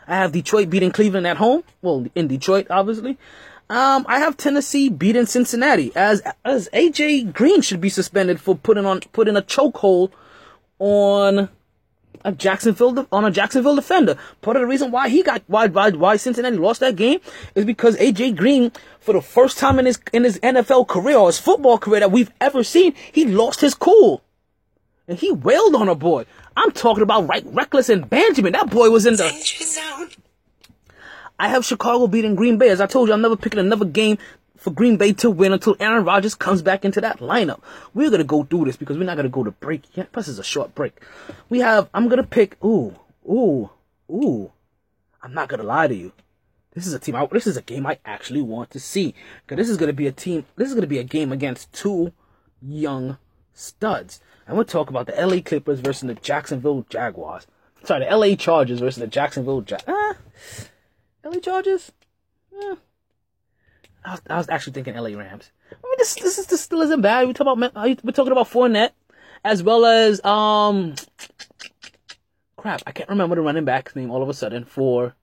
I 0.07 0.17
have 0.17 0.33
Detroit 0.33 0.71
beating 0.71 0.91
Cleveland 0.91 1.27
at 1.27 1.37
home. 1.37 1.65
Well, 1.81 2.07
in 2.15 2.29
Detroit, 2.29 2.67
obviously. 2.71 3.19
Um, 3.71 4.05
I 4.09 4.19
have 4.19 4.37
Tennessee 4.37 4.91
beating 4.91 5.27
Cincinnati 5.27 5.93
as 5.97 6.23
as 6.45 6.69
AJ 6.75 7.33
Green 7.33 7.63
should 7.63 7.81
be 7.81 7.89
suspended 7.89 8.41
for 8.41 8.55
putting 8.55 8.85
on 8.85 9.01
putting 9.13 9.37
a 9.37 9.43
chokehold 9.43 10.11
on 10.79 11.49
a 12.25 12.33
Jacksonville 12.33 13.07
on 13.11 13.25
a 13.25 13.31
Jacksonville 13.31 13.77
defender. 13.77 14.19
Part 14.43 14.57
of 14.57 14.61
the 14.61 14.67
reason 14.67 14.91
why 14.91 15.09
he 15.09 15.23
got 15.23 15.43
why 15.47 15.69
why 15.69 15.91
why 15.91 16.17
Cincinnati 16.17 16.57
lost 16.57 16.81
that 16.81 16.97
game 16.97 17.21
is 17.55 17.65
because 17.65 17.97
AJ 17.97 18.37
Green, 18.37 18.73
for 19.01 19.15
the 19.15 19.23
first 19.23 19.59
time 19.59 19.79
in 19.79 19.87
his 19.87 19.99
in 20.13 20.25
his 20.25 20.39
NFL 20.41 20.89
career 20.89 21.17
or 21.17 21.29
his 21.29 21.39
football 21.39 21.79
career 21.79 22.01
that 22.01 22.13
we've 22.13 22.33
ever 22.41 22.63
seen, 22.63 22.95
he 23.11 23.25
lost 23.25 23.61
his 23.61 23.75
cool. 23.75 24.23
And 25.09 25.19
he 25.19 25.33
wailed 25.33 25.75
on 25.75 25.89
a 25.89 25.95
boy. 25.95 26.27
I'm 26.57 26.73
talking 26.73 27.03
about 27.03 27.29
right 27.29 27.45
reckless 27.47 27.89
and 27.89 28.09
Benjamin. 28.09 28.53
That 28.53 28.71
boy 28.71 28.91
was 28.91 29.07
in 29.07 29.17
the 29.17 29.29
Danger 29.29 29.65
zone. 29.65 30.11
I 31.39 31.49
have 31.49 31.65
Chicago 31.65 32.07
beating 32.07 32.35
Green 32.35 32.59
Bay. 32.59 32.69
As 32.69 32.81
I 32.81 32.87
told 32.87 33.09
you, 33.09 33.15
I'm 33.15 33.23
never 33.23 33.37
picking 33.37 33.59
another 33.59 33.85
game 33.85 34.19
for 34.57 34.71
Green 34.71 34.97
Bay 34.97 35.13
to 35.15 35.31
win 35.31 35.53
until 35.53 35.77
Aaron 35.81 36.05
Rodgers 36.05 36.35
comes 36.35 36.63
back 36.63 36.85
into 36.85 37.01
that 37.01 37.19
lineup. 37.19 37.61
We're 37.95 38.11
gonna 38.11 38.25
go 38.25 38.45
through 38.45 38.67
this 38.67 38.77
because 38.77 38.97
we're 38.97 39.05
not 39.05 39.17
gonna 39.17 39.29
go 39.29 39.43
to 39.43 39.51
break 39.51 39.97
yet. 39.97 40.13
Plus, 40.13 40.29
it's 40.29 40.39
a 40.39 40.45
short 40.45 40.75
break. 40.75 41.01
We 41.49 41.59
have. 41.61 41.89
I'm 41.95 42.09
gonna 42.09 42.23
pick. 42.23 42.63
Ooh, 42.65 42.95
ooh, 43.29 43.71
ooh. 44.11 44.53
I'm 45.23 45.35
not 45.35 45.49
gonna 45.49 45.65
lie 45.65 45.89
to 45.89 45.95
you. 45.95 46.13
This 46.75 46.87
is 46.87 46.95
a 46.95 46.99
team. 46.99 47.17
I, 47.17 47.27
this 47.27 47.47
is 47.47 47.57
a 47.57 47.63
game 47.63 47.87
I 47.87 47.99
actually 48.05 48.43
want 48.43 48.71
to 48.71 48.81
see. 48.81 49.15
Cause 49.47 49.57
this 49.57 49.69
is 49.69 49.77
gonna 49.77 49.93
be 49.93 50.07
a 50.07 50.13
team. 50.13 50.45
This 50.57 50.69
is 50.69 50.75
gonna 50.75 50.87
be 50.87 50.99
a 50.99 51.05
game 51.05 51.33
against 51.33 51.73
two 51.73 52.13
young 52.61 53.19
studs. 53.53 54.21
And 54.47 54.57
we'll 54.57 54.65
talk 54.65 54.91
about 54.91 55.07
the 55.07 55.15
LA 55.15 55.41
Clippers 55.41 55.81
versus 55.81 56.07
the 56.07 56.15
Jacksonville 56.15 56.85
Jaguars. 56.89 57.47
Sorry, 57.85 58.05
the 58.05 58.17
LA 58.17 58.35
Chargers 58.37 58.81
versus 58.81 59.01
the 59.01 59.07
Jacksonville 59.07 59.61
Jag. 59.63 59.83
Ah, 59.87 60.17
LA 61.25 61.39
Chargers. 61.41 61.93
I 64.05 64.11
was, 64.11 64.21
I 64.29 64.37
was 64.37 64.49
actually 64.49 64.73
thinking 64.73 64.97
LA 64.97 65.17
Rams. 65.17 65.51
I 65.71 65.75
mean, 65.75 65.95
this 65.99 66.15
this 66.15 66.39
is 66.39 66.47
this 66.47 66.61
still 66.61 66.83
isn't 66.83 67.01
bad. 67.01 67.27
We 67.27 67.35
talk 67.35 67.47
about 67.47 67.75
we're 68.05 68.13
talking 68.13 68.33
about 68.33 68.51
Fournette 68.51 68.91
as 69.45 69.63
well 69.63 69.85
as 69.85 70.25
um 70.25 70.95
crap. 72.57 72.83
I 72.87 72.93
can't 72.93 73.09
remember 73.09 73.37
the 73.37 73.43
running 73.43 73.65
back's 73.65 73.97
name 73.97 74.11
all 74.11 74.23
of 74.23 74.29
a 74.29 74.35
sudden 74.35 74.65
for 74.65 75.15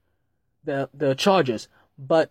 the 0.64 0.88
the 0.94 1.14
Chargers, 1.14 1.68
but 1.98 2.30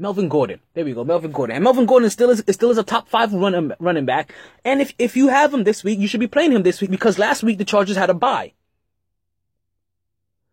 Melvin 0.00 0.30
Gordon. 0.30 0.60
There 0.72 0.84
we 0.84 0.94
go, 0.94 1.04
Melvin 1.04 1.30
Gordon. 1.30 1.56
And 1.56 1.62
Melvin 1.62 1.84
Gordon 1.84 2.08
still 2.08 2.30
is 2.30 2.42
still 2.50 2.70
is 2.70 2.78
a 2.78 2.82
top 2.82 3.06
five 3.06 3.34
running 3.34 3.70
um, 3.70 3.74
running 3.78 4.06
back. 4.06 4.32
And 4.64 4.80
if 4.80 4.94
if 4.98 5.14
you 5.14 5.28
have 5.28 5.52
him 5.52 5.64
this 5.64 5.84
week, 5.84 5.98
you 5.98 6.08
should 6.08 6.20
be 6.20 6.26
playing 6.26 6.52
him 6.52 6.62
this 6.62 6.80
week 6.80 6.90
because 6.90 7.18
last 7.18 7.42
week 7.42 7.58
the 7.58 7.66
Chargers 7.66 7.96
had 7.96 8.08
a 8.08 8.14
bye. 8.14 8.54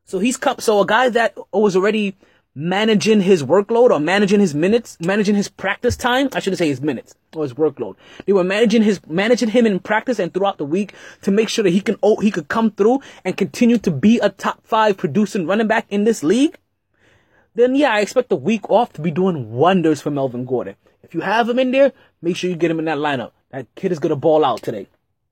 So 0.04 0.20
he's 0.20 0.36
come. 0.36 0.60
So 0.60 0.82
a 0.82 0.86
guy 0.86 1.08
that 1.10 1.38
was 1.54 1.78
already 1.78 2.18
managing 2.56 3.22
his 3.22 3.42
workload 3.42 3.92
or 3.92 4.02
managing 4.02 4.42
his 4.42 4.54
minutes, 4.54 4.98
managing 5.00 5.36
his 5.36 5.48
practice 5.48 5.96
time. 5.96 6.28
I 6.34 6.40
shouldn't 6.40 6.58
say 6.58 6.68
his 6.68 6.82
minutes 6.82 7.16
or 7.34 7.44
his 7.44 7.54
workload. 7.54 7.96
They 8.26 8.34
were 8.34 8.44
managing 8.44 8.84
his 8.84 9.00
managing 9.08 9.50
him 9.50 9.66
in 9.66 9.80
practice 9.80 10.20
and 10.20 10.34
throughout 10.34 10.58
the 10.58 10.66
week 10.66 10.94
to 11.22 11.32
make 11.32 11.48
sure 11.48 11.64
that 11.64 11.70
he 11.70 11.80
can 11.80 11.96
oh 12.04 12.20
he 12.20 12.32
could 12.32 12.50
come 12.50 12.72
through 12.72 13.00
and 13.24 13.38
continue 13.38 13.78
to 13.78 13.92
be 13.92 14.20
a 14.20 14.30
top 14.30 14.60
five 14.68 14.98
producing 14.98 15.48
running 15.48 15.68
back 15.68 15.86
in 15.90 16.04
this 16.04 16.22
league. 16.22 16.58
Then 17.58 17.74
yeah, 17.74 17.92
I 17.92 18.02
expect 18.02 18.30
the 18.30 18.36
week 18.36 18.70
off 18.70 18.94
to 18.94 19.02
be 19.02 19.10
doing 19.10 19.52
wonders 19.52 20.00
for 20.00 20.12
Melvin 20.12 20.46
Gordon. 20.46 20.76
If 21.02 21.16
you 21.16 21.22
have 21.22 21.50
him 21.50 21.58
in 21.58 21.72
there, 21.72 21.92
make 22.22 22.36
sure 22.36 22.52
you 22.52 22.56
get 22.56 22.70
him 22.70 22.78
in 22.78 22.86
that 22.86 23.00
lineup. 23.00 23.32
That 23.50 23.66
kid 23.74 23.92
is 23.92 23.98
gonna 23.98 24.16
ball 24.16 24.46
out 24.46 24.62
today 24.62 24.88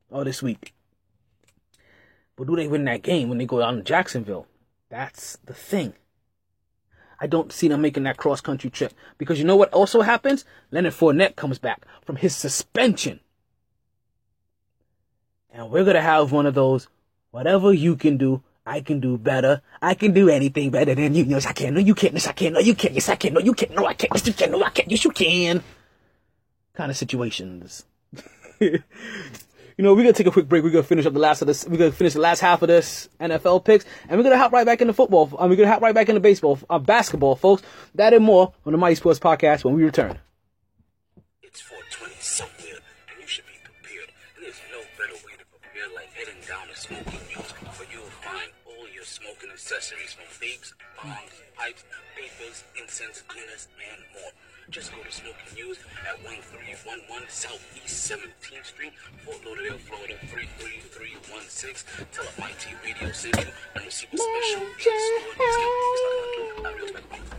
or 0.10 0.26
this 0.26 0.42
week. 0.42 0.74
But 2.36 2.48
do 2.48 2.56
they 2.56 2.68
win 2.68 2.84
that 2.86 3.04
game 3.04 3.30
when 3.30 3.38
they 3.38 3.46
go 3.46 3.60
down 3.60 3.76
to 3.76 3.84
Jacksonville? 3.84 4.48
That's 4.90 5.38
the 5.46 5.54
thing. 5.54 5.94
I 7.20 7.28
don't 7.28 7.54
see 7.54 7.68
them 7.68 7.82
making 7.82 8.04
that 8.04 8.18
cross 8.18 8.42
country 8.42 8.72
trip 8.72 8.94
because 9.20 9.38
you 9.38 9.46
know 9.46 9.56
what 9.56 9.72
also 9.72 10.02
happens? 10.02 10.46
Leonard 10.72 10.94
Fournette 10.94 11.36
comes 11.36 11.60
back 11.60 11.86
from 12.04 12.16
his 12.16 12.36
suspension. 12.36 13.20
And 15.52 15.70
we're 15.70 15.84
going 15.84 15.96
to 15.96 16.02
have 16.02 16.32
one 16.32 16.48
of 16.48 16.56
those, 16.56 16.88
whatever 17.30 17.72
you 17.72 17.96
can 17.96 18.18
do, 18.18 18.42
I 18.66 18.82
can 18.82 19.00
do 19.00 19.18
better. 19.18 19.62
I 19.82 19.94
can 19.94 20.12
do 20.14 20.30
anything 20.30 20.72
better 20.72 20.96
than 20.96 21.14
you. 21.14 21.24
Yes, 21.24 21.46
I 21.46 21.54
can. 21.54 21.74
No, 21.76 21.80
you 21.80 21.94
can't. 21.94 22.14
Yes, 22.14 22.28
I 22.28 22.32
can. 22.34 22.54
No, 22.54 22.60
you 22.60 22.74
can't. 22.74 22.94
Yes, 22.94 23.10
I 23.10 23.16
can. 23.16 23.34
No, 23.34 23.40
you 23.40 23.54
can't. 23.54 23.76
No, 23.76 23.86
I 23.86 23.94
can't. 23.94 24.12
Yes, 24.14 24.26
you 24.26 24.34
can. 24.34 24.52
No, 24.52 24.64
I 24.64 24.70
can't. 24.70 24.90
Yes, 24.90 25.06
you 25.06 25.12
can. 25.12 25.64
Kind 26.74 26.92
of 26.92 26.98
situations. 26.98 27.86
You 29.78 29.84
know, 29.84 29.94
we're 29.94 30.04
gonna 30.04 30.14
take 30.14 30.28
a 30.28 30.32
quick 30.32 30.48
break. 30.48 30.64
We're 30.64 30.70
gonna 30.70 30.84
finish 30.84 31.06
up 31.06 31.12
the 31.12 31.20
last 31.20 31.42
of 31.42 31.48
this. 31.48 31.68
We're 31.68 31.76
gonna 31.78 31.92
finish 31.92 32.14
the 32.14 32.22
last 32.22 32.40
half 32.40 32.62
of 32.62 32.70
this 32.70 33.10
NFL 33.20 33.66
picks, 33.66 33.84
and 34.08 34.18
we're 34.18 34.24
gonna 34.24 34.38
hop 34.38 34.54
right 34.54 34.66
back 34.66 34.80
into 34.80 34.94
football. 34.94 35.30
And 35.38 35.50
we're 35.50 35.58
gonna 35.58 35.68
hop 35.68 35.82
right 35.82 35.94
back 35.94 36.08
into 36.08 36.22
baseball, 36.22 36.58
uh, 36.70 36.80
basketball, 36.80 37.36
folks. 37.36 37.62
That 37.96 38.14
and 38.14 38.24
more 38.24 38.54
on 38.66 38.72
the 38.72 38.78
Mighty 38.78 38.96
Sports 38.96 39.20
Podcast 39.20 39.66
when 39.66 39.74
we 39.74 39.84
return. 39.84 40.18
Accessories 49.66 50.14
from 50.14 50.26
vapes, 50.38 50.74
bongs, 50.96 51.42
pipes, 51.58 51.84
papers, 52.16 52.64
incense, 52.80 53.24
cleaners, 53.28 53.68
and 53.82 53.98
more. 54.14 54.30
Just 54.70 54.94
go 54.94 55.02
to 55.02 55.12
Smoking 55.12 55.56
News 55.56 55.80
at 56.06 56.22
1311 56.22 57.26
Southeast 57.30 58.14
17th 58.14 58.64
Street, 58.64 58.94
Fort 59.26 59.42
Lauderdale, 59.44 59.80
Florida 59.80 60.14
33316. 60.30 61.82
Tell 62.14 62.26
them 62.26 62.34
Mighty 62.38 62.78
Radio 62.86 63.12
sent 63.12 63.38
you 63.38 63.50
and 63.74 63.86
receive 63.86 64.14
a 64.14 64.18
special 64.22 64.62
in-store 64.70 65.34
discount. 65.34 65.74
It's 65.90 66.02
not 66.06 66.14
gonna 66.14 66.30
do. 66.38 66.62
I 66.62 66.70
really 66.70 66.92
expect 66.92 67.16
it. 67.16 67.34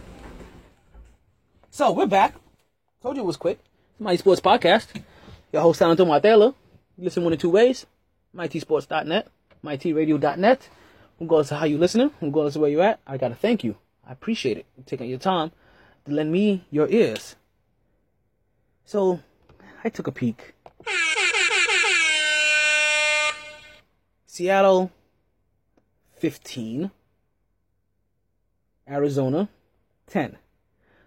So 1.70 1.92
we're 1.92 2.06
back. 2.06 2.34
Told 3.02 3.14
you 3.14 3.22
it 3.22 3.26
was 3.26 3.36
quick. 3.36 3.60
It's 3.92 4.00
Mighty 4.00 4.18
Sports 4.18 4.40
Podcast. 4.40 4.88
Your 5.52 5.62
host, 5.62 5.78
Santo 5.78 6.04
Martelo. 6.04 6.56
You 6.98 7.04
listen 7.04 7.22
one 7.22 7.34
of 7.34 7.38
two 7.38 7.50
ways. 7.50 7.86
MyTSports.net, 8.34 9.28
MyTRadio.net. 9.64 10.68
Regardless 11.18 11.50
of 11.50 11.58
how 11.58 11.64
you 11.64 11.78
listening, 11.78 12.10
regardless 12.20 12.56
of 12.56 12.62
where 12.62 12.70
you're 12.70 12.82
at, 12.82 13.00
I 13.06 13.16
gotta 13.16 13.34
thank 13.34 13.64
you. 13.64 13.76
I 14.06 14.12
appreciate 14.12 14.58
it. 14.58 14.66
Taking 14.86 15.08
your 15.08 15.18
time 15.18 15.52
to 16.04 16.12
lend 16.12 16.30
me 16.30 16.64
your 16.70 16.88
ears. 16.88 17.36
So, 18.84 19.20
I 19.82 19.88
took 19.88 20.06
a 20.06 20.12
peek. 20.12 20.54
Seattle, 24.26 24.92
15. 26.18 26.90
Arizona, 28.88 29.48
10 30.06 30.38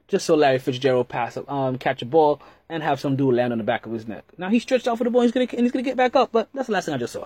just 0.09 0.25
so 0.25 0.35
Larry 0.35 0.59
Fitzgerald 0.59 1.07
pass 1.07 1.37
um, 1.47 1.77
catch 1.77 2.01
a 2.01 2.05
ball 2.05 2.41
and 2.67 2.83
have 2.83 2.99
some 2.99 3.15
dude 3.15 3.35
land 3.35 3.53
on 3.53 3.59
the 3.59 3.63
back 3.63 3.85
of 3.85 3.93
his 3.93 4.07
neck. 4.07 4.25
Now 4.37 4.49
he 4.49 4.59
stretched 4.59 4.87
out 4.87 4.97
for 4.97 5.03
the 5.03 5.09
ball, 5.09 5.21
he's 5.21 5.31
gonna 5.31 5.47
and 5.51 5.61
he's 5.61 5.71
gonna 5.71 5.83
get 5.83 5.95
back 5.95 6.15
up, 6.15 6.31
but 6.31 6.49
that's 6.53 6.67
the 6.67 6.73
last 6.73 6.85
thing 6.85 6.95
I 6.95 6.97
just 6.97 7.13
saw. 7.13 7.25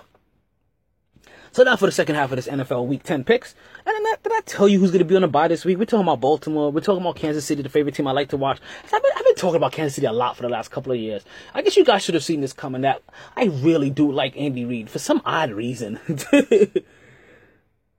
So 1.54 1.62
now 1.62 1.76
for 1.76 1.86
the 1.86 1.92
second 1.92 2.16
half 2.16 2.32
of 2.32 2.36
this 2.36 2.48
NFL 2.48 2.88
Week 2.88 3.04
10 3.04 3.22
picks, 3.22 3.54
and 3.86 3.94
then 3.94 4.16
did 4.24 4.32
I 4.32 4.40
tell 4.40 4.66
you 4.66 4.80
who's 4.80 4.90
gonna 4.90 5.04
be 5.04 5.14
on 5.14 5.22
the 5.22 5.28
bye 5.28 5.46
this 5.46 5.64
week? 5.64 5.78
We're 5.78 5.84
talking 5.84 6.02
about 6.02 6.20
Baltimore, 6.20 6.72
we're 6.72 6.80
talking 6.80 7.00
about 7.00 7.14
Kansas 7.14 7.44
City, 7.44 7.62
the 7.62 7.68
favorite 7.68 7.94
team 7.94 8.08
I 8.08 8.10
like 8.10 8.30
to 8.30 8.36
watch. 8.36 8.58
I've 8.86 8.90
been, 8.90 9.12
I've 9.16 9.24
been 9.24 9.36
talking 9.36 9.58
about 9.58 9.70
Kansas 9.70 9.94
City 9.94 10.08
a 10.08 10.12
lot 10.12 10.36
for 10.36 10.42
the 10.42 10.48
last 10.48 10.72
couple 10.72 10.90
of 10.90 10.98
years. 10.98 11.24
I 11.54 11.62
guess 11.62 11.76
you 11.76 11.84
guys 11.84 12.02
should 12.02 12.16
have 12.16 12.24
seen 12.24 12.40
this 12.40 12.52
coming. 12.52 12.80
That 12.80 13.04
I 13.36 13.44
really 13.44 13.88
do 13.88 14.10
like 14.10 14.36
Andy 14.36 14.64
Reid 14.64 14.90
for 14.90 14.98
some 14.98 15.22
odd 15.24 15.52
reason. 15.52 16.00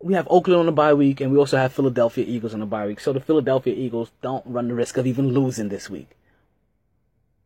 we 0.01 0.13
have 0.15 0.27
Oakland 0.29 0.59
on 0.59 0.65
the 0.65 0.73
bye 0.73 0.93
week, 0.93 1.21
and 1.21 1.31
we 1.31 1.37
also 1.37 1.55
have 1.55 1.71
Philadelphia 1.71 2.25
Eagles 2.27 2.53
on 2.53 2.59
the 2.59 2.65
bye 2.65 2.87
week. 2.87 2.99
So 2.99 3.13
the 3.13 3.21
Philadelphia 3.21 3.73
Eagles 3.73 4.11
don't 4.21 4.45
run 4.45 4.67
the 4.67 4.73
risk 4.73 4.97
of 4.97 5.07
even 5.07 5.29
losing 5.29 5.69
this 5.69 5.89
week. 5.89 6.09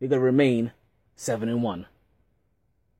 They're 0.00 0.08
gonna 0.08 0.22
remain 0.22 0.72
seven 1.14 1.48
and 1.48 1.62
one, 1.62 1.86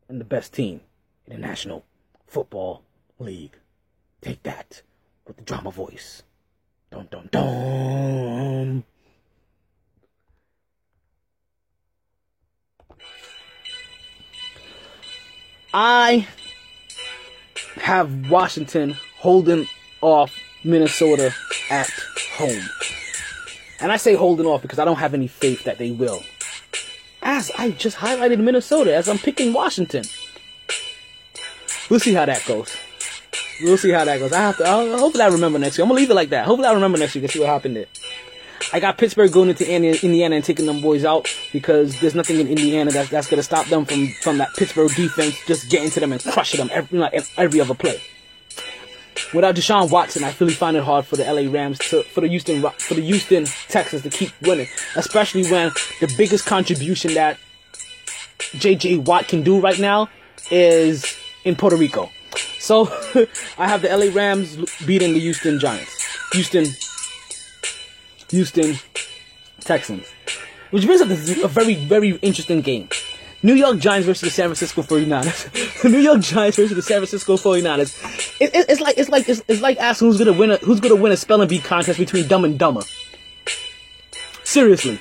and 0.08 0.20
the 0.20 0.24
best 0.24 0.54
team 0.54 0.82
in 1.26 1.40
the 1.40 1.44
National 1.44 1.84
Football 2.28 2.84
League. 3.20 3.56
Take 4.20 4.42
that 4.42 4.82
with 5.26 5.36
the 5.36 5.42
drama 5.42 5.70
voice. 5.70 6.22
Dun 6.90 7.08
dun 7.10 7.28
dun. 7.30 8.84
I 15.72 16.26
have 17.76 18.28
Washington 18.28 18.96
holding 19.18 19.68
off 20.00 20.34
Minnesota 20.64 21.32
at 21.70 21.88
home. 22.36 22.68
And 23.80 23.92
I 23.92 23.96
say 23.96 24.14
holding 24.14 24.46
off 24.46 24.62
because 24.62 24.78
I 24.78 24.84
don't 24.84 24.98
have 24.98 25.14
any 25.14 25.28
faith 25.28 25.64
that 25.64 25.78
they 25.78 25.90
will. 25.92 26.22
As 27.22 27.50
I 27.56 27.70
just 27.70 27.98
highlighted 27.98 28.40
Minnesota 28.40 28.94
as 28.94 29.08
I'm 29.08 29.18
picking 29.18 29.52
Washington. 29.52 30.04
We'll 31.88 32.00
see 32.00 32.14
how 32.14 32.26
that 32.26 32.44
goes. 32.46 32.76
We'll 33.62 33.78
see 33.78 33.90
how 33.90 34.04
that 34.04 34.18
goes. 34.18 34.32
I 34.32 34.40
have 34.40 34.56
to. 34.58 34.64
I'll, 34.64 34.98
hopefully, 34.98 35.24
I 35.24 35.28
remember 35.28 35.58
next 35.58 35.76
week. 35.76 35.82
I'm 35.82 35.88
gonna 35.88 36.00
leave 36.00 36.10
it 36.10 36.14
like 36.14 36.30
that. 36.30 36.46
Hopefully, 36.46 36.68
I 36.68 36.72
remember 36.72 36.98
next 36.98 37.14
week 37.14 37.24
and 37.24 37.30
see 37.30 37.40
what 37.40 37.48
happened 37.48 37.76
there. 37.76 37.86
I 38.72 38.80
got 38.80 38.98
Pittsburgh 38.98 39.32
going 39.32 39.48
into 39.48 39.68
Indiana 39.70 40.36
and 40.36 40.44
taking 40.44 40.66
them 40.66 40.80
boys 40.80 41.04
out 41.04 41.28
because 41.52 41.98
there's 42.00 42.14
nothing 42.14 42.38
in 42.40 42.46
Indiana 42.46 42.90
that's, 42.90 43.08
that's 43.08 43.28
gonna 43.28 43.42
stop 43.42 43.66
them 43.66 43.84
from 43.84 44.08
from 44.22 44.38
that 44.38 44.54
Pittsburgh 44.56 44.94
defense 44.94 45.36
just 45.46 45.70
getting 45.70 45.90
to 45.90 46.00
them 46.00 46.12
and 46.12 46.22
crushing 46.22 46.58
them 46.58 46.70
every 46.72 46.98
know, 46.98 47.08
every 47.36 47.60
other 47.60 47.74
play. 47.74 48.00
Without 49.34 49.54
Deshaun 49.54 49.90
Watson, 49.90 50.24
I 50.24 50.34
really 50.38 50.54
find 50.54 50.76
it 50.76 50.84
hard 50.84 51.04
for 51.04 51.16
the 51.16 51.24
LA 51.24 51.50
Rams 51.50 51.78
to 51.90 52.02
for 52.02 52.20
the 52.20 52.28
Houston 52.28 52.62
for 52.78 52.94
the 52.94 53.02
Houston 53.02 53.46
Texans 53.68 54.02
to 54.02 54.10
keep 54.10 54.32
winning, 54.42 54.68
especially 54.96 55.44
when 55.50 55.70
the 56.00 56.12
biggest 56.16 56.46
contribution 56.46 57.14
that 57.14 57.38
JJ 58.38 59.04
Watt 59.04 59.28
can 59.28 59.42
do 59.42 59.60
right 59.60 59.78
now 59.78 60.08
is 60.50 61.16
in 61.44 61.56
Puerto 61.56 61.76
Rico. 61.76 62.10
So 62.70 62.86
I 63.58 63.66
have 63.66 63.82
the 63.82 63.88
LA 63.88 64.14
Rams 64.14 64.54
beating 64.86 65.12
the 65.12 65.18
Houston 65.18 65.58
Giants. 65.58 65.90
Houston, 66.34 66.66
Houston 68.28 68.76
Texans. 69.58 70.06
Which 70.70 70.86
brings 70.86 71.00
up 71.00 71.10
a 71.10 71.48
very, 71.48 71.74
very 71.74 72.10
interesting 72.22 72.60
game. 72.60 72.88
New 73.42 73.54
York 73.54 73.80
Giants 73.80 74.06
versus 74.06 74.20
the 74.20 74.30
San 74.30 74.44
Francisco 74.44 74.82
49ers. 74.82 75.82
the 75.82 75.88
New 75.88 75.98
York 75.98 76.20
Giants 76.20 76.58
versus 76.58 76.76
the 76.76 76.82
San 76.82 76.98
Francisco 76.98 77.36
49ers. 77.36 78.40
It, 78.40 78.54
it, 78.54 78.66
it's 78.68 78.80
like 78.80 78.96
it's 78.96 79.10
like 79.10 79.28
it's, 79.28 79.42
it's, 79.48 79.60
like 79.60 79.76
asking 79.78 80.06
who's 80.06 80.18
gonna 80.18 80.32
win 80.32 80.52
a 80.52 80.56
who's 80.58 80.78
gonna 80.78 80.94
win 80.94 81.10
a 81.10 81.16
spelling 81.16 81.48
bee 81.48 81.58
contest 81.58 81.98
between 81.98 82.28
Dumb 82.28 82.44
and 82.44 82.56
Dumber. 82.56 82.82
Seriously. 84.44 85.00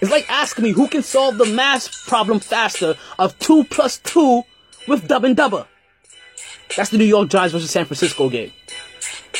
It's 0.00 0.12
like 0.12 0.30
asking 0.30 0.62
me 0.62 0.70
who 0.70 0.86
can 0.86 1.02
solve 1.02 1.36
the 1.36 1.46
math 1.46 2.06
problem 2.06 2.38
faster 2.38 2.94
of 3.18 3.36
two 3.40 3.64
plus 3.64 3.98
two 3.98 4.44
with 4.86 5.08
Dumb 5.08 5.24
and 5.24 5.36
Dumber. 5.36 5.66
That's 6.76 6.90
the 6.90 6.98
New 6.98 7.04
York 7.04 7.28
Giants 7.28 7.52
versus 7.52 7.70
San 7.70 7.84
Francisco 7.84 8.28
game. 8.28 8.52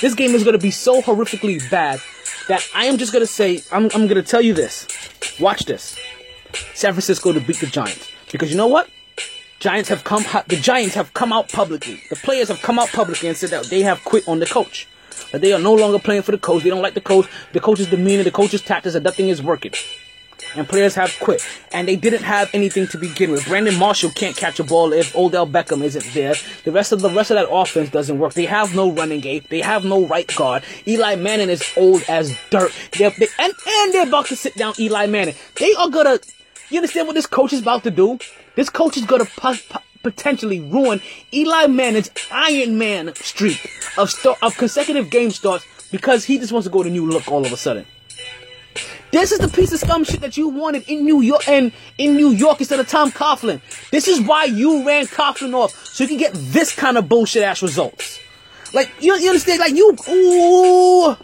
This 0.01 0.15
game 0.15 0.35
is 0.35 0.45
gonna 0.45 0.59
be 0.59 0.71
so 0.71 1.01
horrifically 1.03 1.59
bad 1.71 2.01
that 2.49 2.67
I 2.75 2.87
am 2.87 2.99
just 2.99 3.13
gonna 3.13 3.27
say 3.27 3.63
I'm 3.71 3.91
I'm 3.95 4.07
gonna 4.07 4.23
tell 4.23 4.41
you 4.41 4.55
this. 4.55 4.87
Watch 5.39 5.65
this. 5.65 5.99
San 6.75 6.93
Francisco 6.93 7.33
to 7.33 7.41
beat 7.41 7.61
the 7.61 7.67
Giants. 7.67 8.11
Because 8.33 8.51
you 8.51 8.57
know 8.57 8.67
what? 8.67 8.89
Giants 9.61 9.91
have 9.91 10.05
come, 10.05 10.25
the 10.47 10.57
Giants 10.57 10.95
have 10.95 11.13
come 11.13 11.33
out 11.33 11.51
publicly. 11.51 12.01
The 12.09 12.17
players 12.17 12.49
have 12.49 12.63
come 12.63 12.79
out 12.79 12.89
publicly 12.89 13.29
and 13.29 13.37
said 13.37 13.51
that 13.51 13.67
they 13.67 13.83
have 13.83 14.03
quit 14.05 14.27
on 14.27 14.39
the 14.39 14.47
coach. 14.47 14.89
That 15.33 15.43
they 15.43 15.53
are 15.53 15.59
no 15.59 15.75
longer 15.75 15.99
playing 15.99 16.23
for 16.23 16.33
the 16.33 16.39
coach. 16.39 16.63
They 16.63 16.71
don't 16.71 16.83
like 16.83 16.95
the 16.95 17.01
coach. 17.01 17.27
The 17.53 17.61
coach's 17.61 17.89
demeanor, 17.89 18.23
the 18.23 18.31
coach's 18.31 18.63
tactics, 18.63 18.95
and 18.95 19.05
nothing 19.05 19.29
is 19.29 19.43
working. 19.43 19.73
And 20.57 20.69
players 20.69 20.95
have 20.95 21.17
quit. 21.21 21.43
And 21.73 21.87
they 21.87 21.97
didn't 21.97 22.23
have 22.23 22.51
anything 22.53 22.87
to 22.89 22.99
begin 22.99 23.31
with. 23.31 23.47
Brandon 23.47 23.79
Marshall 23.79 24.11
can't 24.11 24.37
catch 24.37 24.59
a 24.61 24.65
ball 24.65 24.93
if 24.93 25.15
Odell 25.15 25.47
Beckham 25.47 25.83
isn't 25.83 26.13
there. 26.13 26.35
The 26.65 26.73
rest 26.73 26.93
of 26.93 27.01
the 27.01 27.11
rest 27.11 27.31
of 27.31 27.37
that 27.37 27.51
offense 27.51 27.91
doesn't 27.91 28.19
work. 28.19 28.35
They 28.35 28.47
have 28.47 28.75
no 28.75 28.91
running 28.91 29.21
game. 29.21 29.45
They 29.49 29.61
have 29.61 29.85
no 29.85 30.07
right 30.07 30.33
guard. 30.35 30.65
Eli 30.87 31.17
Manning 31.17 31.51
is 31.51 31.63
old 31.77 32.03
as 32.09 32.37
dirt. 32.51 32.73
They're, 32.99 33.11
they, 33.11 33.29
and, 33.39 33.53
and 33.67 33.95
they're 33.95 34.07
about 34.07 34.27
to 34.27 34.37
sit 34.37 34.55
down 34.57 34.75
Eli 34.79 35.07
Manning. 35.07 35.35
They 35.59 35.73
are 35.75 35.89
gonna 35.89 36.19
you 36.71 36.79
understand 36.79 37.09
what 37.09 37.15
this 37.15 37.27
coach 37.27 37.53
is 37.53 37.61
about 37.61 37.83
to 37.83 37.91
do? 37.91 38.19
This 38.55 38.71
coach 38.71 38.97
is 38.97 39.05
going 39.05 39.25
to 39.25 39.81
potentially 40.03 40.61
ruin 40.61 41.03
Eli 41.33 41.67
Manning's 41.67 42.11
Iron 42.31 42.79
Man 42.79 43.15
streak 43.17 43.71
of 43.99 44.13
of 44.41 44.57
consecutive 44.57 45.11
game 45.11 45.31
starts 45.31 45.67
because 45.91 46.25
he 46.25 46.39
just 46.39 46.53
wants 46.53 46.67
to 46.67 46.73
go 46.73 46.83
to 46.83 46.91
new 46.91 47.07
look 47.07 47.29
all 47.31 47.45
of 47.45 47.53
a 47.53 47.57
sudden. 47.57 47.87
This 49.13 49.33
is 49.33 49.41
the 49.41 49.49
piece 49.49 49.73
of 49.73 49.81
scum 49.81 50.05
shit 50.05 50.21
that 50.21 50.37
you 50.37 50.49
wanted 50.49 50.89
in 50.89 51.05
New 51.05 51.21
York 51.21 51.49
and 51.49 51.73
in 51.99 52.17
New 52.17 52.31
York 52.31 52.61
instead 52.61 52.79
of 52.79 52.89
Tom 52.89 53.11
Coughlin. 53.11 53.61
This 53.91 54.07
is 54.07 54.21
why 54.21 54.45
you 54.45 54.87
ran 54.87 55.07
Coughlin 55.07 55.53
off 55.53 55.75
so 55.87 56.05
you 56.05 56.09
can 56.09 56.19
get 56.19 56.33
this 56.35 56.75
kind 56.75 56.97
of 56.97 57.09
bullshit 57.09 57.43
ass 57.43 57.61
results. 57.61 58.21
Like 58.73 58.91
you, 59.01 59.13
you 59.19 59.29
understand? 59.29 59.59
Like 59.59 59.75
you, 59.75 59.97
ooh. 60.09 61.17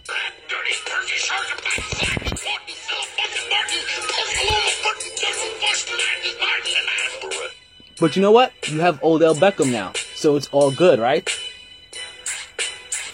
But 7.98 8.16
you 8.16 8.22
know 8.22 8.32
what? 8.32 8.52
You 8.68 8.80
have 8.80 9.02
Odell 9.02 9.34
Beckham 9.34 9.70
now, 9.72 9.92
so 10.14 10.36
it's 10.36 10.48
all 10.48 10.70
good, 10.70 10.98
right? 10.98 11.28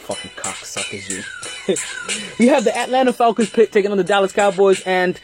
Fucking 0.07 0.31
cocksuckers, 0.33 1.09
you. 1.11 1.52
we 2.39 2.49
have 2.49 2.65
the 2.65 2.77
Atlanta 2.77 3.13
Falcons 3.13 3.51
pick 3.51 3.71
taking 3.71 3.91
on 3.91 3.97
the 3.97 4.05
Dallas 4.05 4.33
Cowboys, 4.33 4.83
and 4.85 5.19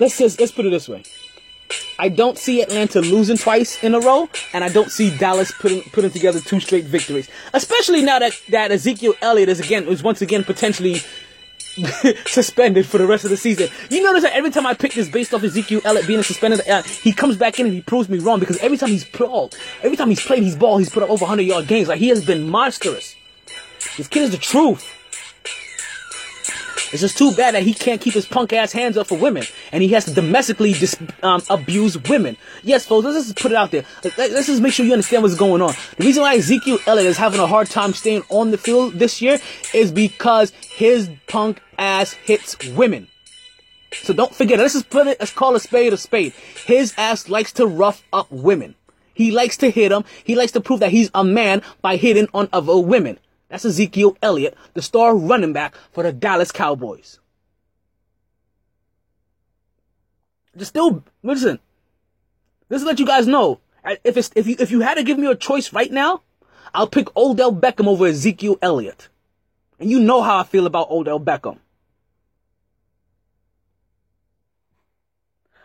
let's 0.00 0.18
just 0.18 0.40
let's 0.40 0.52
put 0.52 0.66
it 0.66 0.70
this 0.70 0.88
way. 0.88 1.02
I 1.98 2.08
don't 2.08 2.36
see 2.36 2.60
Atlanta 2.62 3.00
losing 3.00 3.36
twice 3.36 3.82
in 3.82 3.94
a 3.94 4.00
row, 4.00 4.28
and 4.52 4.64
I 4.64 4.68
don't 4.68 4.90
see 4.90 5.16
Dallas 5.16 5.52
putting 5.60 5.82
putting 5.92 6.10
together 6.10 6.40
two 6.40 6.60
straight 6.60 6.84
victories. 6.84 7.28
Especially 7.52 8.02
now 8.02 8.18
that 8.18 8.32
that 8.48 8.72
Ezekiel 8.72 9.14
Elliott 9.20 9.48
is 9.48 9.60
again 9.60 9.84
is 9.84 10.02
once 10.02 10.22
again 10.22 10.44
potentially 10.44 11.00
suspended 12.26 12.86
for 12.86 12.98
the 12.98 13.06
rest 13.06 13.24
of 13.24 13.30
the 13.30 13.36
season. 13.36 13.68
You 13.90 14.02
notice 14.02 14.22
that 14.22 14.32
every 14.34 14.50
time 14.50 14.66
I 14.66 14.74
pick 14.74 14.94
this 14.94 15.08
based 15.08 15.34
off 15.34 15.42
Ezekiel 15.44 15.82
Elliott 15.84 16.06
being 16.06 16.22
suspended, 16.22 16.66
uh, 16.68 16.82
he 16.82 17.12
comes 17.12 17.36
back 17.36 17.60
in 17.60 17.66
and 17.66 17.74
he 17.74 17.82
proves 17.82 18.08
me 18.08 18.18
wrong 18.18 18.40
because 18.40 18.58
every 18.58 18.78
time 18.78 18.88
he's 18.88 19.04
played, 19.04 19.54
every 19.82 19.96
time 19.96 20.08
he's 20.08 20.24
played 20.24 20.42
his 20.42 20.56
ball, 20.56 20.78
he's 20.78 20.90
put 20.90 21.02
up 21.02 21.10
over 21.10 21.24
100 21.24 21.42
yard 21.42 21.66
games. 21.66 21.88
Like 21.88 21.98
he 21.98 22.08
has 22.08 22.24
been 22.24 22.48
monstrous. 22.48 23.14
This 23.96 24.08
kid 24.08 24.24
is 24.24 24.30
the 24.30 24.38
truth. 24.38 24.84
It's 26.92 27.00
just 27.00 27.18
too 27.18 27.32
bad 27.32 27.54
that 27.54 27.64
he 27.64 27.74
can't 27.74 28.00
keep 28.00 28.14
his 28.14 28.24
punk 28.24 28.52
ass 28.52 28.70
hands 28.70 28.96
up 28.96 29.08
for 29.08 29.18
women, 29.18 29.42
and 29.72 29.82
he 29.82 29.88
has 29.88 30.04
to 30.04 30.14
domestically 30.14 30.74
dis- 30.74 30.96
um, 31.24 31.42
abuse 31.50 31.98
women. 32.08 32.36
Yes, 32.62 32.86
folks, 32.86 33.04
let's 33.04 33.26
just 33.26 33.36
put 33.36 33.50
it 33.50 33.56
out 33.56 33.72
there. 33.72 33.84
Let's 34.16 34.46
just 34.46 34.62
make 34.62 34.72
sure 34.72 34.86
you 34.86 34.92
understand 34.92 35.24
what's 35.24 35.34
going 35.34 35.60
on. 35.60 35.74
The 35.96 36.04
reason 36.04 36.22
why 36.22 36.36
Ezekiel 36.36 36.78
Elliott 36.86 37.08
is 37.08 37.16
having 37.16 37.40
a 37.40 37.48
hard 37.48 37.68
time 37.68 37.94
staying 37.94 38.22
on 38.28 38.52
the 38.52 38.58
field 38.58 38.92
this 38.94 39.20
year 39.20 39.40
is 39.72 39.90
because 39.90 40.52
his 40.70 41.10
punk 41.26 41.60
ass 41.78 42.12
hits 42.12 42.56
women. 42.68 43.08
So 44.02 44.12
don't 44.12 44.32
forget, 44.32 44.60
let's 44.60 44.74
just 44.74 44.88
put 44.88 45.08
it, 45.08 45.18
let's 45.18 45.32
call 45.32 45.56
a 45.56 45.60
spade 45.60 45.92
a 45.92 45.96
spade. 45.96 46.32
His 46.64 46.94
ass 46.96 47.28
likes 47.28 47.52
to 47.54 47.66
rough 47.66 48.04
up 48.12 48.30
women. 48.30 48.76
He 49.14 49.32
likes 49.32 49.56
to 49.58 49.70
hit 49.70 49.88
them. 49.88 50.04
He 50.22 50.36
likes 50.36 50.52
to 50.52 50.60
prove 50.60 50.80
that 50.80 50.90
he's 50.90 51.10
a 51.12 51.24
man 51.24 51.62
by 51.82 51.96
hitting 51.96 52.28
on 52.34 52.48
other 52.52 52.78
women. 52.78 53.18
That's 53.54 53.64
Ezekiel 53.64 54.16
Elliott, 54.20 54.56
the 54.72 54.82
star 54.82 55.16
running 55.16 55.52
back 55.52 55.76
for 55.92 56.02
the 56.02 56.12
Dallas 56.12 56.50
Cowboys. 56.50 57.20
Just 60.56 60.70
still, 60.70 61.04
listen. 61.22 61.60
This 62.68 62.82
is 62.82 62.84
let 62.84 62.98
you 62.98 63.06
guys 63.06 63.28
know. 63.28 63.60
If 64.02 64.16
it's 64.16 64.32
if 64.34 64.48
you 64.48 64.56
if 64.58 64.72
you 64.72 64.80
had 64.80 64.94
to 64.94 65.04
give 65.04 65.20
me 65.20 65.28
a 65.28 65.36
choice 65.36 65.72
right 65.72 65.92
now, 65.92 66.22
I'll 66.74 66.88
pick 66.88 67.16
Odell 67.16 67.54
Beckham 67.54 67.86
over 67.86 68.08
Ezekiel 68.08 68.58
Elliott. 68.60 69.08
And 69.78 69.88
you 69.88 70.00
know 70.00 70.20
how 70.20 70.38
I 70.38 70.42
feel 70.42 70.66
about 70.66 70.90
Odell 70.90 71.20
Beckham. 71.20 71.58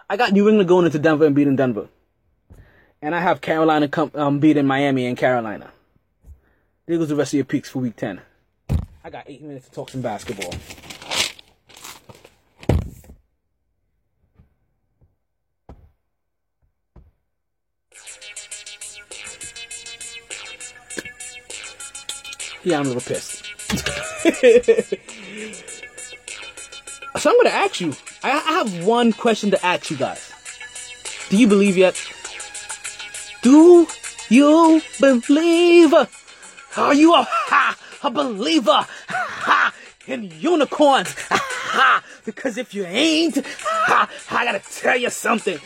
I 0.08 0.16
got 0.16 0.32
New 0.32 0.48
England 0.48 0.70
going 0.70 0.86
into 0.86 1.00
Denver 1.00 1.26
and 1.26 1.34
beating 1.34 1.56
Denver. 1.56 1.88
And 3.02 3.16
I 3.16 3.20
have 3.20 3.42
Carolina 3.42 3.88
come, 3.88 4.12
um, 4.14 4.40
beating 4.40 4.68
Miami 4.68 5.08
and 5.08 5.18
Carolina. 5.18 5.72
There 6.90 6.98
goes 6.98 7.10
the 7.10 7.16
rest 7.16 7.34
of 7.34 7.38
your 7.38 7.46
peaks 7.46 7.70
for 7.70 7.78
week 7.78 7.96
10. 7.98 8.20
I 9.04 9.12
got 9.12 9.26
eight 9.28 9.44
minutes 9.44 9.68
to 9.68 9.76
talk 9.76 9.92
some 9.92 10.02
basketball. 10.02 10.52
Yeah, 22.64 22.80
I'm 22.80 22.86
a 22.86 22.90
little 22.90 23.02
pissed. 23.02 23.46
so 27.20 27.30
I'm 27.30 27.38
gonna 27.38 27.50
ask 27.52 27.82
you. 27.82 27.94
I 28.24 28.30
have 28.30 28.84
one 28.84 29.14
question 29.14 29.52
to 29.52 29.64
ask 29.64 29.92
you 29.92 29.98
guys. 29.98 30.34
Do 31.30 31.38
you 31.38 31.48
believe 31.48 31.78
yet? 31.78 32.04
Do 33.44 33.86
you 34.30 34.82
believe? 35.00 35.94
Are 36.78 36.94
you 36.94 37.14
a 37.14 37.28
a 38.04 38.12
believer 38.12 38.86
in 40.08 40.32
unicorns? 40.40 41.16
Because 42.26 42.58
if 42.58 42.74
you 42.74 42.86
ain't, 42.86 43.38
I 43.88 44.08
gotta 44.30 44.62
tell 44.72 44.98
you 44.98 45.10
something. 45.10 45.60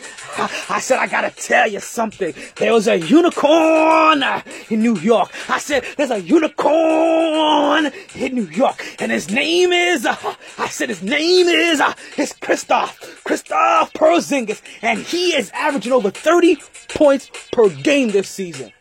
I 0.68 0.80
said 0.80 0.98
I 0.98 1.06
gotta 1.06 1.30
tell 1.30 1.68
you 1.68 1.80
something. 1.80 2.34
There 2.56 2.72
was 2.72 2.88
a 2.88 2.96
unicorn 2.98 4.24
in 4.70 4.82
New 4.82 4.96
York. 4.98 5.30
I 5.48 5.58
said 5.58 5.84
there's 5.96 6.10
a 6.10 6.20
unicorn 6.20 7.92
in 8.14 8.34
New 8.34 8.48
York, 8.48 8.82
and 8.98 9.12
his 9.12 9.30
name 9.30 9.72
is. 9.72 10.06
I 10.06 10.68
said 10.68 10.88
his 10.88 11.02
name 11.02 11.48
is. 11.48 11.80
It's 12.16 12.32
Kristoff. 12.34 12.96
Kristoff 13.24 13.92
Porzingis, 13.92 14.62
and 14.82 15.00
he 15.00 15.34
is 15.34 15.50
averaging 15.50 15.92
over 15.92 16.10
30 16.10 16.56
points 16.88 17.30
per 17.52 17.68
game 17.68 18.10
this 18.10 18.28
season. 18.28 18.72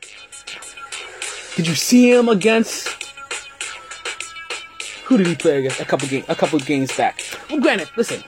Did 1.56 1.68
you 1.68 1.76
see 1.76 2.12
him 2.12 2.30
against? 2.30 2.88
Who 5.06 5.18
did 5.18 5.28
he 5.28 5.36
play 5.36 5.60
against? 5.60 5.80
A 5.80 5.86
couple 5.86 6.08
game, 6.08 6.26
a 6.28 6.36
couple 6.36 6.58
games 6.60 6.96
back. 6.96 7.22
Well, 7.50 7.60
granted, 7.60 7.90
listen, 7.96 8.24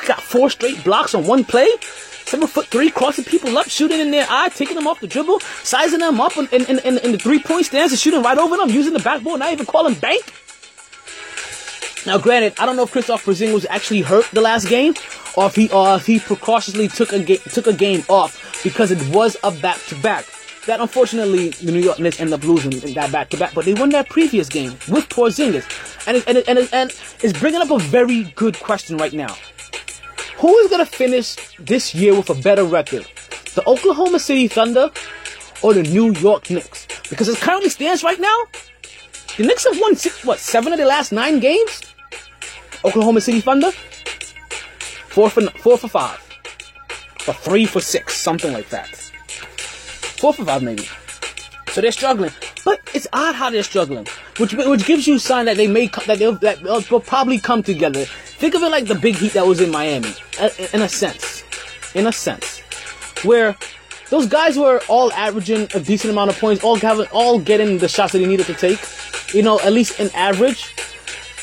we 0.00 0.06
got 0.08 0.20
four 0.20 0.50
straight 0.50 0.82
blocks 0.82 1.14
on 1.14 1.24
one 1.26 1.44
play. 1.44 1.68
Seven 1.80 2.46
foot 2.46 2.66
three, 2.66 2.90
crossing 2.90 3.24
people 3.24 3.56
up, 3.56 3.68
shooting 3.68 4.00
in 4.00 4.10
their 4.10 4.26
eye, 4.28 4.50
taking 4.50 4.74
them 4.74 4.86
off 4.86 5.00
the 5.00 5.06
dribble, 5.06 5.40
sizing 5.62 6.00
them 6.00 6.20
up 6.20 6.36
in, 6.36 6.46
in, 6.48 6.78
in, 6.80 6.98
in 6.98 7.12
the 7.12 7.18
three 7.18 7.38
point 7.38 7.64
stance 7.64 7.92
and 7.92 7.98
shooting 7.98 8.22
right 8.22 8.36
over 8.36 8.56
them, 8.56 8.68
using 8.68 8.92
the 8.92 8.98
backboard, 8.98 9.38
not 9.38 9.52
even 9.52 9.64
calling 9.64 9.94
bank. 9.94 10.22
Now, 12.04 12.18
granted, 12.18 12.54
I 12.58 12.66
don't 12.66 12.76
know 12.76 12.82
if 12.82 12.92
Kristoff 12.92 13.24
Porzingis 13.24 13.54
was 13.54 13.66
actually 13.70 14.02
hurt 14.02 14.26
the 14.32 14.40
last 14.40 14.68
game, 14.68 14.94
or 15.36 15.46
if 15.46 15.54
he, 15.54 15.70
or 15.70 15.96
if 15.96 16.06
he 16.06 16.18
precautiously 16.18 16.88
took 16.88 17.12
a 17.12 17.22
ga- 17.22 17.38
took 17.38 17.66
a 17.66 17.72
game 17.72 18.04
off 18.08 18.62
because 18.62 18.90
it 18.90 19.14
was 19.14 19.36
a 19.42 19.50
back 19.50 19.78
to 19.86 19.94
back 19.96 20.26
that 20.68 20.80
unfortunately 20.80 21.48
the 21.48 21.72
New 21.72 21.80
York 21.80 21.98
Knicks 21.98 22.20
end 22.20 22.32
up 22.32 22.44
losing 22.44 22.72
in 22.72 22.92
that 22.94 23.10
back 23.10 23.30
to 23.30 23.38
back, 23.38 23.54
but 23.54 23.64
they 23.64 23.72
won 23.72 23.88
that 23.90 24.08
previous 24.10 24.48
game 24.48 24.72
with 24.88 25.08
Porzingis, 25.08 25.66
and 26.06 26.18
it, 26.18 26.24
and 26.28 26.38
it, 26.38 26.46
and, 26.46 26.58
it, 26.58 26.72
and 26.74 26.90
it's 27.22 27.38
bringing 27.38 27.62
up 27.62 27.70
a 27.70 27.78
very 27.78 28.24
good 28.36 28.58
question 28.60 28.98
right 28.98 29.14
now. 29.14 29.34
Who 30.36 30.54
is 30.58 30.70
going 30.70 30.84
to 30.84 30.90
finish 30.90 31.36
this 31.58 31.94
year 31.94 32.14
with 32.14 32.28
a 32.28 32.34
better 32.34 32.64
record, 32.64 33.06
the 33.54 33.66
Oklahoma 33.66 34.18
City 34.18 34.46
Thunder 34.46 34.90
or 35.62 35.72
the 35.72 35.82
New 35.82 36.12
York 36.12 36.50
Knicks. 36.50 36.86
Because 37.08 37.28
as 37.28 37.40
currently 37.40 37.70
stands 37.70 38.04
right 38.04 38.20
now, 38.20 38.38
the 39.36 39.44
Knicks 39.44 39.64
have 39.64 39.80
won 39.80 39.96
six, 39.96 40.22
what 40.24 40.38
seven 40.38 40.72
of 40.72 40.78
the 40.78 40.84
last 40.84 41.12
nine 41.12 41.40
games. 41.40 41.80
Oklahoma 42.84 43.22
City 43.22 43.40
Thunder, 43.40 43.72
four 45.08 45.30
for 45.30 45.40
four 45.62 45.78
for 45.78 45.88
five, 45.88 46.20
or 47.26 47.34
three 47.34 47.64
for 47.64 47.80
six, 47.80 48.16
something 48.16 48.52
like 48.52 48.68
that. 48.68 49.07
Four 50.18 50.34
for 50.34 50.44
five 50.44 50.62
maybe. 50.62 50.88
So 51.72 51.80
they're 51.80 51.92
struggling, 51.92 52.32
but 52.64 52.80
it's 52.94 53.06
odd 53.12 53.34
how 53.34 53.50
they're 53.50 53.62
struggling, 53.62 54.06
which 54.38 54.54
which 54.54 54.86
gives 54.86 55.06
you 55.06 55.16
a 55.16 55.18
sign 55.20 55.44
that 55.44 55.56
they 55.56 55.68
may 55.68 55.86
that 56.06 56.18
they'll, 56.18 56.32
that 56.36 56.62
they'll 56.62 57.00
probably 57.00 57.38
come 57.38 57.62
together. 57.62 58.04
Think 58.04 58.54
of 58.54 58.62
it 58.62 58.70
like 58.70 58.86
the 58.86 58.94
big 58.94 59.16
heat 59.16 59.34
that 59.34 59.46
was 59.46 59.60
in 59.60 59.70
Miami, 59.70 60.12
uh, 60.40 60.48
in 60.72 60.82
a 60.82 60.88
sense, 60.88 61.44
in 61.94 62.06
a 62.06 62.12
sense, 62.12 62.60
where 63.22 63.56
those 64.10 64.26
guys 64.26 64.56
were 64.56 64.80
all 64.88 65.12
averaging 65.12 65.68
a 65.74 65.80
decent 65.80 66.10
amount 66.10 66.30
of 66.30 66.38
points, 66.38 66.64
all 66.64 66.76
having, 66.76 67.06
all 67.12 67.38
getting 67.38 67.78
the 67.78 67.88
shots 67.88 68.12
that 68.12 68.18
they 68.20 68.26
needed 68.26 68.46
to 68.46 68.54
take, 68.54 68.80
you 69.34 69.42
know, 69.42 69.60
at 69.60 69.72
least 69.72 70.00
in 70.00 70.10
average, 70.14 70.74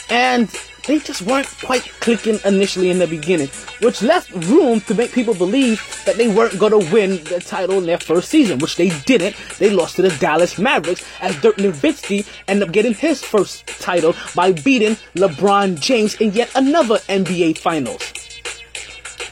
and 0.09 0.49
they 0.87 0.99
just 0.99 1.21
weren't 1.23 1.47
quite 1.63 1.83
clicking 1.99 2.39
initially 2.45 2.89
in 2.89 2.99
the 2.99 3.07
beginning, 3.07 3.47
which 3.81 4.01
left 4.01 4.31
room 4.45 4.81
to 4.81 4.93
make 4.93 5.11
people 5.11 5.33
believe 5.33 5.81
that 6.05 6.15
they 6.17 6.27
weren't 6.27 6.59
going 6.59 6.71
to 6.71 6.93
win 6.93 7.23
the 7.25 7.39
title 7.39 7.77
in 7.77 7.85
their 7.85 7.97
first 7.97 8.29
season, 8.29 8.59
which 8.59 8.75
they 8.75 8.89
didn't. 9.01 9.35
They 9.57 9.69
lost 9.69 9.95
to 9.97 10.01
the 10.01 10.15
Dallas 10.17 10.57
Mavericks 10.57 11.05
as 11.21 11.39
Dirk 11.41 11.57
Nowitzki 11.57 12.25
ended 12.47 12.67
up 12.67 12.73
getting 12.73 12.93
his 12.93 13.23
first 13.23 13.67
title 13.67 14.15
by 14.35 14.51
beating 14.51 14.95
LeBron 15.15 15.79
James 15.79 16.15
in 16.15 16.31
yet 16.33 16.51
another 16.55 16.97
NBA 17.09 17.57
Finals. 17.57 18.24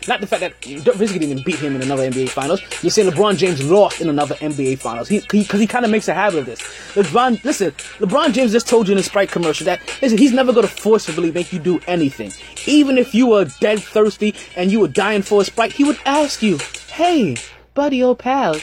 Not 0.08 0.20
the 0.20 0.28
fact 0.28 0.42
that 0.42 0.60
Nowitzki 0.62 1.20
didn't 1.20 1.46
beat 1.46 1.56
him 1.56 1.76
in 1.76 1.82
another 1.82 2.10
NBA 2.10 2.30
Finals. 2.30 2.62
You're 2.82 2.92
saying 2.92 3.10
LeBron 3.10 3.38
James 3.38 3.64
lost 3.70 4.02
in 4.02 4.10
another 4.10 4.36
NBA 4.36 4.80
Finals. 4.80 5.08
He 5.08 5.20
because 5.20 5.62
he, 5.62 5.68
kind 5.68 5.86
of 5.86 5.92
makes 5.92 6.08
a 6.08 6.14
habit 6.14 6.40
of 6.40 6.46
this. 6.46 6.60
LeBron, 6.94 7.44
listen, 7.44 7.72
LeBron 8.00 8.34
James 8.34 8.52
just 8.52 8.68
told 8.68 8.88
you 8.88 8.94
in 8.94 8.98
the 8.98 9.04
Sprite 9.04 9.32
commercial 9.32 9.66
that 9.66 9.82
listen, 10.02 10.18
he's 10.18 10.34
never 10.34 10.52
going 10.52 10.68
to 10.68 10.74
forcibly 10.74 11.32
make 11.32 11.54
you 11.54 11.60
do 11.60 11.80
anything. 11.88 12.34
Even 12.66 12.98
if 12.98 13.16
you 13.16 13.28
were 13.28 13.46
dead 13.62 13.82
thirsty 13.82 14.36
and 14.56 14.72
you 14.72 14.82
were 14.82 14.88
dying 14.88 15.22
for 15.22 15.42
a 15.42 15.46
Sprite, 15.46 15.72
he 15.72 15.86
would 15.86 16.00
ask 16.06 16.42
you, 16.42 16.60
"Hey, 16.92 17.38
buddy, 17.74 18.04
old 18.04 18.20
pal, 18.20 18.58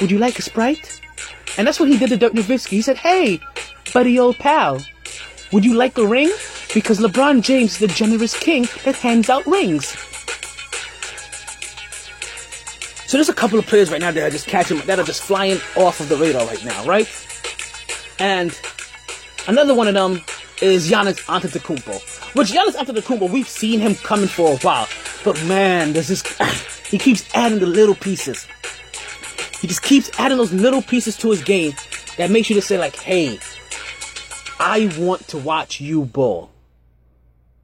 would 0.00 0.10
you 0.10 0.18
like 0.18 0.38
a 0.38 0.42
Sprite?" 0.42 1.00
And 1.56 1.66
that's 1.66 1.78
what 1.78 1.88
he 1.88 1.96
did 1.96 2.10
to 2.10 2.16
Dirk 2.16 2.32
Nowitzki. 2.32 2.70
He 2.70 2.82
said, 2.82 2.96
"Hey, 2.96 3.40
buddy, 3.94 4.18
old 4.18 4.38
pal, 4.38 4.80
would 5.52 5.64
you 5.64 5.74
like 5.74 5.96
a 5.98 6.06
ring?" 6.06 6.32
Because 6.74 6.98
LeBron 6.98 7.42
James 7.42 7.72
is 7.72 7.78
the 7.78 7.86
generous 7.86 8.38
king 8.38 8.68
that 8.84 8.96
hands 8.96 9.30
out 9.30 9.46
rings. 9.46 9.96
So 13.08 13.16
there's 13.16 13.30
a 13.30 13.34
couple 13.34 13.58
of 13.58 13.66
players 13.66 13.90
right 13.90 14.02
now 14.02 14.10
that 14.10 14.22
are 14.22 14.28
just 14.28 14.46
catching 14.46 14.80
that 14.80 14.98
are 14.98 15.02
just 15.02 15.22
flying 15.22 15.58
off 15.76 15.98
of 15.98 16.10
the 16.10 16.16
radar 16.18 16.46
right 16.46 16.62
now, 16.62 16.84
right? 16.84 17.08
And 18.18 18.60
another 19.46 19.74
one 19.74 19.88
of 19.88 19.94
them 19.94 20.20
is 20.60 20.90
Giannis 20.90 21.18
Antetokounmpo. 21.24 22.34
Which 22.36 22.48
Giannis 22.48 22.74
Antetokounmpo, 22.74 23.30
we've 23.30 23.48
seen 23.48 23.80
him 23.80 23.94
coming 23.94 24.28
for 24.28 24.52
a 24.52 24.56
while, 24.58 24.86
but 25.24 25.42
man, 25.44 25.94
there's 25.94 26.08
this 26.08 26.22
he 26.90 26.98
keeps 26.98 27.26
adding 27.34 27.60
the 27.60 27.66
little 27.66 27.94
pieces. 27.94 28.46
He 29.58 29.68
just 29.68 29.80
keeps 29.80 30.10
adding 30.20 30.36
those 30.36 30.52
little 30.52 30.82
pieces 30.82 31.16
to 31.16 31.30
his 31.30 31.42
game 31.42 31.72
that 32.18 32.30
makes 32.30 32.50
you 32.50 32.56
just 32.56 32.68
say 32.68 32.76
like, 32.76 32.96
"Hey, 32.96 33.38
I 34.60 34.94
want 34.98 35.26
to 35.28 35.38
watch 35.38 35.80
you 35.80 36.04
ball." 36.04 36.50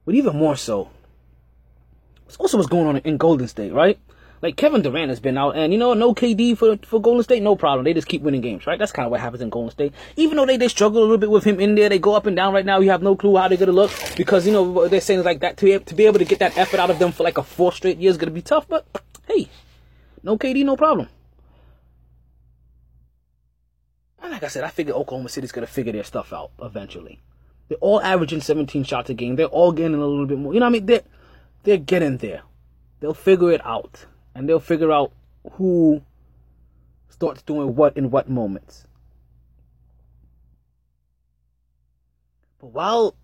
But 0.05 0.15
even 0.15 0.35
more 0.37 0.55
so, 0.55 0.89
it's 2.25 2.37
also 2.37 2.57
what's 2.57 2.67
going 2.67 2.87
on 2.87 2.97
in 2.97 3.17
Golden 3.17 3.47
State, 3.47 3.73
right? 3.73 3.99
Like 4.41 4.57
Kevin 4.57 4.81
Durant 4.81 5.09
has 5.09 5.19
been 5.19 5.37
out, 5.37 5.55
and 5.55 5.71
you 5.71 5.79
know, 5.79 5.93
no 5.93 6.13
KD 6.13 6.57
for 6.57 6.77
for 6.77 7.01
Golden 7.01 7.23
State, 7.23 7.41
no 7.41 7.55
problem. 7.55 7.85
They 7.85 7.93
just 7.93 8.07
keep 8.07 8.21
winning 8.21 8.41
games, 8.41 8.67
right? 8.67 8.77
That's 8.77 8.91
kind 8.91 9.05
of 9.05 9.11
what 9.11 9.21
happens 9.21 9.41
in 9.41 9.49
Golden 9.49 9.71
State. 9.71 9.93
Even 10.17 10.37
though 10.37 10.45
they, 10.45 10.57
they 10.57 10.67
struggle 10.67 10.99
a 10.99 11.03
little 11.03 11.17
bit 11.17 11.31
with 11.31 11.43
him 11.45 11.59
in 11.59 11.75
there, 11.75 11.89
they 11.89 11.99
go 11.99 12.15
up 12.15 12.25
and 12.25 12.35
down 12.35 12.53
right 12.53 12.65
now. 12.65 12.79
You 12.79 12.91
have 12.91 13.01
no 13.01 13.15
clue 13.15 13.37
how 13.37 13.47
they're 13.47 13.57
gonna 13.57 13.71
look 13.71 13.91
because 14.17 14.45
you 14.45 14.53
know 14.53 14.87
they're 14.87 15.01
saying 15.01 15.23
like 15.23 15.39
that 15.39 15.57
to 15.57 15.65
be, 15.65 15.79
to 15.79 15.95
be 15.95 16.05
able 16.05 16.19
to 16.19 16.25
get 16.25 16.39
that 16.39 16.57
effort 16.57 16.79
out 16.79 16.89
of 16.89 16.99
them 16.99 17.11
for 17.11 17.23
like 17.23 17.37
a 17.37 17.43
four 17.43 17.71
straight 17.71 17.97
year 17.97 18.11
is 18.11 18.17
gonna 18.17 18.31
be 18.31 18.41
tough. 18.41 18.67
But 18.67 18.85
hey, 19.27 19.47
no 20.21 20.37
KD, 20.37 20.65
no 20.65 20.75
problem. 20.75 21.07
And 24.21 24.31
like 24.31 24.43
I 24.43 24.47
said, 24.47 24.63
I 24.63 24.69
figure 24.69 24.93
Oklahoma 24.93 25.29
City's 25.29 25.51
gonna 25.51 25.67
figure 25.67 25.93
their 25.93 26.03
stuff 26.03 26.33
out 26.33 26.51
eventually. 26.61 27.19
They're 27.69 27.77
all 27.79 28.01
averaging 28.01 28.41
17 28.41 28.83
shots 28.83 29.09
a 29.09 29.13
game. 29.13 29.37
They're 29.37 29.47
all 29.47 29.71
getting 29.71 29.95
a 29.95 30.05
little 30.05 30.27
bit 30.27 30.37
more. 30.37 30.53
You 30.53 30.59
know 30.59 30.65
what 30.65 30.71
I 30.71 30.73
mean? 30.73 30.85
They're 30.85 31.03
they're 31.63 31.77
getting 31.77 32.17
there. 32.17 32.43
They'll 32.99 33.13
figure 33.13 33.51
it 33.51 33.65
out 33.65 34.05
and 34.35 34.47
they'll 34.47 34.59
figure 34.59 34.91
out 34.91 35.13
who 35.53 36.01
starts 37.09 37.41
doing 37.41 37.75
what 37.75 37.95
in 37.95 38.11
what 38.11 38.29
moments. 38.29 38.85
But 42.59 42.67
while 42.67 43.15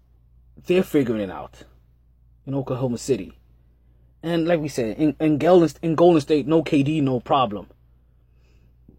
they're 0.65 0.83
figuring 0.83 1.21
it 1.21 1.29
out 1.29 1.63
in 2.45 2.55
Oklahoma 2.55 2.97
City, 2.97 3.37
and 4.23 4.47
like 4.47 4.59
we 4.59 4.69
said, 4.69 4.97
in, 4.97 5.15
in, 5.19 5.37
Golden, 5.37 5.69
in 5.81 5.95
Golden 5.95 6.21
State, 6.21 6.47
no 6.47 6.63
KD, 6.63 7.01
no 7.01 7.19
problem. 7.19 7.67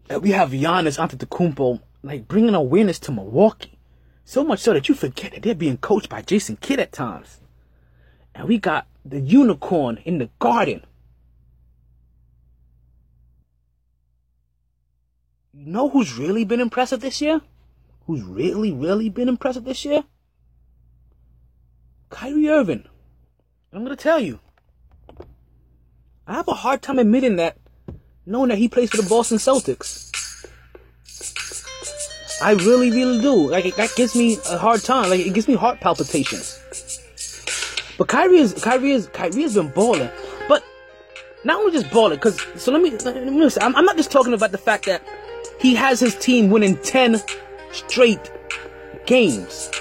And 0.09 0.21
we 0.21 0.31
have 0.31 0.51
Giannis 0.51 0.99
Antetokounmpo 0.99 1.81
like 2.03 2.27
bringing 2.27 2.53
awareness 2.53 2.99
to 2.99 3.11
Milwaukee, 3.11 3.79
so 4.25 4.43
much 4.43 4.59
so 4.59 4.73
that 4.73 4.89
you 4.89 4.95
forget 4.95 5.31
that 5.31 5.43
they're 5.43 5.55
being 5.55 5.77
coached 5.77 6.09
by 6.09 6.21
Jason 6.21 6.57
Kidd 6.57 6.79
at 6.79 6.91
times. 6.91 7.39
And 8.35 8.47
we 8.47 8.57
got 8.57 8.87
the 9.05 9.21
unicorn 9.21 9.97
in 10.03 10.17
the 10.17 10.29
garden 10.39 10.85
You 15.55 15.67
know 15.67 15.87
who's 15.87 16.17
really 16.17 16.45
been 16.45 16.59
impressive 16.59 16.99
this 16.99 17.21
year? 17.21 17.39
Who's 18.07 18.23
really, 18.23 18.71
really 18.71 19.09
been 19.09 19.29
impressive 19.29 19.63
this 19.63 19.85
year? 19.85 20.03
Kyrie 22.09 22.49
Irving. 22.49 22.85
I'm 23.71 23.83
gonna 23.83 23.95
tell 23.95 24.19
you. 24.19 24.39
I 26.25 26.33
have 26.33 26.47
a 26.47 26.53
hard 26.53 26.81
time 26.81 26.97
admitting 26.97 27.35
that, 27.35 27.57
knowing 28.25 28.49
that 28.49 28.57
he 28.57 28.67
plays 28.67 28.89
for 28.89 28.97
the 28.97 29.07
Boston 29.07 29.37
Celtics. 29.37 30.09
I 32.41 32.53
really, 32.53 32.89
really 32.89 33.21
do. 33.21 33.49
Like 33.49 33.75
that 33.75 33.93
gives 33.95 34.15
me 34.15 34.39
a 34.49 34.57
hard 34.57 34.81
time. 34.81 35.11
Like 35.11 35.19
it 35.19 35.35
gives 35.35 35.47
me 35.47 35.53
heart 35.53 35.79
palpitations. 35.79 36.59
But 37.99 38.07
Kyrie 38.07 38.39
is 38.39 38.53
Kyrie 38.53 38.91
is 38.91 39.05
Kyrie 39.07 39.43
has 39.43 39.53
been 39.53 39.69
balling. 39.69 40.09
But 40.47 40.63
not 41.43 41.59
only 41.59 41.73
just 41.73 41.91
balling, 41.91 42.17
because 42.17 42.41
so 42.55 42.71
let 42.71 42.81
me 42.81 42.89
let 42.89 43.23
me 43.23 43.49
I'm, 43.61 43.75
I'm 43.75 43.85
not 43.85 43.97
just 43.97 44.09
talking 44.09 44.33
about 44.33 44.51
the 44.51 44.57
fact 44.57 44.85
that 44.85 45.03
he 45.63 45.73
has 45.75 46.01
his 46.01 46.13
team 46.15 46.49
winning 46.49 46.75
10 46.75 47.21
straight 47.71 48.29
games. 49.05 49.71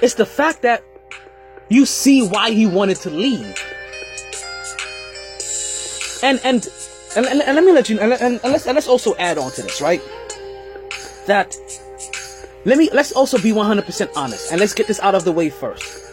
It's 0.00 0.14
the 0.14 0.24
fact 0.24 0.62
that 0.62 0.84
you 1.68 1.84
see 1.84 2.24
why 2.26 2.52
he 2.52 2.64
wanted 2.64 2.98
to 2.98 3.10
leave. 3.10 3.60
And 6.22 6.40
and 6.44 6.68
and, 7.16 7.26
and, 7.26 7.42
and 7.42 7.56
let 7.56 7.64
me 7.64 7.72
let 7.72 7.88
you 7.88 7.98
and, 7.98 8.12
and, 8.12 8.40
and 8.42 8.52
let's 8.52 8.66
and 8.66 8.76
let's 8.76 8.86
also 8.86 9.16
add 9.16 9.36
on 9.36 9.50
to 9.52 9.62
this, 9.62 9.80
right? 9.80 10.00
That 11.26 11.56
let 12.64 12.78
me 12.78 12.88
let's 12.92 13.10
also 13.10 13.36
be 13.38 13.50
100% 13.50 14.10
honest 14.14 14.52
and 14.52 14.60
let's 14.60 14.74
get 14.74 14.86
this 14.86 15.00
out 15.00 15.16
of 15.16 15.24
the 15.24 15.32
way 15.32 15.50
first. 15.50 16.06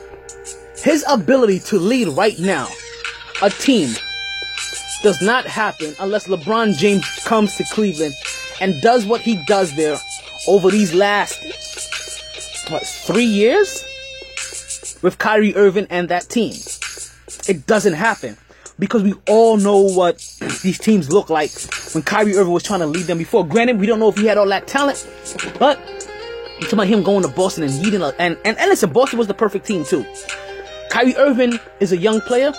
His 0.84 1.06
ability 1.08 1.60
to 1.60 1.78
lead 1.78 2.08
right 2.08 2.40
now 2.40 2.68
a 3.44 3.52
team 3.52 3.94
does 5.02 5.22
not 5.22 5.46
happen 5.46 5.96
unless 6.00 6.28
LeBron 6.28 6.78
James 6.78 7.06
comes 7.26 7.56
to 7.58 7.64
Cleveland 7.66 8.14
and 8.60 8.82
does 8.82 9.06
what 9.06 9.22
he 9.22 9.44
does 9.46 9.76
there 9.76 9.98
over 10.48 10.70
these 10.70 10.94
last 10.94 11.44
what 12.70 12.86
three 12.86 13.26
years 13.26 13.86
with 15.02 15.18
Kyrie 15.18 15.56
Irving 15.56 15.88
and 15.90 16.10
that 16.10 16.30
team. 16.30 16.54
It 17.48 17.66
doesn't 17.66 17.94
happen 17.94 18.38
because 18.80 19.04
we 19.04 19.14
all 19.28 19.58
know 19.58 19.82
what 19.82 20.18
these 20.64 20.78
teams 20.78 21.12
look 21.12 21.30
like 21.30 21.52
when 21.94 22.04
Kyrie 22.04 22.36
Irving 22.36 22.54
was 22.54 22.64
trying 22.64 22.80
to 22.82 22.86
lead 22.86 23.06
them 23.06 23.18
before. 23.18 23.46
Granted, 23.46 23.80
we 23.80 23.86
don't 23.88 24.00
know 24.00 24.10
if 24.10 24.18
he 24.18 24.26
had 24.26 24.38
all 24.38 24.48
that 24.48 24.68
talent, 24.68 25.06
but 25.60 25.80
talking 26.62 26.74
about 26.74 26.88
him 26.88 27.04
going 27.04 27.24
to 27.24 27.28
Boston 27.30 27.64
and 27.64 27.82
leading, 27.82 28.02
a, 28.02 28.14
and, 28.20 28.38
and 28.46 28.58
and 28.58 28.70
listen, 28.70 28.92
Boston 28.92 29.18
was 29.18 29.28
the 29.28 29.34
perfect 29.34 29.66
team 29.66 29.84
too. 29.84 30.06
Kyrie 30.92 31.16
Irving 31.16 31.58
is 31.80 31.94
a 31.94 31.98
young 31.98 32.20
player, 32.20 32.54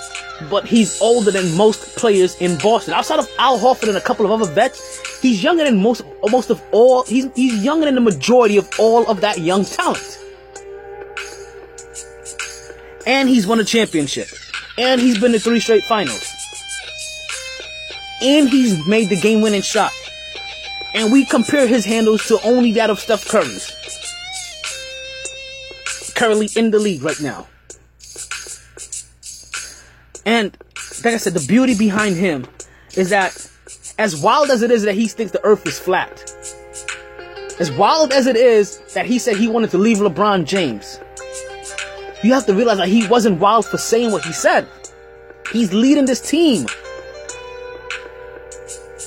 but 0.49 0.67
he's 0.67 1.01
older 1.03 1.31
than 1.31 1.55
most 1.55 1.97
players 1.97 2.35
in 2.41 2.57
Boston. 2.59 2.95
Outside 2.95 3.19
of 3.19 3.29
Al 3.39 3.59
Horford 3.59 3.89
and 3.89 3.97
a 3.99 4.01
couple 4.01 4.25
of 4.25 4.33
other 4.33 4.51
vets, 4.51 5.21
he's 5.21 5.45
younger 5.45 5.65
than 5.65 5.83
most 5.83 6.03
most 6.31 6.49
of 6.49 6.63
all. 6.73 7.03
He's 7.05 7.29
he's 7.37 7.63
younger 7.63 7.85
than 7.85 7.95
the 7.95 8.01
majority 8.01 8.57
of 8.57 8.71
all 8.79 9.07
of 9.07 9.21
that 9.21 9.39
young 9.39 9.67
talent. 9.67 10.19
And 13.07 13.29
he's 13.29 13.47
won 13.47 13.61
a 13.61 13.65
championship. 13.65 14.29
And 14.79 14.99
he's 14.99 15.19
been 15.19 15.33
to 15.33 15.39
three 15.39 15.61
straight 15.61 15.85
finals. 15.85 16.27
And 18.23 18.49
he's 18.49 18.87
made 18.87 19.11
the 19.11 19.21
game-winning 19.21 19.61
shot. 19.61 19.93
And 20.95 21.13
we 21.13 21.27
compare 21.27 21.67
his 21.67 21.85
handles 21.85 22.27
to 22.29 22.41
only 22.45 22.73
that 22.73 22.89
of 22.89 22.99
Steph 22.99 23.29
Curry's. 23.29 23.73
Currently 26.15 26.49
in 26.57 26.71
the 26.71 26.79
league 26.79 27.03
right 27.03 27.21
now. 27.21 27.49
And 30.25 30.57
like 31.05 31.15
I 31.15 31.17
said, 31.17 31.35
the 31.35 31.47
beauty 31.47 31.75
behind 31.77 32.17
him 32.17 32.47
is 32.95 33.11
that 33.11 33.49
As 33.99 34.17
wild 34.21 34.51
as 34.51 34.63
it 34.63 34.71
is 34.71 34.83
that 34.83 34.95
he 34.95 35.07
thinks 35.07 35.33
the 35.33 35.45
earth 35.45 35.67
is 35.67 35.79
flat. 35.79 36.11
As 37.61 37.71
wild 37.71 38.13
as 38.13 38.27
it 38.27 38.37
is 38.37 38.79
that 38.95 39.07
he 39.07 39.19
said 39.19 39.37
he 39.37 39.49
wanted 39.49 39.71
to 39.71 39.79
leave 39.79 39.99
LeBron 39.99 40.47
James. 40.47 40.99
You 42.23 42.33
have 42.33 42.47
to 42.47 42.55
realize 42.55 42.79
that 42.79 42.89
he 42.89 43.07
wasn't 43.07 43.41
wild 43.41 43.67
for 43.67 43.79
saying 43.79 44.13
what 44.13 44.25
he 44.25 44.33
said. 44.33 44.67
He's 45.53 45.73
leading 45.73 46.07
this 46.07 46.21
team 46.21 46.67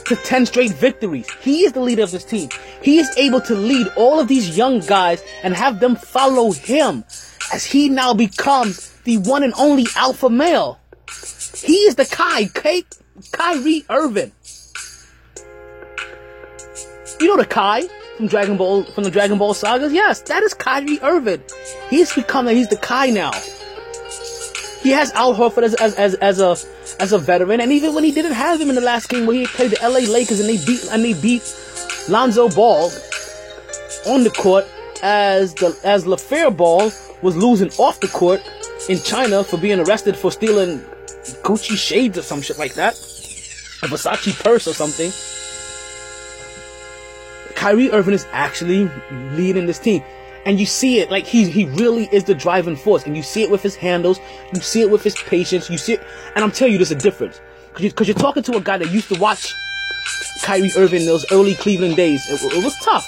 to 0.05 0.15
10 0.15 0.45
straight 0.45 0.71
victories. 0.71 1.27
He 1.41 1.63
is 1.65 1.73
the 1.73 1.79
leader 1.79 2.03
of 2.03 2.11
this 2.11 2.23
team. 2.23 2.49
He 2.81 2.99
is 2.99 3.09
able 3.17 3.41
to 3.41 3.55
lead 3.55 3.87
all 3.95 4.19
of 4.19 4.27
these 4.27 4.55
young 4.55 4.79
guys 4.79 5.23
and 5.41 5.55
have 5.55 5.79
them 5.79 5.95
follow 5.95 6.51
him 6.51 7.03
as 7.51 7.65
he 7.65 7.89
now 7.89 8.13
becomes 8.13 8.91
the 9.05 9.17
one 9.17 9.41
and 9.41 9.53
only 9.57 9.87
alpha 9.95 10.29
male. 10.29 10.79
He 11.65 11.77
is 11.87 11.95
the 11.95 12.05
Kai, 12.05 12.45
Kai 12.45 12.83
Kyrie 13.31 13.85
Irving. 13.89 14.31
You 17.19 17.27
know 17.27 17.37
the 17.37 17.45
Kai 17.45 17.87
from 18.17 18.27
Dragon 18.27 18.55
Ball 18.55 18.83
from 18.83 19.03
the 19.03 19.09
Dragon 19.09 19.39
Ball 19.39 19.55
sagas? 19.55 19.91
Yes, 19.91 20.21
that 20.21 20.43
is 20.43 20.53
Kyrie 20.53 20.99
Irving. 21.01 21.41
He's 21.89 22.13
become 22.13 22.47
he's 22.47 22.69
the 22.69 22.77
Kai 22.77 23.09
now. 23.09 23.31
He 24.83 24.91
has 24.91 25.11
Al 25.13 25.33
Horford 25.33 25.63
as, 25.63 25.73
as, 25.75 25.95
as, 25.95 26.13
as 26.15 26.39
a 26.39 26.55
as 27.01 27.13
a 27.13 27.17
veteran, 27.17 27.59
and 27.59 27.71
even 27.71 27.95
when 27.95 28.03
he 28.03 28.11
didn't 28.11 28.33
have 28.33 28.61
him 28.61 28.69
in 28.69 28.75
the 28.75 28.81
last 28.81 29.09
game 29.09 29.25
where 29.25 29.35
he 29.35 29.47
played 29.47 29.71
the 29.71 29.79
LA 29.81 30.11
Lakers 30.11 30.39
and 30.39 30.47
they 30.47 30.63
beat 30.63 30.87
and 30.91 31.03
they 31.03 31.19
beat 31.19 31.41
Lonzo 32.07 32.47
Ball 32.49 32.91
on 34.05 34.23
the 34.23 34.29
court 34.29 34.67
as 35.01 35.55
the 35.55 35.75
as 35.83 36.05
LaFair 36.05 36.55
Ball 36.55 36.91
was 37.23 37.35
losing 37.35 37.71
off 37.79 37.99
the 38.01 38.07
court 38.07 38.41
in 38.87 38.99
China 38.99 39.43
for 39.43 39.57
being 39.57 39.79
arrested 39.79 40.15
for 40.15 40.31
stealing 40.31 40.85
Gucci 41.43 41.77
shades 41.77 42.17
or 42.17 42.21
some 42.21 42.41
shit 42.41 42.57
like 42.57 42.75
that, 42.75 42.93
a 42.93 43.87
Versace 43.87 44.41
purse 44.43 44.67
or 44.67 44.73
something. 44.73 45.11
Kyrie 47.55 47.91
Irving 47.91 48.13
is 48.13 48.27
actually 48.31 48.89
leading 49.31 49.65
this 49.65 49.79
team. 49.79 50.03
And 50.45 50.59
you 50.59 50.67
see 50.67 50.99
it, 50.99 51.09
like 51.09 51.25
he 51.25 51.49
he 51.49 51.65
really 51.65 52.07
is 52.11 52.25
the 52.25 52.35
driving 52.35 52.75
force. 52.75 53.05
And 53.05 53.17
you 53.17 53.23
see 53.23 53.41
it 53.41 53.49
with 53.49 53.63
his 53.63 53.75
handles, 53.75 54.19
you 54.53 54.61
see 54.61 54.81
it 54.81 54.91
with 54.91 55.03
his 55.03 55.15
patience, 55.15 55.69
you 55.69 55.77
see 55.77 55.93
it, 55.93 56.03
and 56.35 56.43
I'm 56.43 56.51
telling 56.51 56.73
you, 56.73 56.77
there's 56.77 56.91
a 56.91 56.95
difference. 56.95 57.41
Cause, 57.73 57.83
you, 57.83 57.91
you're 58.03 58.15
talking 58.15 58.43
to 58.43 58.55
a 58.55 58.61
guy 58.61 58.77
that 58.77 58.91
used 58.91 59.11
to 59.13 59.19
watch 59.19 59.53
Kyrie 60.43 60.71
Irving 60.77 61.01
in 61.01 61.07
those 61.07 61.25
early 61.31 61.55
Cleveland 61.55 61.95
days. 61.95 62.21
It, 62.29 62.53
it 62.53 62.63
was 62.63 62.77
tough. 62.83 63.05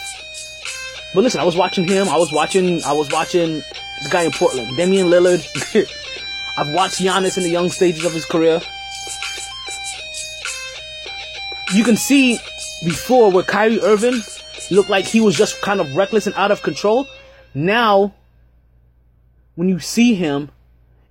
But 1.13 1.24
listen, 1.24 1.39
I 1.39 1.43
was 1.43 1.55
watching 1.55 1.88
him, 1.88 2.09
I 2.09 2.18
was 2.18 2.34
watching, 2.34 2.84
I 2.84 2.93
was 2.93 3.11
watching 3.11 3.61
this 3.99 4.11
guy 4.11 4.24
in 4.24 4.32
Portland, 4.32 4.76
Damian 4.76 5.07
Lillard. 5.07 5.45
I've 6.57 6.73
watched 6.73 6.99
Giannis 6.99 7.37
in 7.37 7.43
the 7.43 7.49
young 7.49 7.69
stages 7.69 8.03
of 8.03 8.13
his 8.13 8.25
career. 8.25 8.59
You 11.73 11.83
can 11.83 11.95
see 11.95 12.39
before 12.83 13.31
where 13.31 13.43
Kyrie 13.43 13.79
Irving 13.81 14.21
looked 14.71 14.89
like 14.89 15.05
he 15.05 15.21
was 15.21 15.35
just 15.35 15.61
kind 15.61 15.79
of 15.79 15.95
reckless 15.95 16.25
and 16.25 16.35
out 16.35 16.51
of 16.51 16.63
control. 16.63 17.05
Now, 17.53 18.15
when 19.55 19.69
you 19.69 19.79
see 19.79 20.15
him, 20.15 20.49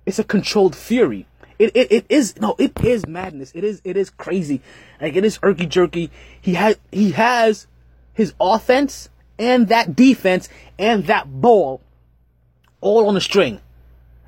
it's 0.05 0.19
a 0.19 0.23
controlled 0.23 0.75
fury. 0.75 1.27
It, 1.59 1.71
it, 1.75 1.91
it 1.91 2.05
is 2.09 2.39
no, 2.39 2.55
it 2.59 2.79
is 2.83 3.07
madness. 3.07 3.51
It 3.55 3.63
is 3.63 3.81
it 3.83 3.97
is 3.97 4.09
crazy. 4.09 4.61
Like 5.01 5.15
it 5.15 5.25
is 5.25 5.39
irky 5.39 5.67
jerky. 5.67 6.11
He 6.39 6.53
has 6.55 6.77
he 6.91 7.11
has 7.11 7.67
his 8.13 8.33
offense 8.39 9.09
and 9.39 9.69
that 9.69 9.95
defense 9.95 10.49
and 10.77 11.05
that 11.07 11.41
ball 11.41 11.81
all 12.81 13.07
on 13.07 13.17
a 13.17 13.21
string. 13.21 13.59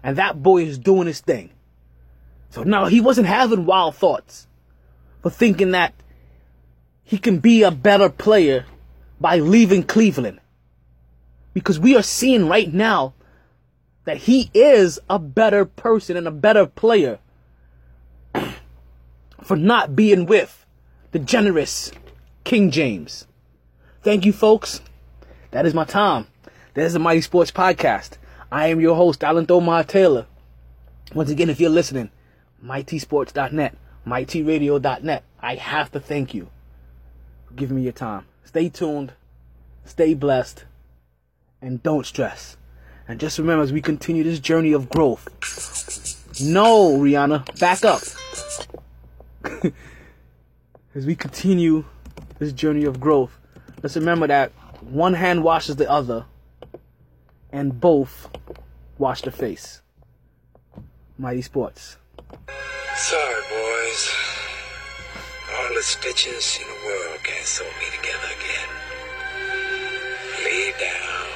And 0.04 0.18
that 0.18 0.42
boy 0.42 0.64
is 0.64 0.78
doing 0.78 1.08
his 1.08 1.20
thing. 1.20 1.52
So 2.50 2.64
now 2.64 2.86
he 2.86 3.02
wasn't 3.02 3.28
having 3.28 3.66
wild 3.66 3.96
thoughts, 3.96 4.48
but 5.22 5.34
thinking 5.34 5.72
that 5.72 5.94
he 7.04 7.18
can 7.18 7.40
be 7.40 7.64
a 7.64 7.72
better 7.72 8.10
player 8.10 8.66
by 9.20 9.40
leaving 9.40 9.84
Cleveland. 9.84 10.40
Because 11.54 11.80
we 11.80 11.96
are 11.96 12.04
seeing 12.04 12.48
right 12.48 12.72
now 12.72 13.14
that 14.06 14.18
he 14.18 14.50
is 14.54 15.00
a 15.10 15.20
better 15.20 15.66
person 15.66 16.18
and 16.18 16.28
a 16.28 16.32
better 16.32 16.66
player 16.66 17.20
for 19.44 19.56
not 19.56 19.96
being 19.96 20.26
with 20.26 20.66
the 21.12 21.20
generous 21.20 21.92
King 22.44 22.72
James. 22.72 23.28
Thank 24.02 24.26
you, 24.26 24.34
folks. 24.34 24.82
That 25.52 25.66
is 25.66 25.74
my 25.74 25.84
time. 25.84 26.28
That 26.74 26.86
is 26.86 26.94
the 26.94 27.00
MyT 27.00 27.24
Sports 27.24 27.52
Podcast. 27.52 28.18
I 28.52 28.68
am 28.68 28.82
your 28.82 28.96
host, 28.96 29.24
Alan 29.24 29.46
Thomar 29.46 29.86
Taylor. 29.86 30.26
Once 31.14 31.30
again, 31.30 31.50
if 31.50 31.60
you're 31.60 31.70
listening, 31.70 32.10
MyTSports.net, 32.66 33.78
MyTRadio.net, 34.08 35.24
I 35.40 35.56
have 35.56 35.92
to 35.92 36.00
thank 36.00 36.34
you 36.34 36.50
for 37.46 37.54
giving 37.54 37.78
me 37.78 37.84
your 37.84 37.92
time. 37.92 38.26
Stay 38.44 38.70
tuned, 38.70 39.14
stay 39.86 40.16
blessed, 40.16 40.66
and 41.62 41.84
don't 41.84 42.08
stress. 42.08 42.58
And 43.08 43.20
just 43.20 43.38
remember 43.38 43.64
as 43.64 43.72
we 43.72 43.82
continue 43.82 44.24
this 44.24 44.40
journey 44.40 44.72
of 44.72 44.90
growth. 44.90 45.28
No, 46.42 46.98
Rihanna, 46.98 47.60
back 47.60 47.86
up. 47.86 48.02
as 50.96 51.06
we 51.06 51.16
continue 51.16 51.86
this 52.40 52.52
journey 52.52 52.86
of 52.86 53.00
growth, 53.00 53.38
let's 53.84 53.96
remember 53.96 54.26
that 54.28 54.52
one 54.82 55.14
hand 55.14 55.44
washes 55.44 55.76
the 55.76 55.90
other, 55.90 56.26
and 57.52 57.80
both 57.80 58.30
wash 58.98 59.22
the 59.22 59.32
face. 59.32 59.82
MyT 61.18 61.44
Sports. 61.44 61.98
Sorry, 62.96 63.44
boys. 63.50 64.14
All 65.56 65.74
the 65.74 65.82
stitches 65.82 66.60
in 66.62 66.68
the 66.68 66.86
world 66.86 67.20
can't 67.24 67.46
sew 67.46 67.66
me 67.66 67.88
together 67.98 68.30
again. 68.40 68.70
Lay 70.44 70.72
down. 70.80 71.28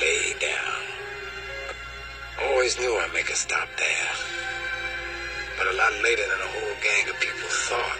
Lay 0.00 0.34
down. 0.40 0.82
Always 2.50 2.78
knew 2.78 2.94
I'd 2.96 3.12
make 3.14 3.30
a 3.30 3.34
stop 3.34 3.68
there. 3.78 4.10
But 5.58 5.68
a 5.68 5.76
lot 5.76 5.92
later 6.02 6.22
than 6.22 6.40
a 6.40 6.50
whole 6.50 6.76
gang 6.82 7.08
of 7.10 7.20
people 7.20 7.48
thought. 7.48 7.98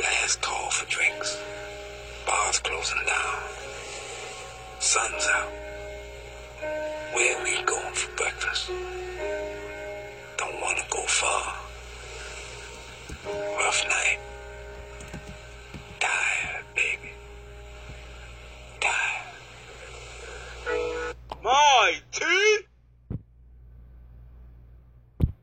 Last 0.00 0.40
call 0.40 0.70
for 0.70 0.86
drinks. 0.88 1.36
Bars 2.26 2.58
closing 2.60 3.04
down. 3.06 3.42
Sun's 4.78 5.26
out. 5.26 5.57
Where 7.12 7.42
we 7.42 7.62
going 7.64 7.94
for 7.94 8.16
breakfast? 8.16 8.70
Don't 10.36 10.60
wanna 10.60 10.84
go 10.90 11.02
far. 11.06 11.56
Rough 13.58 13.84
night. 13.88 14.18
Tired, 16.00 16.64
baby. 16.74 17.12
Tired. 18.80 19.24
My 21.42 21.94
team! 22.12 22.67